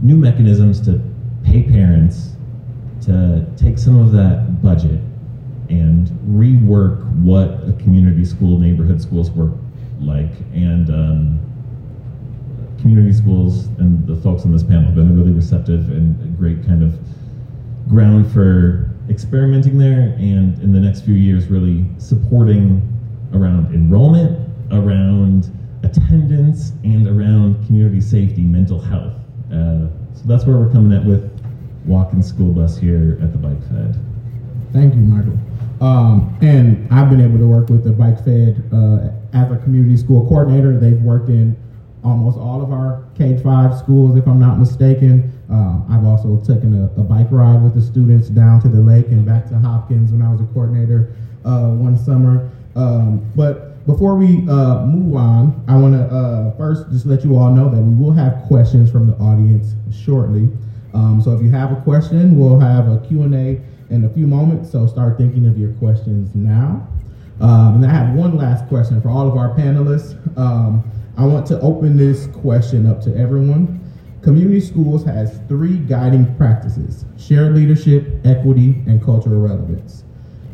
new 0.00 0.16
mechanisms 0.16 0.80
to 0.82 1.00
pay 1.44 1.62
parents 1.62 2.36
to 3.02 3.46
take 3.56 3.78
some 3.78 3.98
of 3.98 4.12
that 4.12 4.62
budget 4.62 5.00
and 5.68 6.08
rework 6.26 7.04
what 7.22 7.68
a 7.68 7.72
community 7.82 8.24
school, 8.24 8.58
neighborhood 8.58 9.00
schools 9.00 9.30
work 9.30 9.52
like, 10.02 10.30
and 10.52 10.90
um, 10.90 11.40
community 12.80 13.12
schools 13.12 13.66
and 13.78 14.06
the 14.06 14.16
folks 14.16 14.44
on 14.44 14.52
this 14.52 14.62
panel 14.62 14.84
have 14.84 14.94
been 14.94 15.16
really 15.16 15.32
receptive 15.32 15.88
and 15.90 16.20
a 16.22 16.28
great 16.36 16.66
kind 16.66 16.82
of 16.82 16.98
ground 17.88 18.30
for 18.32 18.90
experimenting 19.08 19.78
there 19.78 20.14
and 20.18 20.60
in 20.62 20.72
the 20.72 20.80
next 20.80 21.02
few 21.04 21.14
years 21.14 21.46
really 21.46 21.84
supporting 21.98 22.80
around 23.34 23.72
enrollment, 23.74 24.48
around 24.70 25.50
attendance, 25.82 26.70
and 26.84 27.06
around 27.06 27.64
community 27.66 28.00
safety, 28.00 28.42
mental 28.42 28.80
health. 28.80 29.14
Uh, 29.50 29.88
so 30.14 30.22
that's 30.24 30.44
where 30.44 30.56
we're 30.56 30.72
coming 30.72 30.96
at 30.96 31.04
with 31.04 31.30
walking 31.84 32.22
school 32.22 32.52
bus 32.52 32.78
here 32.78 33.18
at 33.22 33.32
the 33.32 33.38
Bike 33.38 33.60
Fed. 33.68 33.98
Thank 34.72 34.94
you, 34.94 35.00
Michael. 35.00 35.38
Um, 35.82 36.38
and 36.40 36.86
I've 36.92 37.10
been 37.10 37.20
able 37.20 37.38
to 37.38 37.48
work 37.48 37.68
with 37.68 37.82
the 37.82 37.90
Bike 37.90 38.24
Fed 38.24 38.62
uh, 38.72 39.10
as 39.36 39.50
a 39.50 39.56
community 39.64 39.96
school 39.96 40.28
coordinator. 40.28 40.78
They've 40.78 41.02
worked 41.02 41.28
in 41.28 41.56
almost 42.04 42.38
all 42.38 42.62
of 42.62 42.70
our 42.70 43.02
K-5 43.18 43.78
schools, 43.80 44.16
if 44.16 44.28
I'm 44.28 44.38
not 44.38 44.60
mistaken. 44.60 45.32
Uh, 45.50 45.80
I've 45.90 46.04
also 46.04 46.38
taken 46.38 46.78
a, 46.78 47.00
a, 47.00 47.02
bike 47.02 47.26
ride 47.32 47.62
with 47.62 47.74
the 47.74 47.82
students 47.82 48.28
down 48.28 48.62
to 48.62 48.68
the 48.68 48.80
lake 48.80 49.08
and 49.08 49.26
back 49.26 49.48
to 49.48 49.58
Hopkins 49.58 50.12
when 50.12 50.22
I 50.22 50.30
was 50.30 50.40
a 50.40 50.44
coordinator 50.54 51.16
uh, 51.44 51.70
one 51.70 51.98
summer. 51.98 52.48
Um, 52.76 53.28
but 53.34 53.84
before 53.84 54.14
we 54.14 54.48
uh, 54.48 54.86
move 54.86 55.16
on, 55.16 55.64
I 55.66 55.76
want 55.76 55.94
to 55.94 56.04
uh, 56.04 56.56
first 56.56 56.90
just 56.90 57.06
let 57.06 57.24
you 57.24 57.36
all 57.36 57.52
know 57.52 57.68
that 57.68 57.80
we 57.80 57.94
will 57.94 58.12
have 58.12 58.44
questions 58.46 58.88
from 58.88 59.08
the 59.08 59.14
audience 59.14 59.74
shortly. 59.92 60.48
Um, 60.94 61.20
so 61.20 61.32
if 61.32 61.42
you 61.42 61.50
have 61.50 61.72
a 61.72 61.80
question, 61.82 62.38
we'll 62.38 62.60
have 62.60 62.88
a 62.88 63.04
Q&A 63.08 63.60
in 63.92 64.04
a 64.04 64.08
few 64.08 64.26
moments. 64.26 64.70
So 64.72 64.86
start 64.86 65.18
thinking 65.18 65.46
of 65.46 65.58
your 65.58 65.72
questions 65.74 66.34
now. 66.34 66.88
Um, 67.40 67.76
and 67.76 67.86
I 67.86 67.90
have 67.90 68.14
one 68.14 68.36
last 68.36 68.66
question 68.68 69.00
for 69.02 69.10
all 69.10 69.28
of 69.28 69.36
our 69.36 69.54
panelists. 69.54 70.16
Um, 70.38 70.82
I 71.16 71.26
want 71.26 71.46
to 71.48 71.60
open 71.60 71.96
this 71.96 72.26
question 72.28 72.86
up 72.86 73.00
to 73.02 73.16
everyone. 73.16 73.80
Community 74.22 74.60
schools 74.60 75.04
has 75.04 75.40
three 75.48 75.78
guiding 75.78 76.32
practices, 76.36 77.04
shared 77.18 77.54
leadership, 77.54 78.24
equity, 78.24 78.82
and 78.86 79.02
cultural 79.04 79.40
relevance. 79.40 80.04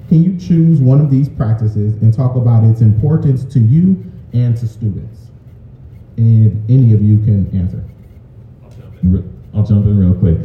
Can 0.09 0.22
you 0.22 0.39
choose 0.39 0.80
one 0.80 1.01
of 1.01 1.11
these 1.11 1.28
practices 1.28 2.01
and 2.03 2.12
talk 2.12 2.34
about 2.34 2.64
its 2.64 2.80
importance 2.80 3.45
to 3.53 3.61
you 3.61 4.11
and 4.32 4.57
to 4.57 4.66
students? 4.66 5.30
And 6.16 6.68
any 6.70 6.95
of 6.95 7.03
you 7.03 7.18
can 7.18 7.47
answer. 7.57 7.84
I'll 8.64 8.70
jump 8.70 9.03
in, 9.03 9.43
I'll 9.55 9.62
jump 9.62 9.84
in 9.84 9.99
real 9.99 10.14
quick. 10.14 10.39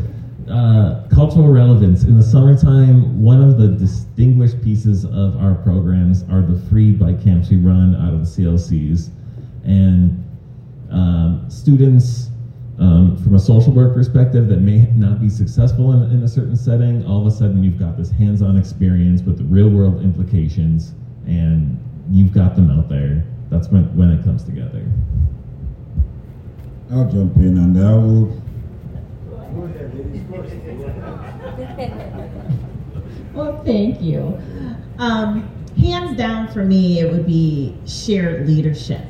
Uh, 0.49 1.07
cultural 1.07 1.47
relevance. 1.47 2.03
In 2.03 2.17
the 2.17 2.23
summertime, 2.23 3.21
one 3.21 3.41
of 3.41 3.57
the 3.57 3.69
distinguished 3.69 4.61
pieces 4.61 5.05
of 5.05 5.37
our 5.37 5.55
programs 5.55 6.23
are 6.23 6.41
the 6.41 6.59
free 6.69 6.91
bike 6.91 7.23
camps 7.23 7.49
we 7.49 7.55
run 7.55 7.95
out 7.95 8.13
of 8.13 8.19
the 8.19 8.25
CLCs 8.25 9.09
and 9.63 10.21
um, 10.91 11.45
students 11.49 12.29
um, 12.77 13.15
from 13.23 13.35
a 13.35 13.39
social 13.39 13.71
work 13.71 13.93
perspective 13.93 14.49
that 14.49 14.59
may 14.59 14.87
not 14.95 15.21
be 15.21 15.29
successful 15.29 15.93
in, 15.93 16.11
in, 16.11 16.23
a 16.23 16.27
certain 16.27 16.57
setting, 16.57 17.05
all 17.05 17.21
of 17.21 17.27
a 17.27 17.31
sudden 17.31 17.63
you've 17.63 17.79
got 17.79 17.97
this 17.97 18.11
hands-on 18.11 18.57
experience 18.57 19.21
with 19.21 19.37
the 19.37 19.43
real-world 19.45 20.03
implications, 20.03 20.93
and 21.25 21.79
you've 22.09 22.33
got 22.33 22.55
them 22.55 22.69
out 22.69 22.89
there. 22.89 23.23
that's 23.49 23.69
when 23.69 23.83
when 23.95 24.09
it 24.09 24.23
comes 24.25 24.43
together. 24.43 24.83
I'll 26.91 27.09
jump 27.09 27.37
in 27.37 27.57
and 27.57 27.79
I 27.79 27.93
will. 27.93 28.42
Well, 33.33 33.63
thank 33.63 34.01
you. 34.01 34.39
Um, 34.99 35.49
hands 35.77 36.17
down 36.17 36.47
for 36.49 36.63
me, 36.63 36.99
it 36.99 37.11
would 37.11 37.25
be 37.25 37.75
shared 37.85 38.47
leadership. 38.47 39.01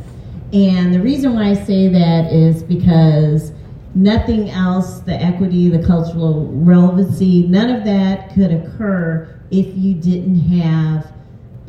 And 0.53 0.93
the 0.93 0.99
reason 0.99 1.33
why 1.35 1.49
I 1.49 1.53
say 1.55 1.87
that 1.89 2.31
is 2.31 2.63
because 2.63 3.51
nothing 3.95 4.49
else, 4.49 4.99
the 4.99 5.13
equity, 5.13 5.69
the 5.69 5.85
cultural 5.85 6.47
relevancy, 6.51 7.47
none 7.47 7.69
of 7.69 7.83
that 7.85 8.33
could 8.33 8.51
occur 8.51 9.39
if 9.51 9.75
you 9.75 9.93
didn't 9.93 10.39
have 10.39 11.11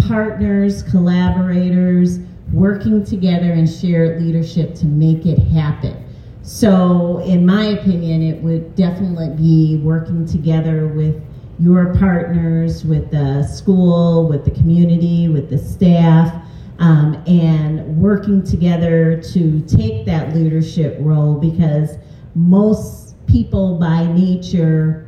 partners, 0.06 0.82
collaborators 0.84 2.18
working 2.52 3.04
together 3.04 3.52
and 3.52 3.68
shared 3.68 4.22
leadership 4.22 4.74
to 4.76 4.86
make 4.86 5.26
it 5.26 5.38
happen. 5.38 6.03
So, 6.44 7.20
in 7.20 7.46
my 7.46 7.64
opinion, 7.68 8.22
it 8.22 8.42
would 8.42 8.74
definitely 8.74 9.30
be 9.34 9.80
working 9.82 10.26
together 10.26 10.88
with 10.88 11.24
your 11.58 11.94
partners, 11.94 12.84
with 12.84 13.10
the 13.10 13.44
school, 13.44 14.28
with 14.28 14.44
the 14.44 14.50
community, 14.50 15.30
with 15.30 15.48
the 15.48 15.56
staff, 15.56 16.34
um, 16.80 17.14
and 17.26 17.96
working 17.96 18.44
together 18.44 19.22
to 19.32 19.62
take 19.62 20.04
that 20.04 20.34
leadership 20.34 20.98
role 21.00 21.40
because 21.40 21.96
most 22.34 23.14
people 23.26 23.78
by 23.78 24.04
nature, 24.12 25.06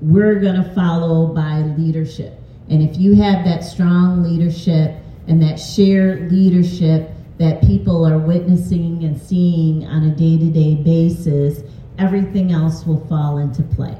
we're 0.00 0.38
going 0.38 0.62
to 0.62 0.72
follow 0.72 1.34
by 1.34 1.62
leadership. 1.76 2.38
And 2.68 2.80
if 2.80 2.96
you 2.96 3.16
have 3.16 3.44
that 3.44 3.64
strong 3.64 4.22
leadership 4.22 4.94
and 5.26 5.42
that 5.42 5.56
shared 5.56 6.30
leadership 6.30 7.10
that 7.38 7.62
people 7.62 8.04
are 8.04 8.18
witnessing 8.18 9.04
and 9.04 9.20
seeing 9.20 9.86
on 9.86 10.04
a 10.04 10.14
day 10.14 10.38
to 10.38 10.50
day 10.50 10.74
basis, 10.74 11.62
everything 11.98 12.52
else 12.52 12.84
will 12.84 13.04
fall 13.06 13.38
into 13.38 13.62
play. 13.62 13.96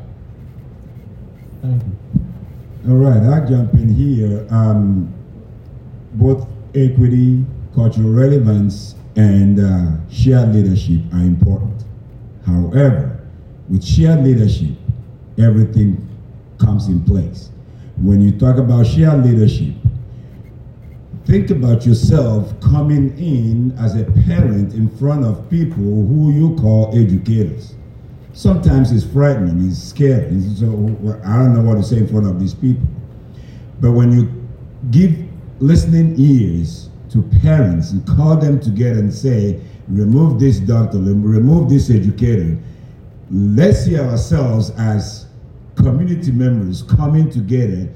Thank 1.62 1.82
you. 1.84 2.91
All 2.91 2.97
right, 2.97 3.22
I'll 3.22 3.49
jump 3.49 3.74
in 3.74 3.95
here. 3.95 4.47
Um, 4.51 5.12
both 6.14 6.49
equity, 6.74 7.45
cultural 7.74 8.11
relevance, 8.11 8.95
and 9.16 9.61
uh, 9.61 10.09
shared 10.11 10.55
leadership 10.55 11.01
are 11.12 11.18
important. 11.18 11.84
However, 12.47 13.20
with 13.68 13.84
shared 13.84 14.24
leadership, 14.24 14.76
everything 15.39 16.09
comes 16.59 16.89
in 16.89 17.05
place. 17.05 17.51
When 17.97 18.20
you 18.20 18.39
talk 18.39 18.57
about 18.57 18.86
shared 18.86 19.24
leadership, 19.24 19.74
think 21.29 21.51
about 21.51 21.85
yourself 21.85 22.59
coming 22.59 23.11
in 23.18 23.70
as 23.79 23.95
a 23.95 24.05
parent 24.26 24.72
in 24.72 24.89
front 24.97 25.22
of 25.22 25.49
people 25.51 25.76
who 25.76 26.33
you 26.33 26.57
call 26.57 26.91
educators. 26.99 27.74
Sometimes 28.33 28.91
it's 28.93 29.05
frightening, 29.05 29.68
it's 29.68 29.76
scary. 29.79 30.41
So 30.57 30.64
oh, 30.66 31.20
I 31.26 31.37
don't 31.37 31.53
know 31.53 31.61
what 31.61 31.74
to 31.74 31.83
say 31.83 31.99
in 31.99 32.09
front 32.09 32.26
of 32.26 32.41
these 32.41 32.55
people. 32.55 32.87
But 33.79 33.93
when 33.93 34.11
you 34.11 34.49
give 34.91 35.18
listening 35.61 36.14
ears 36.16 36.89
to 37.11 37.20
parents 37.43 37.91
and 37.91 38.07
call 38.07 38.39
them 38.39 38.59
together 38.59 38.99
and 38.99 39.12
say, 39.12 39.61
remove 39.87 40.41
this 40.41 40.61
doctor, 40.61 40.97
remove 40.97 41.68
this 41.68 41.91
educator, 41.91 42.57
let's 43.31 43.85
see 43.85 43.99
ourselves 43.99 44.70
as 44.79 45.26
community 45.74 46.33
members 46.33 46.83
coming 46.85 47.29
together 47.29 47.87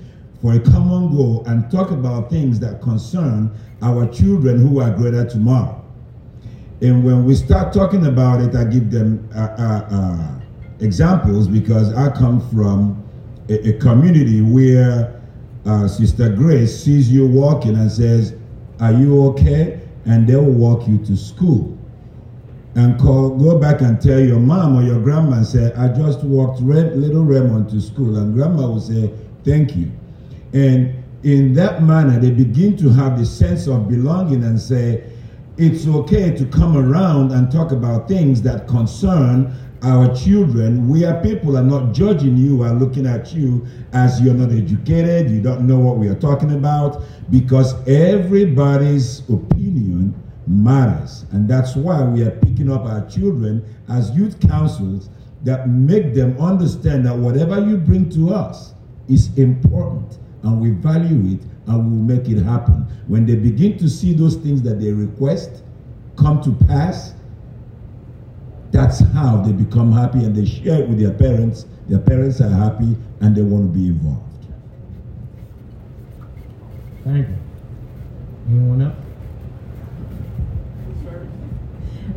for 0.42 0.54
a 0.54 0.60
common 0.60 1.16
goal 1.16 1.44
and 1.46 1.70
talk 1.70 1.92
about 1.92 2.28
things 2.28 2.58
that 2.58 2.82
concern 2.82 3.48
our 3.80 4.06
children 4.08 4.58
who 4.58 4.80
are 4.80 4.90
greater 4.90 5.24
tomorrow. 5.24 5.78
And 6.80 7.04
when 7.04 7.24
we 7.24 7.36
start 7.36 7.72
talking 7.72 8.06
about 8.06 8.40
it, 8.40 8.56
I 8.56 8.64
give 8.64 8.90
them 8.90 9.28
uh, 9.32 9.38
uh, 9.38 9.86
uh, 9.88 10.40
examples 10.80 11.46
because 11.46 11.94
I 11.94 12.10
come 12.10 12.40
from 12.50 13.00
a, 13.48 13.68
a 13.68 13.78
community 13.78 14.42
where 14.42 15.22
uh, 15.64 15.86
Sister 15.86 16.28
Grace 16.34 16.82
sees 16.82 17.10
you 17.10 17.24
walking 17.24 17.76
and 17.76 17.90
says, 17.90 18.34
Are 18.80 18.92
you 18.92 19.24
okay? 19.28 19.80
And 20.06 20.26
they 20.26 20.34
will 20.34 20.50
walk 20.50 20.88
you 20.88 20.98
to 21.04 21.16
school. 21.16 21.78
And 22.74 22.98
call, 22.98 23.38
go 23.38 23.60
back 23.60 23.80
and 23.80 24.00
tell 24.00 24.18
your 24.18 24.40
mom 24.40 24.76
or 24.76 24.82
your 24.82 24.98
grandma 25.00 25.36
and 25.36 25.46
say, 25.46 25.72
I 25.74 25.86
just 25.86 26.24
walked 26.24 26.60
little 26.60 27.22
Raymond 27.22 27.70
to 27.70 27.80
school. 27.80 28.16
And 28.16 28.34
grandma 28.34 28.62
will 28.66 28.80
say, 28.80 29.12
Thank 29.44 29.76
you. 29.76 29.92
And 30.52 31.02
in 31.22 31.54
that 31.54 31.82
manner, 31.82 32.18
they 32.18 32.30
begin 32.30 32.76
to 32.78 32.90
have 32.90 33.18
the 33.18 33.24
sense 33.24 33.66
of 33.66 33.88
belonging 33.88 34.44
and 34.44 34.60
say, 34.60 35.04
it's 35.56 35.86
okay 35.86 36.34
to 36.34 36.46
come 36.46 36.76
around 36.76 37.30
and 37.32 37.50
talk 37.50 37.72
about 37.72 38.08
things 38.08 38.42
that 38.42 38.66
concern 38.66 39.54
our 39.82 40.14
children. 40.14 40.88
We 40.88 41.04
are 41.04 41.20
people 41.22 41.56
are 41.56 41.62
not 41.62 41.92
judging 41.92 42.36
you 42.36 42.62
and 42.62 42.80
looking 42.80 43.06
at 43.06 43.32
you 43.32 43.66
as 43.92 44.20
you're 44.20 44.34
not 44.34 44.50
educated, 44.50 45.30
you 45.30 45.40
don't 45.40 45.66
know 45.66 45.78
what 45.78 45.98
we 45.98 46.08
are 46.08 46.14
talking 46.14 46.52
about, 46.52 47.02
because 47.30 47.74
everybody's 47.88 49.20
opinion 49.28 50.14
matters. 50.46 51.26
And 51.32 51.48
that's 51.48 51.76
why 51.76 52.02
we 52.02 52.22
are 52.22 52.30
picking 52.30 52.70
up 52.70 52.84
our 52.84 53.08
children 53.08 53.64
as 53.88 54.10
youth 54.12 54.40
councils 54.40 55.08
that 55.44 55.68
make 55.68 56.14
them 56.14 56.40
understand 56.40 57.06
that 57.06 57.16
whatever 57.16 57.60
you 57.60 57.76
bring 57.76 58.08
to 58.10 58.32
us 58.32 58.74
is 59.08 59.36
important 59.36 60.18
and 60.42 60.60
we 60.60 60.70
value 60.70 61.34
it 61.34 61.40
and 61.66 62.08
we'll 62.08 62.18
make 62.18 62.28
it 62.28 62.42
happen. 62.42 62.86
When 63.06 63.26
they 63.26 63.36
begin 63.36 63.78
to 63.78 63.88
see 63.88 64.12
those 64.12 64.36
things 64.36 64.62
that 64.62 64.80
they 64.80 64.90
request 64.92 65.62
come 66.16 66.42
to 66.42 66.52
pass, 66.66 67.14
that's 68.70 69.00
how 69.12 69.42
they 69.42 69.52
become 69.52 69.92
happy 69.92 70.24
and 70.24 70.34
they 70.34 70.46
share 70.46 70.82
it 70.82 70.88
with 70.88 70.98
their 70.98 71.12
parents. 71.12 71.66
Their 71.88 72.00
parents 72.00 72.40
are 72.40 72.48
happy 72.48 72.96
and 73.20 73.36
they 73.36 73.42
want 73.42 73.72
to 73.72 73.78
be 73.78 73.88
involved. 73.88 74.46
Thank 77.04 77.28
you. 77.28 77.36
Anyone 78.48 78.82
else? 78.82 78.96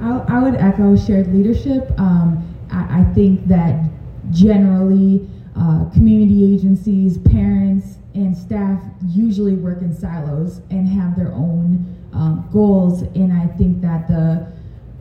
I, 0.01 0.37
I 0.37 0.43
would 0.43 0.55
echo 0.55 0.95
shared 0.95 1.33
leadership. 1.33 1.91
Um, 1.99 2.55
I, 2.71 3.01
I, 3.01 3.03
think 3.13 3.47
that 3.47 3.89
generally 4.31 5.27
uh, 5.57 5.85
community 5.93 6.53
agencies, 6.53 7.17
parents, 7.17 7.97
and 8.13 8.35
staff 8.35 8.81
usually 9.07 9.55
work 9.55 9.81
in 9.81 9.93
silos 9.93 10.61
and 10.69 10.87
have 10.87 11.15
their 11.15 11.31
own 11.33 11.95
um, 12.13 12.47
goals. 12.51 13.01
And 13.01 13.31
I 13.33 13.47
think 13.57 13.81
that 13.81 14.07
the 14.07 14.51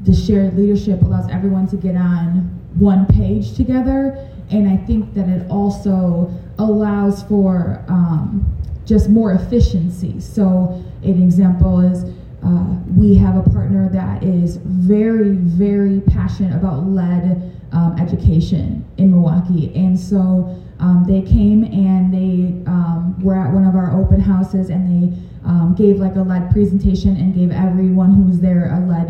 the 0.03 0.15
shared 0.15 0.57
leadership 0.57 1.01
allows 1.03 1.31
everyone 1.31 1.67
to 1.69 1.77
get 1.77 1.97
on 1.97 2.41
one 2.75 3.07
page 3.07 3.55
together. 3.55 4.29
And 4.51 4.69
I 4.69 4.77
think 4.77 5.15
that 5.15 5.29
it 5.29 5.51
also 5.51 6.31
allows 6.59 7.23
for 7.23 7.83
um, 7.89 8.45
just 8.85 9.09
more 9.09 9.33
efficiency. 9.33 10.21
So, 10.21 10.85
an 11.03 11.23
example 11.23 11.81
is 11.81 12.05
uh, 12.45 12.77
we 12.95 13.15
have 13.15 13.37
a 13.37 13.51
partner 13.51 13.89
that 13.89 14.23
is 14.23 14.57
very, 14.57 15.31
very 15.31 16.01
passionate 16.03 16.55
about 16.55 16.85
lead 16.85 17.54
um, 17.75 17.99
education 17.99 18.85
in 18.97 19.11
Milwaukee. 19.11 19.73
And 19.75 19.99
so 19.99 20.57
um, 20.79 21.05
they 21.07 21.23
came 21.23 21.65
and 21.65 22.13
they 22.13 22.71
um, 22.71 23.17
were 23.21 23.37
at 23.37 23.53
one 23.53 23.65
of 23.65 23.75
our 23.75 23.99
open 23.99 24.21
houses 24.21 24.71
and 24.71 24.89
they 24.89 25.19
um, 25.45 25.75
gave 25.77 25.99
like 25.99 26.17
a 26.17 26.23
lead 26.23 26.51
presentation 26.51 27.17
and 27.17 27.35
gave 27.35 27.51
everyone 27.51 28.15
who 28.15 28.23
was 28.23 28.41
there 28.41 28.73
a 28.73 28.81
lead, 28.87 29.09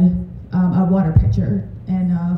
um, 0.52 0.74
a 0.74 0.84
water 0.90 1.12
pitcher 1.12 1.68
and 1.86 2.12
uh, 2.12 2.36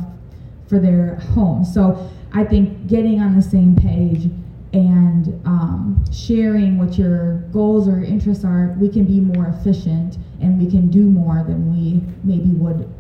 for 0.69 0.79
their 0.79 1.15
home. 1.35 1.65
So 1.65 2.11
I 2.33 2.45
think 2.45 2.87
getting 2.89 3.21
on 3.21 3.37
the 3.37 3.43
same 3.43 3.77
page 3.77 4.31
and 4.73 5.41
um, 5.47 6.05
sharing 6.13 6.77
what 6.77 6.99
your 6.99 7.39
goals 7.53 7.89
or 7.89 8.03
interests 8.03 8.45
are, 8.45 8.77
we 8.79 8.89
can 8.89 9.05
be 9.05 9.21
more 9.21 9.47
efficient 9.47 10.19
and 10.41 10.61
we 10.61 10.71
can 10.71 10.89
do 10.89 11.03
more 11.03 11.45
than 11.47 11.73
we 11.73 12.03
maybe 12.25 12.51
would 12.51 12.93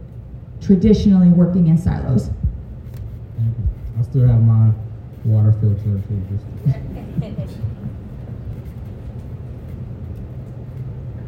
traditionally 0.61 1.29
working 1.29 1.67
in 1.67 1.77
silos. 1.77 2.31
I 3.99 4.03
still 4.03 4.27
have 4.27 4.43
my 4.43 4.73
water 5.25 5.53
filter 5.53 5.83
too 5.83 6.23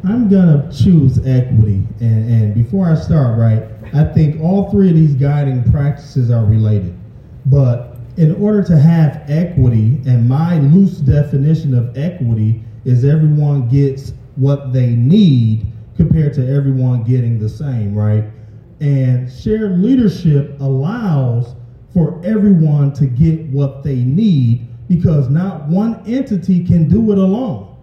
I'm 0.03 0.29
gonna 0.29 0.71
choose 0.71 1.19
equity, 1.25 1.85
and, 1.99 2.31
and 2.31 2.53
before 2.53 2.89
I 2.89 2.95
start, 2.95 3.37
right, 3.37 3.63
I 3.93 4.05
think 4.05 4.41
all 4.41 4.71
three 4.71 4.89
of 4.89 4.95
these 4.95 5.13
guiding 5.13 5.69
practices 5.71 6.31
are 6.31 6.45
related. 6.45 6.97
But 7.47 7.97
in 8.15 8.35
order 8.35 8.63
to 8.63 8.77
have 8.77 9.23
equity, 9.29 10.01
and 10.05 10.27
my 10.27 10.59
loose 10.59 10.99
definition 10.99 11.73
of 11.73 11.97
equity 11.97 12.63
is 12.85 13.03
everyone 13.03 13.67
gets 13.67 14.13
what 14.35 14.71
they 14.71 14.95
need 14.95 15.65
compared 15.97 16.33
to 16.35 16.47
everyone 16.47 17.03
getting 17.03 17.37
the 17.37 17.49
same, 17.49 17.93
right? 17.93 18.23
And 18.79 19.29
shared 19.29 19.79
leadership 19.79 20.55
allows 20.61 21.55
for 21.93 22.21
everyone 22.23 22.93
to 22.93 23.05
get 23.05 23.45
what 23.47 23.83
they 23.83 23.95
need 23.95 24.67
because 24.87 25.29
not 25.29 25.67
one 25.67 26.03
entity 26.07 26.65
can 26.65 26.87
do 26.87 27.11
it 27.11 27.17
alone. 27.17 27.77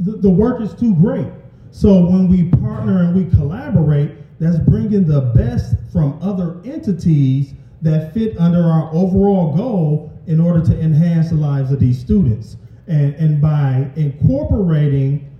The, 0.00 0.12
the 0.12 0.30
work 0.30 0.60
is 0.60 0.74
too 0.74 0.94
great. 0.94 1.28
So 1.70 2.04
when 2.06 2.28
we 2.28 2.48
partner 2.48 3.02
and 3.02 3.14
we 3.14 3.30
collaborate, 3.36 4.12
that's 4.40 4.58
bringing 4.58 5.06
the 5.06 5.20
best 5.20 5.76
from 5.92 6.18
other 6.22 6.60
entities 6.64 7.54
that 7.82 8.14
fit 8.14 8.38
under 8.38 8.62
our 8.62 8.90
overall 8.92 9.56
goal 9.56 10.12
in 10.26 10.40
order 10.40 10.64
to 10.64 10.80
enhance 10.80 11.30
the 11.30 11.36
lives 11.36 11.72
of 11.72 11.80
these 11.80 11.98
students. 11.98 12.56
And, 12.86 13.14
and 13.16 13.40
by 13.40 13.90
incorporating 13.96 15.36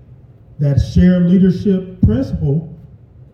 that 0.59 0.79
shared 0.81 1.31
leadership 1.31 2.01
principle, 2.03 2.75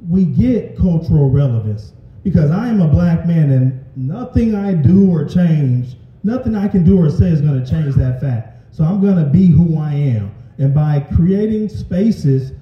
we 0.09 0.25
get 0.25 0.77
cultural 0.77 1.31
relevance. 1.31 1.95
Because 2.25 2.51
I 2.51 2.69
am 2.69 2.81
a 2.81 2.89
black 2.89 3.27
man 3.27 3.51
and 3.51 3.85
nothing 3.97 4.57
I 4.57 4.73
do 4.73 5.09
or 5.11 5.25
change, 5.25 5.95
nothing 6.25 6.57
I 6.57 6.67
can 6.67 6.83
do 6.83 7.01
or 7.01 7.11
say 7.11 7.29
is 7.29 7.41
going 7.41 7.63
to 7.63 7.71
change 7.71 7.95
that 7.95 8.21
fact. 8.21 8.75
So 8.75 8.83
I'm 8.83 9.01
going 9.01 9.17
to 9.17 9.31
be 9.31 9.47
who 9.47 9.79
I 9.79 9.93
am. 9.93 10.35
And 10.59 10.75
by 10.75 11.01
creating 11.15 11.69
spaces 11.69 12.53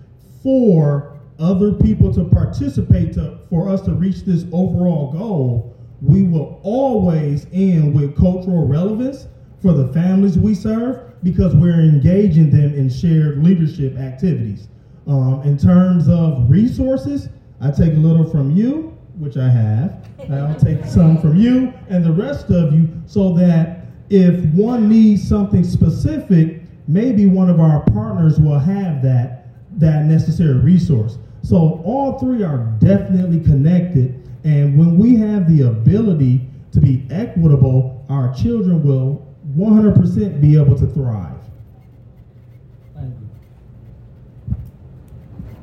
for 0.42 1.18
other 1.38 1.72
people 1.72 2.12
to 2.14 2.24
participate 2.24 3.14
to, 3.14 3.38
for 3.48 3.68
us 3.68 3.80
to 3.82 3.92
reach 3.92 4.24
this 4.24 4.44
overall 4.52 5.12
goal, 5.12 5.76
we 6.00 6.24
will 6.24 6.60
always 6.64 7.46
end 7.52 7.94
with 7.94 8.16
cultural 8.16 8.66
relevance 8.66 9.28
for 9.60 9.72
the 9.72 9.92
families 9.92 10.36
we 10.36 10.54
serve 10.54 11.22
because 11.22 11.54
we're 11.54 11.80
engaging 11.80 12.50
them 12.50 12.74
in 12.74 12.90
shared 12.90 13.42
leadership 13.44 13.96
activities. 13.96 14.68
Um, 15.06 15.42
in 15.44 15.56
terms 15.56 16.08
of 16.08 16.50
resources, 16.50 17.28
I 17.60 17.70
take 17.70 17.92
a 17.92 17.96
little 17.96 18.28
from 18.28 18.50
you, 18.50 18.98
which 19.22 19.36
I 19.36 19.48
have. 19.48 20.04
I'll 20.32 20.58
take 20.58 20.84
some 20.84 21.16
from 21.20 21.36
you 21.36 21.72
and 21.88 22.04
the 22.04 22.10
rest 22.10 22.50
of 22.50 22.74
you 22.74 22.88
so 23.06 23.32
that 23.34 23.86
if 24.10 24.44
one 24.46 24.88
needs 24.88 25.26
something 25.26 25.62
specific, 25.62 26.60
maybe 26.88 27.26
one 27.26 27.48
of 27.48 27.60
our 27.60 27.84
partners 27.92 28.40
will 28.40 28.58
have 28.58 29.00
that, 29.02 29.46
that 29.78 30.06
necessary 30.06 30.54
resource. 30.54 31.18
So 31.44 31.80
all 31.84 32.18
three 32.18 32.42
are 32.42 32.76
definitely 32.80 33.38
connected. 33.40 34.28
And 34.42 34.76
when 34.76 34.98
we 34.98 35.14
have 35.16 35.48
the 35.48 35.68
ability 35.68 36.40
to 36.72 36.80
be 36.80 37.06
equitable, 37.08 38.04
our 38.08 38.34
children 38.34 38.82
will 38.82 39.24
100% 39.56 40.40
be 40.40 40.56
able 40.58 40.76
to 40.76 40.86
thrive. 40.88 41.28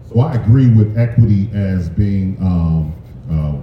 So 0.07 0.22
I 0.22 0.36
agree 0.36 0.70
with 0.70 0.97
equity 0.97 1.49
as 1.53 1.88
being 1.89 2.36
um, 2.41 2.95
uh, 3.30 3.54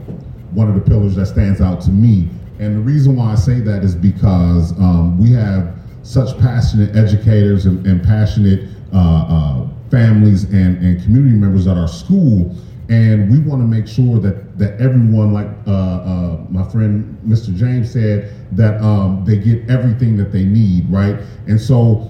one 0.53 0.69
of 0.69 0.75
the 0.75 0.81
pillars 0.81 1.14
that 1.17 1.27
stands 1.27 1.61
out 1.61 1.81
to 1.83 1.91
me. 1.91 2.29
And 2.59 2.77
the 2.77 2.81
reason 2.81 3.17
why 3.17 3.33
I 3.33 3.35
say 3.35 3.61
that 3.61 3.85
is 3.85 3.95
because 3.95 4.73
um, 4.73 5.19
we 5.19 5.33
have 5.33 5.77
such 6.03 6.39
passionate 6.39 6.97
educators 6.97 7.67
and, 7.67 7.87
and 7.87 8.03
passionate 8.03 8.69
uh, 8.95 9.27
uh, 9.29 9.69
families 9.91 10.45
and, 10.45 10.79
and 10.79 11.03
community 11.03 11.37
members 11.37 11.67
at 11.67 11.77
our 11.77 11.89
school. 11.89 12.55
And 12.89 13.31
we 13.31 13.41
want 13.41 13.61
to 13.61 13.67
make 13.67 13.89
sure 13.89 14.21
that, 14.21 14.59
that 14.59 14.81
everyone, 14.81 15.33
like 15.33 15.49
uh, 15.67 15.71
uh, 15.71 16.45
my 16.49 16.62
friend 16.71 17.19
Mr. 17.27 17.55
James 17.55 17.93
said, 17.93 18.33
that 18.53 18.81
um, 18.81 19.25
they 19.25 19.37
get 19.37 19.69
everything 19.69 20.17
that 20.19 20.31
they 20.31 20.45
need, 20.45 20.89
right? 20.89 21.17
And 21.49 21.61
so 21.61 22.09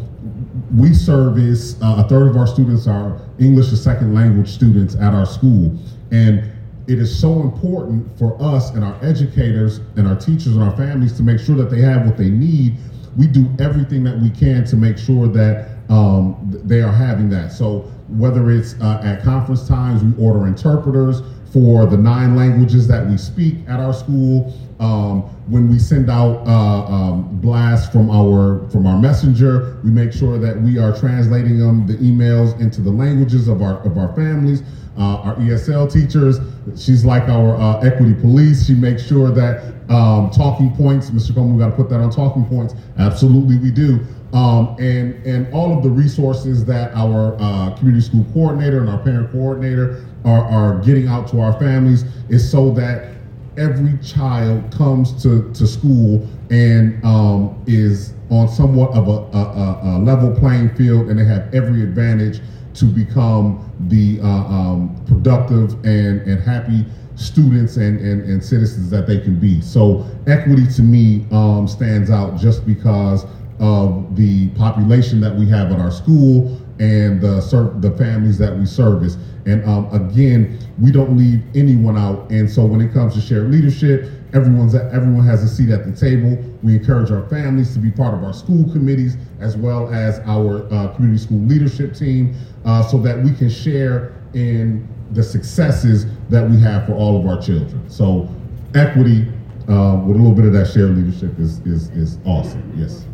we 0.75 0.93
service 0.93 1.81
uh, 1.83 2.05
a 2.05 2.09
third 2.09 2.29
of 2.29 2.37
our 2.37 2.47
students 2.47 2.87
are 2.87 3.21
English 3.39 3.73
as 3.73 3.83
second 3.83 4.15
language 4.15 4.49
students 4.49 4.95
at 4.97 5.15
our 5.15 5.27
school. 5.27 5.79
And 6.11 6.53
it 6.87 6.99
is 6.99 7.19
so 7.19 7.41
important 7.41 8.17
for 8.19 8.41
us 8.41 8.71
and 8.71 8.85
our 8.85 8.97
educators 9.05 9.79
and 9.97 10.07
our 10.07 10.17
teachers 10.17 10.49
and 10.49 10.63
our 10.63 10.77
families 10.77 11.13
to 11.17 11.23
make 11.23 11.41
sure 11.41 11.57
that 11.57 11.71
they 11.71 11.81
have 11.81 12.07
what 12.07 12.17
they 12.17 12.31
need. 12.31 12.77
We 13.17 13.27
do 13.27 13.49
everything 13.59 14.05
that 14.05 14.19
we 14.19 14.31
can 14.31 14.65
to 14.67 14.77
make 14.77 14.99
sure 14.99 15.27
that 15.29 15.79
um, 15.89 16.37
they 16.65 16.83
are 16.83 16.93
having 16.93 17.29
that. 17.31 17.53
So 17.53 17.81
whether 18.09 18.51
it's 18.51 18.75
uh, 18.81 19.01
at 19.03 19.23
conference 19.23 19.67
times, 19.67 20.05
we 20.05 20.25
order 20.25 20.47
interpreters 20.47 21.23
for 21.53 21.87
the 21.87 21.97
nine 21.97 22.37
languages 22.37 22.87
that 22.89 23.07
we 23.07 23.17
speak 23.17 23.57
at 23.69 23.81
our 23.81 23.93
school. 23.93 24.53
Um, 24.79 25.23
when 25.49 25.71
we 25.71 25.79
send 25.79 26.11
out 26.11 26.47
uh, 26.47 26.93
um, 26.93 27.41
blasts 27.41 27.91
from 27.91 28.11
our 28.11 28.69
from 28.69 28.87
our 28.87 28.99
messenger, 28.99 29.81
we 29.83 29.91
make 29.91 30.13
sure 30.13 30.39
that 30.39 30.61
we 30.61 30.79
are 30.79 30.97
translating 30.97 31.59
them 31.59 31.87
the 31.87 31.95
emails 31.95 32.61
into 32.61 32.81
the 32.83 32.91
languages 32.91 33.49
of 33.49 33.63
our 33.63 33.79
of 33.87 33.97
our 33.97 34.15
families. 34.15 34.63
Uh, 34.99 35.21
our 35.23 35.37
ESL 35.37 35.93
teachers, 35.93 36.39
she's 36.81 37.05
like 37.05 37.29
our 37.29 37.57
uh, 37.57 37.81
equity 37.81 38.15
police. 38.15 38.67
She 38.67 38.75
makes 38.75 39.07
sure 39.07 39.31
that 39.31 39.75
um, 39.91 40.31
talking 40.31 40.75
points, 40.75 41.11
Mr. 41.11 41.35
Coleman, 41.35 41.57
we 41.57 41.63
got 41.63 41.71
to 41.71 41.77
put 41.77 41.89
that 41.91 42.01
on 42.01 42.11
talking 42.11 42.45
points. 42.47 42.75
Absolutely, 42.99 43.59
we 43.59 43.71
do. 43.71 44.01
Um, 44.33 44.77
and 44.79 45.15
and 45.25 45.53
all 45.55 45.77
of 45.77 45.83
the 45.83 45.91
resources 45.91 46.65
that 46.65 46.93
our 46.95 47.37
uh, 47.39 47.77
community 47.77 48.05
school 48.05 48.27
coordinator 48.33 48.81
and 48.81 48.91
our 48.91 48.99
parent 48.99 49.31
coordinator 49.31 50.05
are, 50.25 50.45
are 50.45 50.81
getting 50.81 51.07
out 51.07 51.29
to 51.29 51.41
our 51.41 51.59
families 51.61 52.05
is 52.29 52.51
so 52.51 52.73
that 52.73 53.17
every 53.57 53.97
child 53.99 54.71
comes 54.71 55.23
to, 55.23 55.51
to 55.55 55.67
school 55.67 56.29
and 56.51 57.03
um, 57.05 57.63
is 57.67 58.13
on 58.31 58.49
somewhat 58.49 58.91
of 58.91 59.09
a, 59.09 59.37
a, 59.37 59.81
a, 59.83 59.99
level 60.01 60.35
playing 60.35 60.75
field 60.75 61.09
and 61.09 61.19
they 61.19 61.25
have 61.25 61.53
every 61.55 61.83
advantage 61.83 62.41
to 62.77 62.85
become 62.85 63.71
the 63.89 64.21
uh, 64.23 64.27
um, 64.27 65.05
productive 65.07 65.73
and, 65.85 66.21
and 66.23 66.43
happy 66.43 66.85
students 67.17 67.77
and, 67.77 67.99
and, 68.01 68.23
and 68.25 68.45
citizens 68.45 68.91
that 68.91 69.07
they 69.07 69.19
can 69.19 69.39
be. 69.39 69.61
So 69.61 70.07
equity 70.27 70.67
to 70.77 70.83
me 70.83 71.27
um, 71.33 71.67
stands 71.67 72.11
out 72.11 72.39
just 72.39 72.67
because 72.67 73.25
of 73.59 74.15
the 74.17 74.49
population 74.51 75.21
that 75.21 75.35
we 75.35 75.49
have 75.49 75.73
at 75.73 75.81
our 75.81 75.91
school 75.91 76.61
and 76.79 77.21
the, 77.21 77.41
the 77.81 77.91
families 77.97 78.37
that 78.39 78.55
we 78.55 78.67
service. 78.67 79.17
And 79.47 79.65
um, 79.65 79.89
again, 79.93 80.59
we 80.79 80.91
don't 80.91 81.17
leave 81.17 81.43
anyone 81.55 81.97
out. 81.97 82.31
And 82.31 82.51
so 82.51 82.67
when 82.67 82.81
it 82.81 82.93
comes 82.93 83.15
to 83.15 83.21
shared 83.21 83.51
leadership, 83.51 84.11
everyone's 84.35 84.75
everyone 84.75 85.25
has 85.27 85.43
a 85.43 85.49
seat 85.49 85.71
at 85.71 85.85
the 85.85 85.93
table. 85.93 86.37
We 86.63 86.77
encourage 86.77 87.11
our 87.11 87.29
families 87.29 87.73
to 87.75 87.79
be 87.79 87.91
part 87.91 88.15
of 88.15 88.25
our 88.25 88.33
school 88.33 88.71
committees 88.73 89.17
as 89.41 89.57
well 89.57 89.93
as 89.93 90.21
our 90.21 90.67
uh, 90.73 90.89
community 90.95 91.23
school 91.23 91.41
leadership 91.41 91.95
team 91.95 92.35
uh, 92.65 92.83
so 92.83 92.99
that 92.99 93.23
we 93.23 93.33
can 93.33 93.51
share 93.51 94.15
in 94.35 94.87
the 95.13 95.23
successes 95.23 96.07
that 96.29 96.49
we 96.49 96.61
have 96.61 96.87
for 96.87 96.95
all 96.95 97.19
of 97.19 97.27
our 97.27 97.41
children. 97.41 97.89
So 97.89 98.29
equity 98.75 99.29
uh, 99.69 100.03
with 100.05 100.17
a 100.17 100.19
little 100.19 100.35
bit 100.35 100.45
of 100.45 100.53
that 100.53 100.71
shared 100.71 100.97
leadership 100.97 101.39
is, 101.39 101.61
is, 101.61 101.89
is 101.91 102.19
awesome. 102.25 102.73
Yes. 102.77 103.05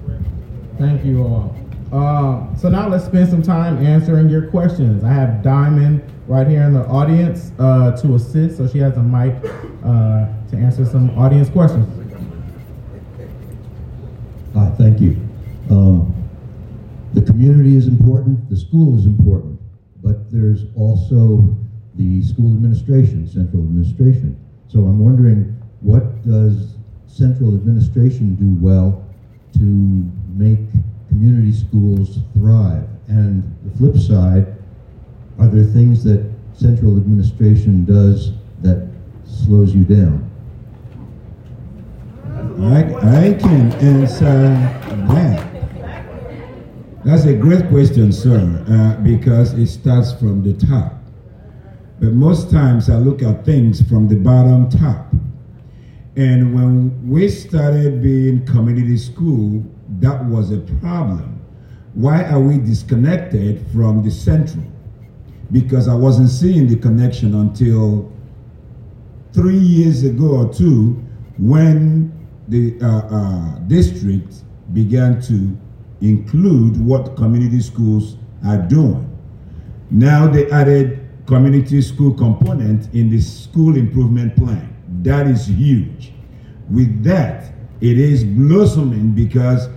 Thank 0.79 1.05
you 1.05 1.23
all. 1.23 1.57
Uh, 1.93 2.55
so 2.57 2.71
now 2.71 2.89
let's 2.89 3.05
spend 3.05 3.29
some 3.29 3.43
time 3.43 3.85
answering 3.85 4.29
your 4.31 4.49
questions. 4.49 5.05
I 5.05 5.13
have 5.13 5.43
Diamond 5.43 6.03
right 6.27 6.47
here 6.47 6.63
in 6.63 6.73
the 6.73 6.87
audience 6.87 7.53
uh, 7.59 7.95
to 7.99 8.15
assist, 8.15 8.57
so 8.57 8.67
she 8.67 8.79
has 8.79 8.97
a 8.97 9.03
mic 9.03 9.35
uh, 9.85 10.27
to 10.53 10.59
answer 10.59 10.85
some 10.85 11.11
audience 11.19 11.49
questions. 11.49 11.89
Hi, 14.55 14.71
thank 14.77 15.01
you. 15.01 15.17
Um, 15.71 16.15
the 17.15 17.23
community 17.23 17.75
is 17.77 17.87
important, 17.87 18.51
the 18.51 18.57
school 18.57 18.99
is 18.99 19.07
important, 19.07 19.59
but 20.03 20.31
there's 20.31 20.65
also 20.77 21.57
the 21.95 22.23
school 22.23 22.53
administration, 22.53 23.27
central 23.27 23.63
administration. 23.63 24.39
So 24.69 24.81
I'm 24.81 24.99
wondering, 24.99 25.59
what 25.81 26.23
does 26.23 26.75
central 27.07 27.55
administration 27.55 28.35
do 28.35 28.63
well 28.63 29.03
to 29.55 29.65
make 30.37 30.61
community 31.09 31.53
schools 31.53 32.19
thrive? 32.35 32.87
And 33.09 33.43
the 33.65 33.77
flip 33.79 33.97
side, 33.97 34.55
are 35.39 35.49
there 35.49 35.65
things 35.65 36.05
that 36.05 36.31
central 36.53 36.99
administration 36.99 37.87
does 37.87 38.33
that 38.61 38.87
slows 39.25 39.75
you 39.75 39.85
down? 39.85 40.32
I, 42.43 43.29
I 43.29 43.35
can 43.35 43.73
answer 43.75 44.49
that. 45.09 45.49
That's 47.05 47.25
a 47.25 47.35
great 47.35 47.69
question, 47.69 48.13
sir, 48.13 48.65
uh, 48.69 49.01
because 49.03 49.53
it 49.53 49.69
starts 49.69 50.13
from 50.13 50.43
the 50.43 50.55
top. 50.55 50.95
But 52.01 52.15
most 52.15 52.51
times 52.51 52.91
I 52.91 52.97
look 52.97 53.23
at 53.23 53.45
things 53.45 53.81
from 53.89 54.09
the 54.09 54.17
bottom 54.17 54.69
top. 54.69 55.07
And 56.17 56.53
when 56.53 57.09
we 57.09 57.29
started 57.29 58.03
being 58.03 58.45
community 58.45 58.97
school, 58.97 59.65
that 60.01 60.25
was 60.25 60.51
a 60.51 60.59
problem. 60.81 61.41
Why 61.95 62.25
are 62.25 62.41
we 62.41 62.59
disconnected 62.59 63.65
from 63.73 64.03
the 64.03 64.11
central? 64.11 64.65
Because 65.53 65.87
I 65.87 65.95
wasn't 65.95 66.31
seeing 66.31 66.67
the 66.67 66.77
connection 66.77 67.35
until 67.35 68.13
three 69.33 69.59
years 69.59 70.03
ago 70.03 70.45
or 70.45 70.53
two 70.53 71.03
when 71.39 72.22
the 72.49 72.79
uh, 72.81 72.87
uh, 72.87 73.59
district 73.69 74.43
began 74.73 75.21
to 75.23 75.57
include 76.01 76.77
what 76.85 77.17
community 77.17 77.61
schools 77.61 78.17
are 78.45 78.59
doing. 78.59 79.09
Now 79.91 80.27
they 80.27 80.51
added 80.51 81.09
community 81.27 81.81
school 81.83 82.13
component 82.15 82.93
in 82.95 83.11
the 83.11 83.21
school 83.21 83.77
improvement 83.77 84.37
plan. 84.37 84.75
That 85.03 85.27
is 85.27 85.47
huge. 85.47 86.13
With 86.71 87.05
that, 87.05 87.53
it 87.81 87.99
is 87.99 88.25
blossoming 88.25 89.13
because 89.13 89.69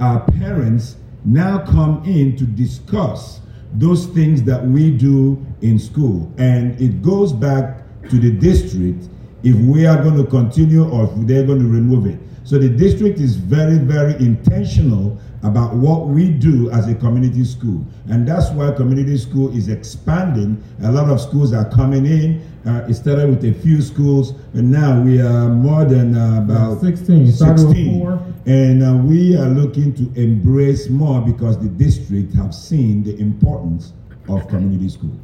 our 0.00 0.20
parents 0.32 0.96
now 1.24 1.64
come 1.64 2.02
in 2.04 2.36
to 2.36 2.44
discuss 2.44 3.40
those 3.74 4.06
things 4.06 4.42
that 4.44 4.64
we 4.64 4.90
do 4.90 5.44
in 5.62 5.78
school. 5.78 6.32
And 6.38 6.80
it 6.80 7.02
goes 7.02 7.32
back 7.32 7.82
to 8.10 8.18
the 8.18 8.30
district 8.30 9.08
if 9.44 9.54
we 9.56 9.86
are 9.86 10.02
going 10.02 10.16
to 10.16 10.24
continue 10.24 10.88
or 10.88 11.04
if 11.04 11.26
they're 11.26 11.46
going 11.46 11.60
to 11.60 11.68
remove 11.68 12.06
it. 12.06 12.18
So 12.44 12.58
the 12.58 12.68
district 12.68 13.20
is 13.20 13.36
very, 13.36 13.78
very 13.78 14.14
intentional 14.14 15.18
about 15.42 15.74
what 15.74 16.06
we 16.06 16.30
do 16.30 16.70
as 16.70 16.88
a 16.88 16.94
community 16.94 17.44
school. 17.44 17.86
And 18.08 18.26
that's 18.26 18.50
why 18.50 18.72
community 18.72 19.18
school 19.18 19.54
is 19.56 19.68
expanding. 19.68 20.62
A 20.82 20.90
lot 20.90 21.10
of 21.10 21.20
schools 21.20 21.52
are 21.52 21.68
coming 21.70 22.06
in. 22.06 22.42
Uh, 22.66 22.86
it 22.88 22.94
started 22.94 23.28
with 23.28 23.44
a 23.44 23.52
few 23.60 23.82
schools, 23.82 24.32
and 24.54 24.72
now 24.72 24.98
we 25.02 25.20
are 25.20 25.50
more 25.50 25.84
than 25.84 26.16
uh, 26.16 26.42
about 26.42 26.80
16. 26.80 27.30
Started 27.30 27.68
with 27.68 27.98
four. 27.98 28.22
And 28.46 28.82
uh, 28.82 28.94
we 28.94 29.36
are 29.36 29.48
looking 29.48 29.92
to 29.94 30.20
embrace 30.20 30.88
more 30.88 31.20
because 31.20 31.58
the 31.58 31.68
district 31.68 32.34
have 32.34 32.54
seen 32.54 33.04
the 33.04 33.14
importance 33.18 33.92
of 34.28 34.48
community 34.48 34.88
school. 34.88 35.18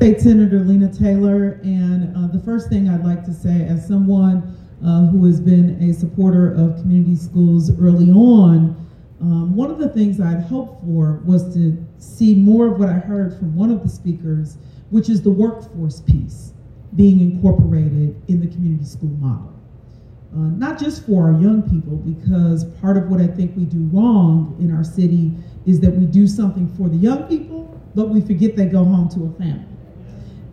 State 0.00 0.18
Senator 0.18 0.60
Lena 0.60 0.90
Taylor, 0.90 1.60
and 1.62 2.16
uh, 2.16 2.26
the 2.32 2.42
first 2.42 2.70
thing 2.70 2.88
I'd 2.88 3.04
like 3.04 3.22
to 3.26 3.34
say, 3.34 3.66
as 3.66 3.86
someone 3.86 4.56
uh, 4.82 5.04
who 5.08 5.26
has 5.26 5.42
been 5.42 5.76
a 5.82 5.92
supporter 5.92 6.54
of 6.54 6.76
community 6.76 7.16
schools 7.16 7.70
early 7.78 8.10
on, 8.10 8.74
um, 9.20 9.54
one 9.54 9.70
of 9.70 9.78
the 9.78 9.90
things 9.90 10.18
I'd 10.18 10.40
hoped 10.40 10.82
for 10.86 11.20
was 11.26 11.52
to 11.52 11.76
see 11.98 12.34
more 12.34 12.68
of 12.68 12.78
what 12.78 12.88
I 12.88 12.94
heard 12.94 13.36
from 13.38 13.54
one 13.54 13.70
of 13.70 13.82
the 13.82 13.90
speakers, 13.90 14.56
which 14.88 15.10
is 15.10 15.20
the 15.20 15.28
workforce 15.28 16.00
piece 16.00 16.54
being 16.96 17.20
incorporated 17.20 18.22
in 18.26 18.40
the 18.40 18.46
community 18.46 18.86
school 18.86 19.10
model. 19.10 19.52
Uh, 20.32 20.48
not 20.56 20.78
just 20.78 21.04
for 21.04 21.24
our 21.24 21.38
young 21.38 21.60
people, 21.60 21.96
because 21.98 22.64
part 22.80 22.96
of 22.96 23.10
what 23.10 23.20
I 23.20 23.26
think 23.26 23.54
we 23.54 23.66
do 23.66 23.86
wrong 23.92 24.56
in 24.60 24.74
our 24.74 24.82
city 24.82 25.30
is 25.66 25.78
that 25.80 25.90
we 25.90 26.06
do 26.06 26.26
something 26.26 26.74
for 26.78 26.88
the 26.88 26.96
young 26.96 27.24
people, 27.24 27.78
but 27.94 28.08
we 28.08 28.22
forget 28.22 28.56
they 28.56 28.64
go 28.64 28.82
home 28.82 29.06
to 29.10 29.26
a 29.26 29.38
family. 29.38 29.69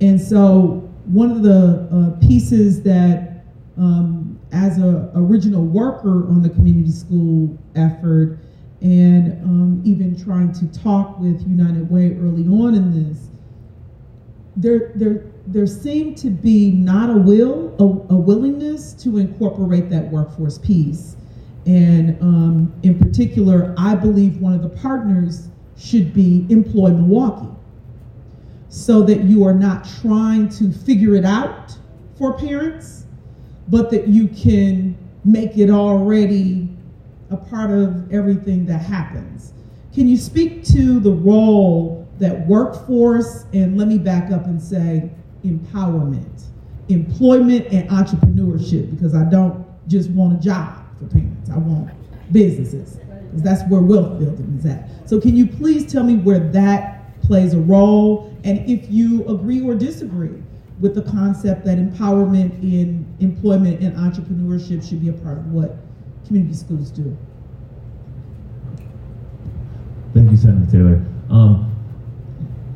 And 0.01 0.21
so 0.21 0.87
one 1.05 1.31
of 1.31 1.41
the 1.41 1.87
uh, 1.91 2.27
pieces 2.27 2.83
that, 2.83 3.45
um, 3.77 4.39
as 4.51 4.77
a 4.79 5.11
original 5.15 5.63
worker 5.63 6.27
on 6.27 6.41
the 6.41 6.49
community 6.49 6.91
school 6.91 7.57
effort, 7.75 8.39
and 8.81 9.43
um, 9.43 9.81
even 9.83 10.21
trying 10.23 10.51
to 10.53 10.67
talk 10.79 11.19
with 11.19 11.41
United 11.47 11.89
Way 11.89 12.15
early 12.17 12.43
on 12.47 12.75
in 12.75 13.09
this, 13.09 13.29
there, 14.55 14.91
there, 14.95 15.25
there 15.47 15.67
seemed 15.67 16.17
to 16.17 16.29
be 16.29 16.71
not 16.71 17.09
a 17.09 17.17
will, 17.17 17.75
a, 17.79 18.13
a 18.13 18.17
willingness 18.17 18.93
to 18.93 19.17
incorporate 19.17 19.89
that 19.89 20.11
workforce 20.11 20.57
piece. 20.57 21.15
And 21.65 22.21
um, 22.21 22.73
in 22.83 22.97
particular, 22.97 23.73
I 23.77 23.95
believe 23.95 24.39
one 24.39 24.53
of 24.53 24.61
the 24.61 24.69
partners 24.69 25.49
should 25.77 26.13
be 26.13 26.45
Employ 26.49 26.89
Milwaukee 26.89 27.53
so 28.69 29.01
that 29.01 29.23
you 29.23 29.45
are 29.45 29.53
not 29.53 29.87
trying 30.01 30.49
to 30.49 30.71
figure 30.71 31.15
it 31.15 31.25
out 31.25 31.77
for 32.17 32.33
parents, 32.37 33.05
but 33.69 33.89
that 33.91 34.07
you 34.07 34.27
can 34.27 34.97
make 35.23 35.57
it 35.57 35.69
already 35.69 36.69
a 37.29 37.37
part 37.37 37.71
of 37.71 38.11
everything 38.11 38.65
that 38.65 38.79
happens. 38.79 39.53
Can 39.93 40.07
you 40.07 40.17
speak 40.17 40.63
to 40.65 40.99
the 40.99 41.11
role 41.11 42.07
that 42.19 42.47
workforce, 42.47 43.45
and 43.53 43.77
let 43.77 43.87
me 43.87 43.97
back 43.97 44.31
up 44.31 44.45
and 44.45 44.61
say 44.61 45.09
empowerment, 45.45 46.43
employment, 46.89 47.67
and 47.71 47.89
entrepreneurship, 47.89 48.89
because 48.91 49.13
I 49.13 49.23
don't 49.25 49.65
just 49.87 50.09
want 50.11 50.39
a 50.39 50.41
job 50.41 50.83
for 50.97 51.05
parents, 51.05 51.49
I 51.49 51.57
want 51.57 51.91
businesses, 52.31 52.95
because 52.95 53.43
that's 53.43 53.69
where 53.69 53.81
wealth 53.81 54.19
building 54.19 54.55
is 54.57 54.65
at. 54.65 54.89
So, 55.07 55.21
can 55.21 55.35
you 55.35 55.45
please 55.45 55.91
tell 55.91 56.03
me 56.03 56.15
where 56.15 56.39
that 56.39 56.96
plays 57.27 57.53
a 57.53 57.59
role 57.59 58.33
and 58.45 58.59
if 58.69 58.89
you 58.89 59.27
agree 59.27 59.61
or 59.61 59.75
disagree 59.75 60.41
with 60.79 60.95
the 60.95 61.01
concept 61.01 61.65
that 61.65 61.77
empowerment 61.77 62.51
in 62.63 63.05
employment 63.19 63.81
and 63.81 63.95
entrepreneurship 63.97 64.87
should 64.87 65.01
be 65.01 65.09
a 65.09 65.13
part 65.13 65.37
of 65.37 65.51
what 65.51 65.75
community 66.25 66.53
schools 66.53 66.89
do. 66.89 67.15
Thank 70.13 70.31
you, 70.31 70.37
Senator 70.37 70.71
Taylor. 70.71 71.05
Um, 71.29 71.75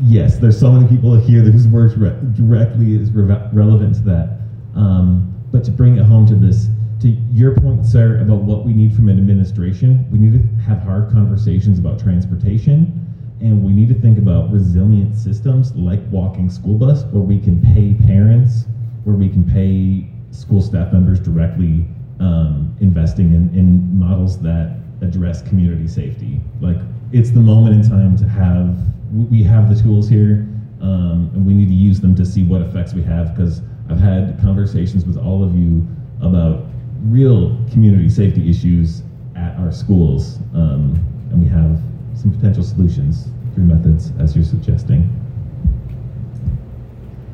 yes, 0.01 0.37
there's 0.37 0.59
so 0.59 0.71
many 0.71 0.87
people 0.87 1.15
here 1.15 1.41
whose 1.41 1.67
work 1.67 1.93
re- 1.95 2.17
directly 2.33 2.95
is 2.95 3.11
re- 3.11 3.49
relevant 3.53 3.95
to 3.95 4.01
that. 4.01 4.39
Um, 4.75 5.33
but 5.51 5.63
to 5.65 5.71
bring 5.71 5.97
it 5.97 6.03
home 6.03 6.25
to 6.27 6.35
this, 6.35 6.67
to 7.01 7.07
your 7.31 7.55
point, 7.55 7.85
sir, 7.85 8.19
about 8.19 8.41
what 8.41 8.65
we 8.65 8.73
need 8.73 8.93
from 8.95 9.09
an 9.09 9.17
administration, 9.17 10.05
we 10.11 10.17
need 10.17 10.33
to 10.33 10.63
have 10.63 10.81
hard 10.81 11.11
conversations 11.11 11.79
about 11.79 11.99
transportation 11.99 12.97
and 13.41 13.63
we 13.63 13.73
need 13.73 13.89
to 13.89 13.95
think 13.95 14.17
about 14.17 14.51
resilient 14.51 15.15
systems 15.15 15.75
like 15.75 15.99
walking 16.11 16.49
school 16.49 16.75
bus, 16.75 17.03
where 17.05 17.23
we 17.23 17.39
can 17.39 17.59
pay 17.61 17.93
parents, 18.05 18.65
where 19.03 19.15
we 19.15 19.27
can 19.29 19.43
pay 19.43 20.07
school 20.31 20.61
staff 20.61 20.93
members 20.93 21.19
directly, 21.19 21.85
um, 22.19 22.75
investing 22.79 23.33
in, 23.33 23.53
in 23.57 23.97
models 23.97 24.39
that 24.41 24.77
address 25.01 25.41
community 25.41 25.87
safety. 25.87 26.39
Like 26.61 26.77
it's 27.11 27.31
the 27.31 27.39
moment 27.39 27.75
in 27.75 27.89
time 27.89 28.15
to 28.17 28.27
have, 28.27 28.77
we 29.11 29.43
have 29.43 29.75
the 29.75 29.81
tools 29.81 30.07
here, 30.07 30.47
um, 30.79 31.31
and 31.33 31.45
we 31.45 31.53
need 31.53 31.67
to 31.67 31.73
use 31.73 31.99
them 31.99 32.15
to 32.15 32.25
see 32.25 32.43
what 32.43 32.61
effects 32.61 32.93
we 32.93 33.01
have. 33.03 33.35
Because 33.35 33.61
I've 33.89 33.99
had 33.99 34.39
conversations 34.39 35.05
with 35.05 35.17
all 35.17 35.43
of 35.43 35.55
you 35.55 35.85
about 36.21 36.65
real 37.05 37.57
community 37.71 38.09
safety 38.09 38.49
issues 38.49 39.01
at 39.35 39.57
our 39.57 39.71
schools, 39.71 40.37
um, 40.53 40.95
and 41.31 41.41
we 41.41 41.47
have 41.49 41.81
some 42.21 42.31
potential 42.31 42.63
solutions 42.63 43.27
through 43.55 43.63
methods 43.63 44.11
as 44.19 44.35
you're 44.35 44.45
suggesting? 44.45 45.09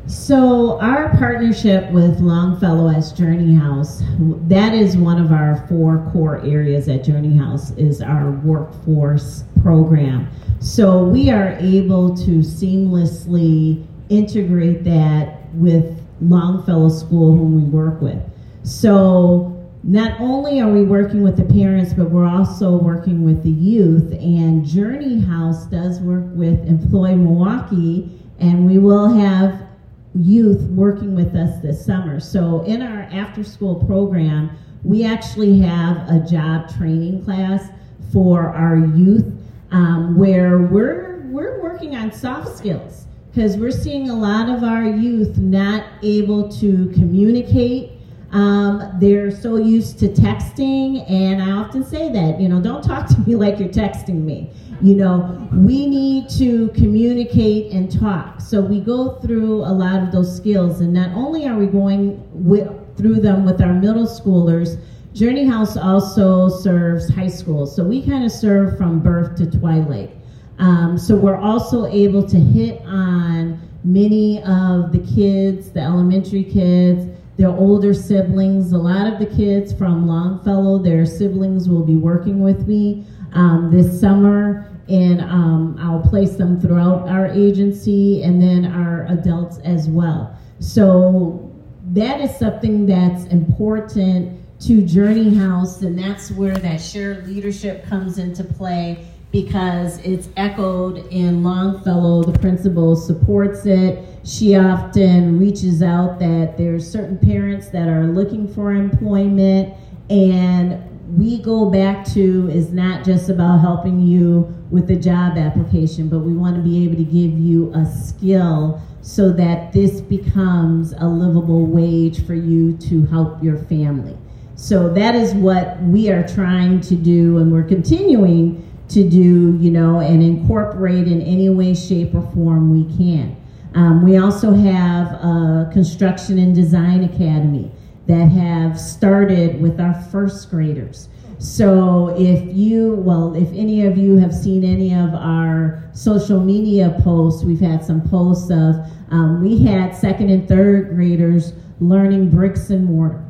So 0.07 0.79
our 0.79 1.09
partnership 1.17 1.91
with 1.91 2.21
Longfellow 2.21 2.89
as 2.95 3.11
Journey 3.11 3.53
House, 3.53 4.01
that 4.47 4.73
is 4.73 4.95
one 4.95 5.21
of 5.21 5.33
our 5.33 5.67
four 5.67 6.09
core 6.13 6.39
areas 6.45 6.87
at 6.87 7.03
Journey 7.03 7.35
House 7.35 7.71
is 7.71 8.01
our 8.01 8.31
workforce 8.31 9.43
program. 9.61 10.29
So 10.61 11.03
we 11.03 11.29
are 11.29 11.57
able 11.59 12.15
to 12.17 12.39
seamlessly 12.39 13.85
integrate 14.07 14.85
that 14.85 15.53
with 15.53 16.01
Longfellow 16.21 16.89
School 16.89 17.35
whom 17.35 17.57
we 17.57 17.69
work 17.69 18.01
with. 18.01 18.19
So 18.63 19.56
not 19.83 20.19
only 20.19 20.59
are 20.59 20.69
we 20.69 20.83
working 20.83 21.21
with 21.21 21.37
the 21.37 21.43
parents, 21.43 21.93
but 21.93 22.09
we're 22.09 22.27
also 22.27 22.77
working 22.77 23.23
with 23.23 23.43
the 23.43 23.51
youth. 23.51 24.11
And 24.13 24.65
Journey 24.65 25.19
House 25.19 25.65
does 25.67 25.99
work 26.01 26.25
with 26.33 26.67
Employ 26.67 27.15
Milwaukee, 27.15 28.11
and 28.39 28.65
we 28.65 28.79
will 28.79 29.07
have 29.07 29.67
youth 30.15 30.61
working 30.69 31.15
with 31.15 31.35
us 31.35 31.61
this 31.61 31.85
summer. 31.85 32.19
So 32.19 32.63
in 32.63 32.81
our 32.81 33.03
after 33.03 33.43
school 33.43 33.75
program, 33.85 34.51
we 34.83 35.05
actually 35.05 35.59
have 35.59 35.97
a 36.09 36.19
job 36.19 36.73
training 36.75 37.23
class 37.23 37.69
for 38.11 38.49
our 38.49 38.77
youth 38.77 39.25
um, 39.71 40.17
where 40.17 40.59
we're 40.59 41.21
we're 41.27 41.61
working 41.61 41.95
on 41.95 42.11
soft 42.11 42.57
skills 42.57 43.05
because 43.29 43.57
we're 43.57 43.69
seeing 43.69 44.09
a 44.09 44.15
lot 44.15 44.49
of 44.49 44.63
our 44.63 44.85
youth 44.85 45.37
not 45.37 45.85
able 46.01 46.49
to 46.49 46.89
communicate 46.93 47.96
um, 48.31 48.97
they're 48.99 49.31
so 49.31 49.55
used 49.55 49.99
to 49.99 50.09
texting, 50.09 51.09
and 51.09 51.41
I 51.41 51.51
often 51.51 51.83
say 51.83 52.11
that, 52.11 52.39
you 52.39 52.49
know, 52.49 52.61
don't 52.61 52.83
talk 52.83 53.07
to 53.15 53.19
me 53.21 53.35
like 53.35 53.59
you're 53.59 53.69
texting 53.69 54.23
me. 54.23 54.49
You 54.81 54.95
know, 54.95 55.49
we 55.51 55.87
need 55.87 56.29
to 56.31 56.67
communicate 56.69 57.71
and 57.71 57.91
talk. 57.91 58.41
So 58.41 58.61
we 58.61 58.79
go 58.79 59.15
through 59.19 59.63
a 59.63 59.73
lot 59.73 60.03
of 60.03 60.11
those 60.11 60.35
skills, 60.35 60.81
and 60.81 60.93
not 60.93 61.11
only 61.11 61.47
are 61.47 61.57
we 61.57 61.65
going 61.67 62.21
with, 62.31 62.69
through 62.97 63.21
them 63.21 63.45
with 63.45 63.61
our 63.61 63.73
middle 63.73 64.05
schoolers, 64.05 64.79
Journey 65.13 65.45
House 65.45 65.77
also 65.77 66.47
serves 66.47 67.09
high 67.09 67.27
school. 67.27 67.65
So 67.65 67.83
we 67.83 68.05
kind 68.05 68.23
of 68.23 68.31
serve 68.31 68.77
from 68.77 68.99
birth 68.99 69.35
to 69.37 69.49
twilight. 69.49 70.11
Um, 70.59 70.97
so 70.97 71.15
we're 71.15 71.37
also 71.37 71.85
able 71.87 72.27
to 72.27 72.37
hit 72.37 72.81
on 72.81 73.59
many 73.83 74.43
of 74.43 74.91
the 74.91 74.99
kids, 75.15 75.71
the 75.71 75.79
elementary 75.79 76.43
kids, 76.43 77.16
their 77.37 77.49
older 77.49 77.93
siblings. 77.93 78.71
A 78.71 78.77
lot 78.77 79.11
of 79.11 79.19
the 79.19 79.25
kids 79.25 79.71
from 79.71 80.07
Longfellow, 80.07 80.79
their 80.79 81.05
siblings 81.05 81.69
will 81.69 81.85
be 81.85 81.95
working 81.95 82.41
with 82.41 82.67
me 82.67 83.05
um, 83.33 83.69
this 83.71 83.99
summer, 83.99 84.69
and 84.89 85.21
um, 85.21 85.77
I'll 85.79 86.01
place 86.01 86.35
them 86.35 86.59
throughout 86.59 87.07
our 87.07 87.27
agency 87.27 88.23
and 88.23 88.41
then 88.41 88.65
our 88.65 89.05
adults 89.07 89.59
as 89.59 89.87
well. 89.87 90.37
So 90.59 91.55
that 91.93 92.19
is 92.19 92.35
something 92.37 92.85
that's 92.85 93.25
important 93.25 94.41
to 94.61 94.81
Journey 94.81 95.35
House, 95.35 95.83
and 95.83 95.97
that's 95.97 96.31
where 96.31 96.57
that 96.57 96.81
shared 96.81 97.27
leadership 97.27 97.85
comes 97.85 98.17
into 98.17 98.43
play. 98.43 99.05
Because 99.31 99.99
it's 99.99 100.29
echoed 100.37 101.05
in 101.11 101.43
Longfellow. 101.43 102.23
The 102.23 102.37
principal 102.39 102.95
supports 102.95 103.65
it. 103.65 104.03
She 104.23 104.55
often 104.55 105.39
reaches 105.39 105.81
out 105.81 106.19
that 106.19 106.57
there's 106.57 106.89
certain 106.89 107.17
parents 107.17 107.69
that 107.69 107.87
are 107.87 108.07
looking 108.07 108.47
for 108.53 108.73
employment 108.73 109.73
and 110.09 110.83
we 111.15 111.41
go 111.41 111.69
back 111.69 112.05
to 112.05 112.49
is 112.49 112.71
not 112.71 113.05
just 113.05 113.29
about 113.29 113.59
helping 113.59 113.99
you 113.99 114.53
with 114.69 114.87
the 114.87 114.95
job 114.95 115.37
application, 115.37 116.09
but 116.09 116.19
we 116.19 116.33
want 116.33 116.55
to 116.55 116.61
be 116.61 116.83
able 116.83 116.97
to 116.97 117.03
give 117.03 117.37
you 117.39 117.71
a 117.73 117.85
skill 117.85 118.81
so 119.01 119.31
that 119.31 119.71
this 119.71 120.01
becomes 120.01 120.93
a 120.93 121.05
livable 121.05 121.65
wage 121.65 122.25
for 122.25 122.33
you 122.33 122.75
to 122.77 123.05
help 123.05 123.41
your 123.41 123.57
family. 123.57 124.17
So 124.55 124.91
that 124.93 125.15
is 125.15 125.33
what 125.33 125.81
we 125.83 126.09
are 126.09 126.27
trying 126.27 126.81
to 126.81 126.95
do, 126.95 127.37
and 127.37 127.51
we're 127.53 127.63
continuing 127.63 128.63
to 128.89 129.09
do, 129.09 129.57
you 129.59 129.69
know, 129.71 129.99
and 129.99 130.23
incorporate 130.23 131.07
in 131.07 131.21
any 131.21 131.49
way, 131.49 131.73
shape, 131.73 132.15
or 132.15 132.21
form 132.33 132.71
we 132.71 132.95
can. 132.97 133.35
Um, 133.75 134.03
we 134.03 134.17
also 134.17 134.53
have 134.53 135.11
a 135.11 135.69
construction 135.73 136.39
and 136.39 136.55
design 136.55 137.03
academy 137.03 137.71
that 138.07 138.29
have 138.29 138.79
started 138.79 139.61
with 139.61 139.79
our 139.79 139.93
first 140.11 140.49
graders. 140.49 141.09
So 141.39 142.15
if 142.17 142.55
you, 142.55 142.95
well, 142.95 143.35
if 143.35 143.49
any 143.49 143.85
of 143.85 143.97
you 143.97 144.17
have 144.17 144.33
seen 144.33 144.63
any 144.63 144.95
of 144.95 145.13
our 145.13 145.83
social 145.93 146.39
media 146.39 146.99
posts, 147.03 147.43
we've 147.43 147.59
had 147.59 147.83
some 147.83 148.01
posts 148.09 148.49
of, 148.49 148.75
um, 149.11 149.43
we 149.43 149.63
had 149.63 149.95
second 149.95 150.29
and 150.29 150.47
third 150.47 150.95
graders 150.95 151.53
learning 151.79 152.29
bricks 152.29 152.71
and 152.71 152.85
mortar. 152.85 153.23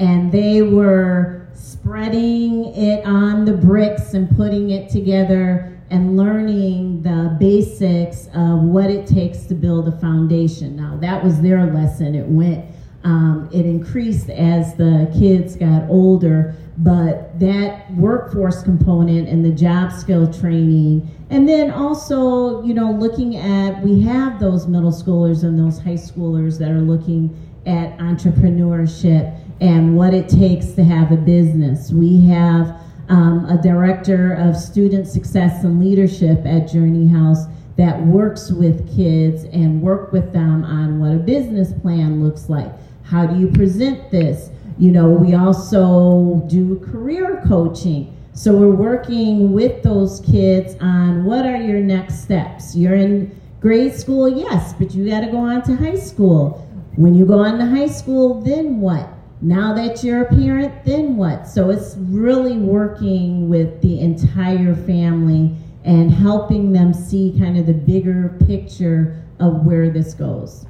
And 0.00 0.32
they 0.32 0.62
were 0.62 1.43
spreading 1.54 2.66
it 2.74 3.04
on 3.04 3.44
the 3.44 3.52
bricks 3.52 4.14
and 4.14 4.34
putting 4.36 4.70
it 4.70 4.90
together 4.90 5.70
and 5.90 6.16
learning 6.16 7.02
the 7.02 7.36
basics 7.38 8.28
of 8.34 8.60
what 8.62 8.90
it 8.90 9.06
takes 9.06 9.44
to 9.44 9.54
build 9.54 9.86
a 9.88 9.92
foundation. 9.98 10.76
Now, 10.76 10.96
that 11.00 11.22
was 11.22 11.40
their 11.40 11.66
lesson. 11.66 12.14
It 12.14 12.26
went, 12.26 12.64
um, 13.04 13.48
it 13.52 13.66
increased 13.66 14.30
as 14.30 14.74
the 14.74 15.12
kids 15.18 15.56
got 15.56 15.88
older 15.88 16.54
but 16.78 17.38
that 17.38 17.90
workforce 17.92 18.62
component 18.62 19.28
and 19.28 19.44
the 19.44 19.50
job 19.50 19.92
skill 19.92 20.32
training 20.32 21.08
and 21.30 21.48
then 21.48 21.70
also 21.70 22.62
you 22.64 22.74
know 22.74 22.90
looking 22.90 23.36
at 23.36 23.80
we 23.82 24.02
have 24.02 24.40
those 24.40 24.66
middle 24.66 24.90
schoolers 24.90 25.44
and 25.44 25.58
those 25.58 25.78
high 25.78 25.90
schoolers 25.90 26.58
that 26.58 26.70
are 26.70 26.80
looking 26.80 27.30
at 27.66 27.96
entrepreneurship 27.98 29.38
and 29.60 29.96
what 29.96 30.12
it 30.14 30.28
takes 30.28 30.72
to 30.72 30.84
have 30.84 31.12
a 31.12 31.16
business 31.16 31.90
we 31.90 32.24
have 32.26 32.80
um, 33.08 33.44
a 33.46 33.60
director 33.62 34.34
of 34.34 34.56
student 34.56 35.06
success 35.06 35.64
and 35.64 35.78
leadership 35.78 36.44
at 36.44 36.70
journey 36.70 37.06
house 37.06 37.44
that 37.76 38.00
works 38.06 38.50
with 38.50 38.86
kids 38.96 39.44
and 39.44 39.82
work 39.82 40.12
with 40.12 40.32
them 40.32 40.64
on 40.64 41.00
what 41.00 41.12
a 41.12 41.18
business 41.18 41.72
plan 41.82 42.22
looks 42.22 42.48
like 42.48 42.72
how 43.04 43.26
do 43.26 43.38
you 43.38 43.48
present 43.48 44.10
this 44.10 44.50
you 44.78 44.90
know, 44.90 45.08
we 45.08 45.34
also 45.34 46.42
do 46.48 46.80
career 46.80 47.42
coaching. 47.46 48.16
So 48.32 48.56
we're 48.56 48.74
working 48.74 49.52
with 49.52 49.82
those 49.84 50.20
kids 50.20 50.76
on 50.80 51.24
what 51.24 51.46
are 51.46 51.56
your 51.56 51.78
next 51.78 52.22
steps. 52.22 52.74
You're 52.74 52.96
in 52.96 53.40
grade 53.60 53.94
school, 53.94 54.28
yes, 54.28 54.72
but 54.72 54.92
you 54.92 55.08
got 55.08 55.20
to 55.20 55.28
go 55.28 55.38
on 55.38 55.62
to 55.62 55.76
high 55.76 55.96
school. 55.96 56.66
When 56.96 57.14
you 57.14 57.24
go 57.24 57.38
on 57.38 57.58
to 57.58 57.66
high 57.66 57.86
school, 57.86 58.40
then 58.40 58.80
what? 58.80 59.08
Now 59.44 59.74
that 59.74 60.02
you're 60.02 60.22
a 60.22 60.28
parent, 60.34 60.86
then 60.86 61.18
what? 61.18 61.46
So 61.46 61.68
it's 61.68 61.96
really 61.98 62.56
working 62.56 63.50
with 63.50 63.82
the 63.82 64.00
entire 64.00 64.74
family 64.74 65.54
and 65.84 66.10
helping 66.10 66.72
them 66.72 66.94
see 66.94 67.36
kind 67.38 67.58
of 67.58 67.66
the 67.66 67.74
bigger 67.74 68.38
picture 68.46 69.22
of 69.40 69.66
where 69.66 69.90
this 69.90 70.14
goes. 70.14 70.64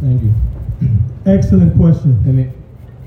Thank 0.00 0.22
you. 0.24 0.34
Excellent 1.24 1.76
question. 1.76 2.20
And 2.26 2.40
it, 2.40 2.52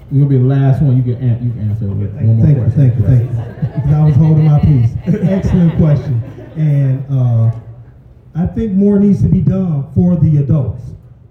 you're 0.09 0.25
gonna 0.25 0.29
be 0.29 0.37
the 0.37 0.45
last 0.45 0.81
one 0.81 0.95
you 0.95 1.03
can, 1.03 1.21
an- 1.21 1.43
you 1.43 1.51
can 1.51 1.69
answer 1.69 1.87
with 1.87 2.13
one 2.13 2.37
more 2.37 2.45
Thank 2.45 2.57
you, 2.57 2.69
thank 2.69 2.95
you, 2.95 3.05
thank 3.05 3.21
you. 3.23 3.75
Because 3.75 3.93
I 3.93 4.05
was 4.05 4.15
holding 4.15 4.45
my 4.45 4.59
peace. 4.61 4.91
Excellent 5.29 5.75
question. 5.75 6.23
And 6.55 7.05
uh, 7.11 7.51
I 8.35 8.45
think 8.45 8.71
more 8.71 8.99
needs 8.99 9.21
to 9.23 9.27
be 9.27 9.41
done 9.41 9.91
for 9.93 10.15
the 10.15 10.37
adults 10.37 10.81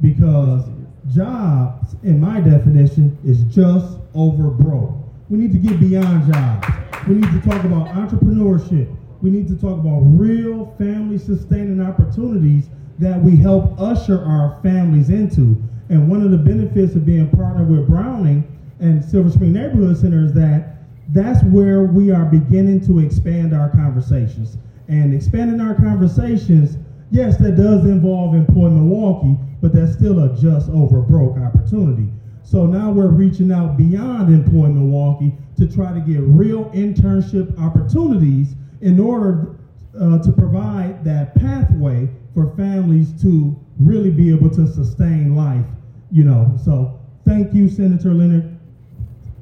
because 0.03 0.69
jobs, 1.13 1.97
in 2.03 2.21
my 2.21 2.41
definition, 2.41 3.17
is 3.25 3.43
just 3.45 3.99
over 4.15 4.49
broke. 4.51 4.93
We 5.29 5.39
need 5.39 5.53
to 5.53 5.59
get 5.59 5.81
beyond 5.81 6.33
jobs. 6.33 6.69
We 7.09 7.17
need 7.17 7.31
to 7.33 7.41
talk 7.49 7.65
about 7.65 7.89
entrepreneurship. 7.89 8.95
We 9.21 9.31
need 9.31 9.49
to 9.49 9.57
talk 9.57 9.79
about 9.79 10.01
real 10.01 10.75
family 10.79 11.19
sustaining 11.19 11.81
opportunities 11.81 12.69
that 12.99 13.21
we 13.21 13.37
help 13.37 13.79
usher 13.81 14.25
our 14.25 14.59
families 14.63 15.11
into. 15.11 15.63
And 15.89 16.11
one 16.11 16.23
of 16.23 16.31
the 16.31 16.39
benefits 16.39 16.95
of 16.95 17.05
being 17.05 17.29
partnered 17.31 17.69
with 17.69 17.89
Browning 17.89 18.47
and 18.81 19.05
Silver 19.05 19.31
Spring 19.31 19.53
Neighborhood 19.53 19.99
Center 19.99 20.25
is 20.25 20.33
that 20.35 20.77
that's 21.09 21.43
where 21.45 21.85
we 21.85 22.11
are 22.11 22.25
beginning 22.25 22.85
to 22.87 23.01
expand 23.01 23.55
our 23.55 23.69
conversations. 23.71 24.57
And 24.89 25.15
expanding 25.15 25.61
our 25.61 25.75
conversations, 25.75 26.77
yes, 27.11 27.37
that 27.39 27.57
does 27.57 27.85
involve 27.85 28.35
Employ 28.35 28.69
Milwaukee, 28.69 29.39
but 29.65 29.73
that's 29.73 29.95
still 29.95 30.19
a 30.19 30.37
just 30.37 30.69
over 30.69 31.01
broke 31.01 31.39
opportunity. 31.39 32.07
So 32.43 32.67
now 32.67 32.93
we're 32.93 33.09
reaching 33.09 33.51
out 33.51 33.79
beyond 33.79 34.29
Employ 34.29 34.69
Milwaukee 34.69 35.33
to 35.57 35.67
try 35.67 35.99
to 35.99 36.01
get 36.01 36.21
real 36.21 36.67
internship 36.73 37.59
opportunities 37.59 38.57
in 38.83 39.01
order 39.01 39.57
uh, 39.99 40.23
to 40.23 40.33
provide 40.33 41.03
that 41.07 41.35
pathway 41.35 42.11
for 42.35 42.55
families 42.59 43.19
to 43.23 43.59
really 43.79 44.11
be 44.11 44.29
able 44.29 44.51
to 44.51 44.67
sustain 44.67 45.35
life, 45.35 45.65
you 46.13 46.25
know. 46.25 46.55
So 46.63 47.01
thank 47.25 47.55
you, 47.55 47.67
Senator 47.71 48.13
Leonard. 48.13 48.59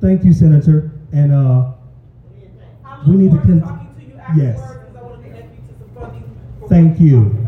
Thank 0.01 0.25
you, 0.25 0.33
Senator. 0.33 1.01
And 1.11 1.33
uh, 1.33 1.73
we 3.09 3.17
need 3.17 3.33
to 3.33 3.39
con- 3.39 3.89
yes. 4.37 4.61
Thank 6.69 7.01
you. 7.01 7.43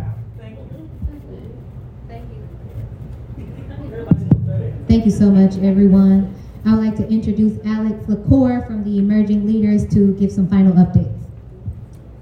Thank 4.86 5.06
you 5.06 5.10
so 5.10 5.30
much, 5.30 5.56
everyone. 5.58 6.34
I 6.66 6.74
would 6.74 6.84
like 6.84 6.96
to 6.96 7.08
introduce 7.08 7.58
Alex 7.64 8.06
LaCour 8.06 8.66
from 8.66 8.84
the 8.84 8.98
Emerging 8.98 9.46
Leaders 9.46 9.86
to 9.94 10.14
give 10.14 10.30
some 10.30 10.46
final 10.46 10.72
updates. 10.74 11.10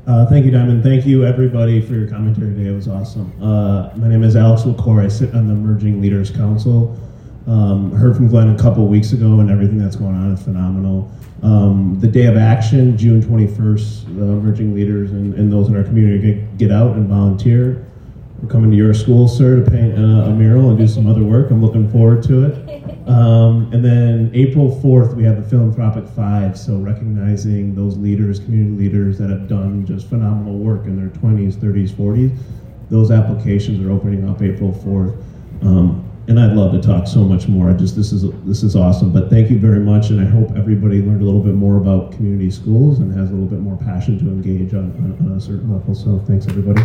Uh, 0.07 0.27
thank 0.27 0.45
you, 0.45 0.53
Diamond. 0.53 0.83
Thank 0.85 1.05
you, 1.05 1.25
everybody, 1.25 1.81
for 1.81 1.95
your 1.95 2.09
commentary 2.09 2.55
today. 2.55 2.71
It 2.71 2.75
was 2.75 2.87
awesome. 2.87 3.33
Uh, 3.43 3.91
my 3.97 4.09
name 4.09 4.23
is 4.23 4.37
Alex 4.37 4.65
LaCour. 4.65 5.01
I 5.01 5.09
sit 5.09 5.35
on 5.35 5.49
the 5.49 5.55
Emerging 5.55 6.01
Leaders 6.01 6.31
Council. 6.31 6.97
Um, 7.49 7.91
heard 7.93 8.15
from 8.15 8.29
Glenn 8.29 8.55
a 8.55 8.59
couple 8.59 8.87
weeks 8.87 9.13
ago, 9.13 9.41
and 9.41 9.51
everything 9.51 9.79
that's 9.79 9.97
going 9.97 10.15
on 10.15 10.33
is 10.33 10.43
phenomenal. 10.43 11.11
Um, 11.43 11.99
the 11.99 12.07
day 12.07 12.27
of 12.27 12.37
action, 12.37 12.97
June 12.97 13.21
21st, 13.21 14.17
the 14.17 14.23
emerging 14.23 14.73
leaders 14.73 15.11
and, 15.11 15.35
and 15.35 15.53
those 15.53 15.67
in 15.67 15.77
our 15.77 15.83
community 15.83 16.35
get, 16.35 16.59
get 16.59 16.71
out 16.71 16.95
and 16.95 17.09
volunteer. 17.09 17.85
We're 18.43 18.49
coming 18.49 18.73
to 18.73 18.77
your 18.77 18.93
school, 18.93 19.29
sir, 19.29 19.63
to 19.63 19.71
paint 19.71 19.97
uh, 19.97 20.25
a 20.25 20.31
mural 20.35 20.71
and 20.71 20.77
do 20.77 20.89
some 20.89 21.07
other 21.07 21.23
work. 21.23 21.53
I'm 21.53 21.65
looking 21.65 21.89
forward 21.89 22.25
to 22.25 22.47
it. 22.47 23.09
Um, 23.09 23.71
and 23.73 23.85
then 23.85 24.33
April 24.35 24.81
4th, 24.83 25.15
we 25.15 25.23
have 25.23 25.37
the 25.37 25.49
Philanthropic 25.49 26.09
Five, 26.09 26.59
so 26.59 26.77
recognizing 26.77 27.73
those 27.77 27.97
leaders, 27.97 28.41
community 28.41 28.89
leaders 28.89 29.17
that 29.19 29.31
have 29.31 29.47
done 29.47 29.87
just 29.87 30.09
phenomenal 30.09 30.59
work 30.59 30.87
in 30.87 30.97
their 30.97 31.11
20s, 31.21 31.55
30s, 31.55 31.91
40s. 31.91 32.37
Those 32.91 33.13
applications 33.13 33.81
are 33.87 33.93
opening 33.93 34.29
up 34.29 34.43
April 34.43 34.73
4th. 34.73 35.23
Um, 35.63 36.05
and 36.27 36.41
I'd 36.41 36.57
love 36.57 36.73
to 36.73 36.81
talk 36.81 37.07
so 37.07 37.21
much 37.21 37.47
more. 37.47 37.71
I 37.71 37.75
just 37.75 37.95
this 37.95 38.13
is 38.13 38.25
this 38.45 38.65
is 38.65 38.75
awesome. 38.75 39.13
But 39.13 39.29
thank 39.31 39.51
you 39.51 39.59
very 39.59 39.81
much, 39.81 40.11
and 40.11 40.21
I 40.21 40.25
hope 40.25 40.57
everybody 40.57 41.01
learned 41.01 41.21
a 41.21 41.25
little 41.25 41.43
bit 41.43 41.55
more 41.55 41.77
about 41.77 42.13
community 42.13 42.51
schools 42.51 42.99
and 42.99 43.13
has 43.17 43.31
a 43.31 43.33
little 43.33 43.49
bit 43.49 43.61
more 43.61 43.77
passion 43.77 44.19
to 44.19 44.25
engage 44.27 44.73
on, 44.75 44.93
on, 45.21 45.31
on 45.31 45.37
a 45.37 45.41
certain 45.41 45.73
level. 45.73 45.95
So 45.95 46.19
thanks 46.27 46.47
everybody. 46.47 46.83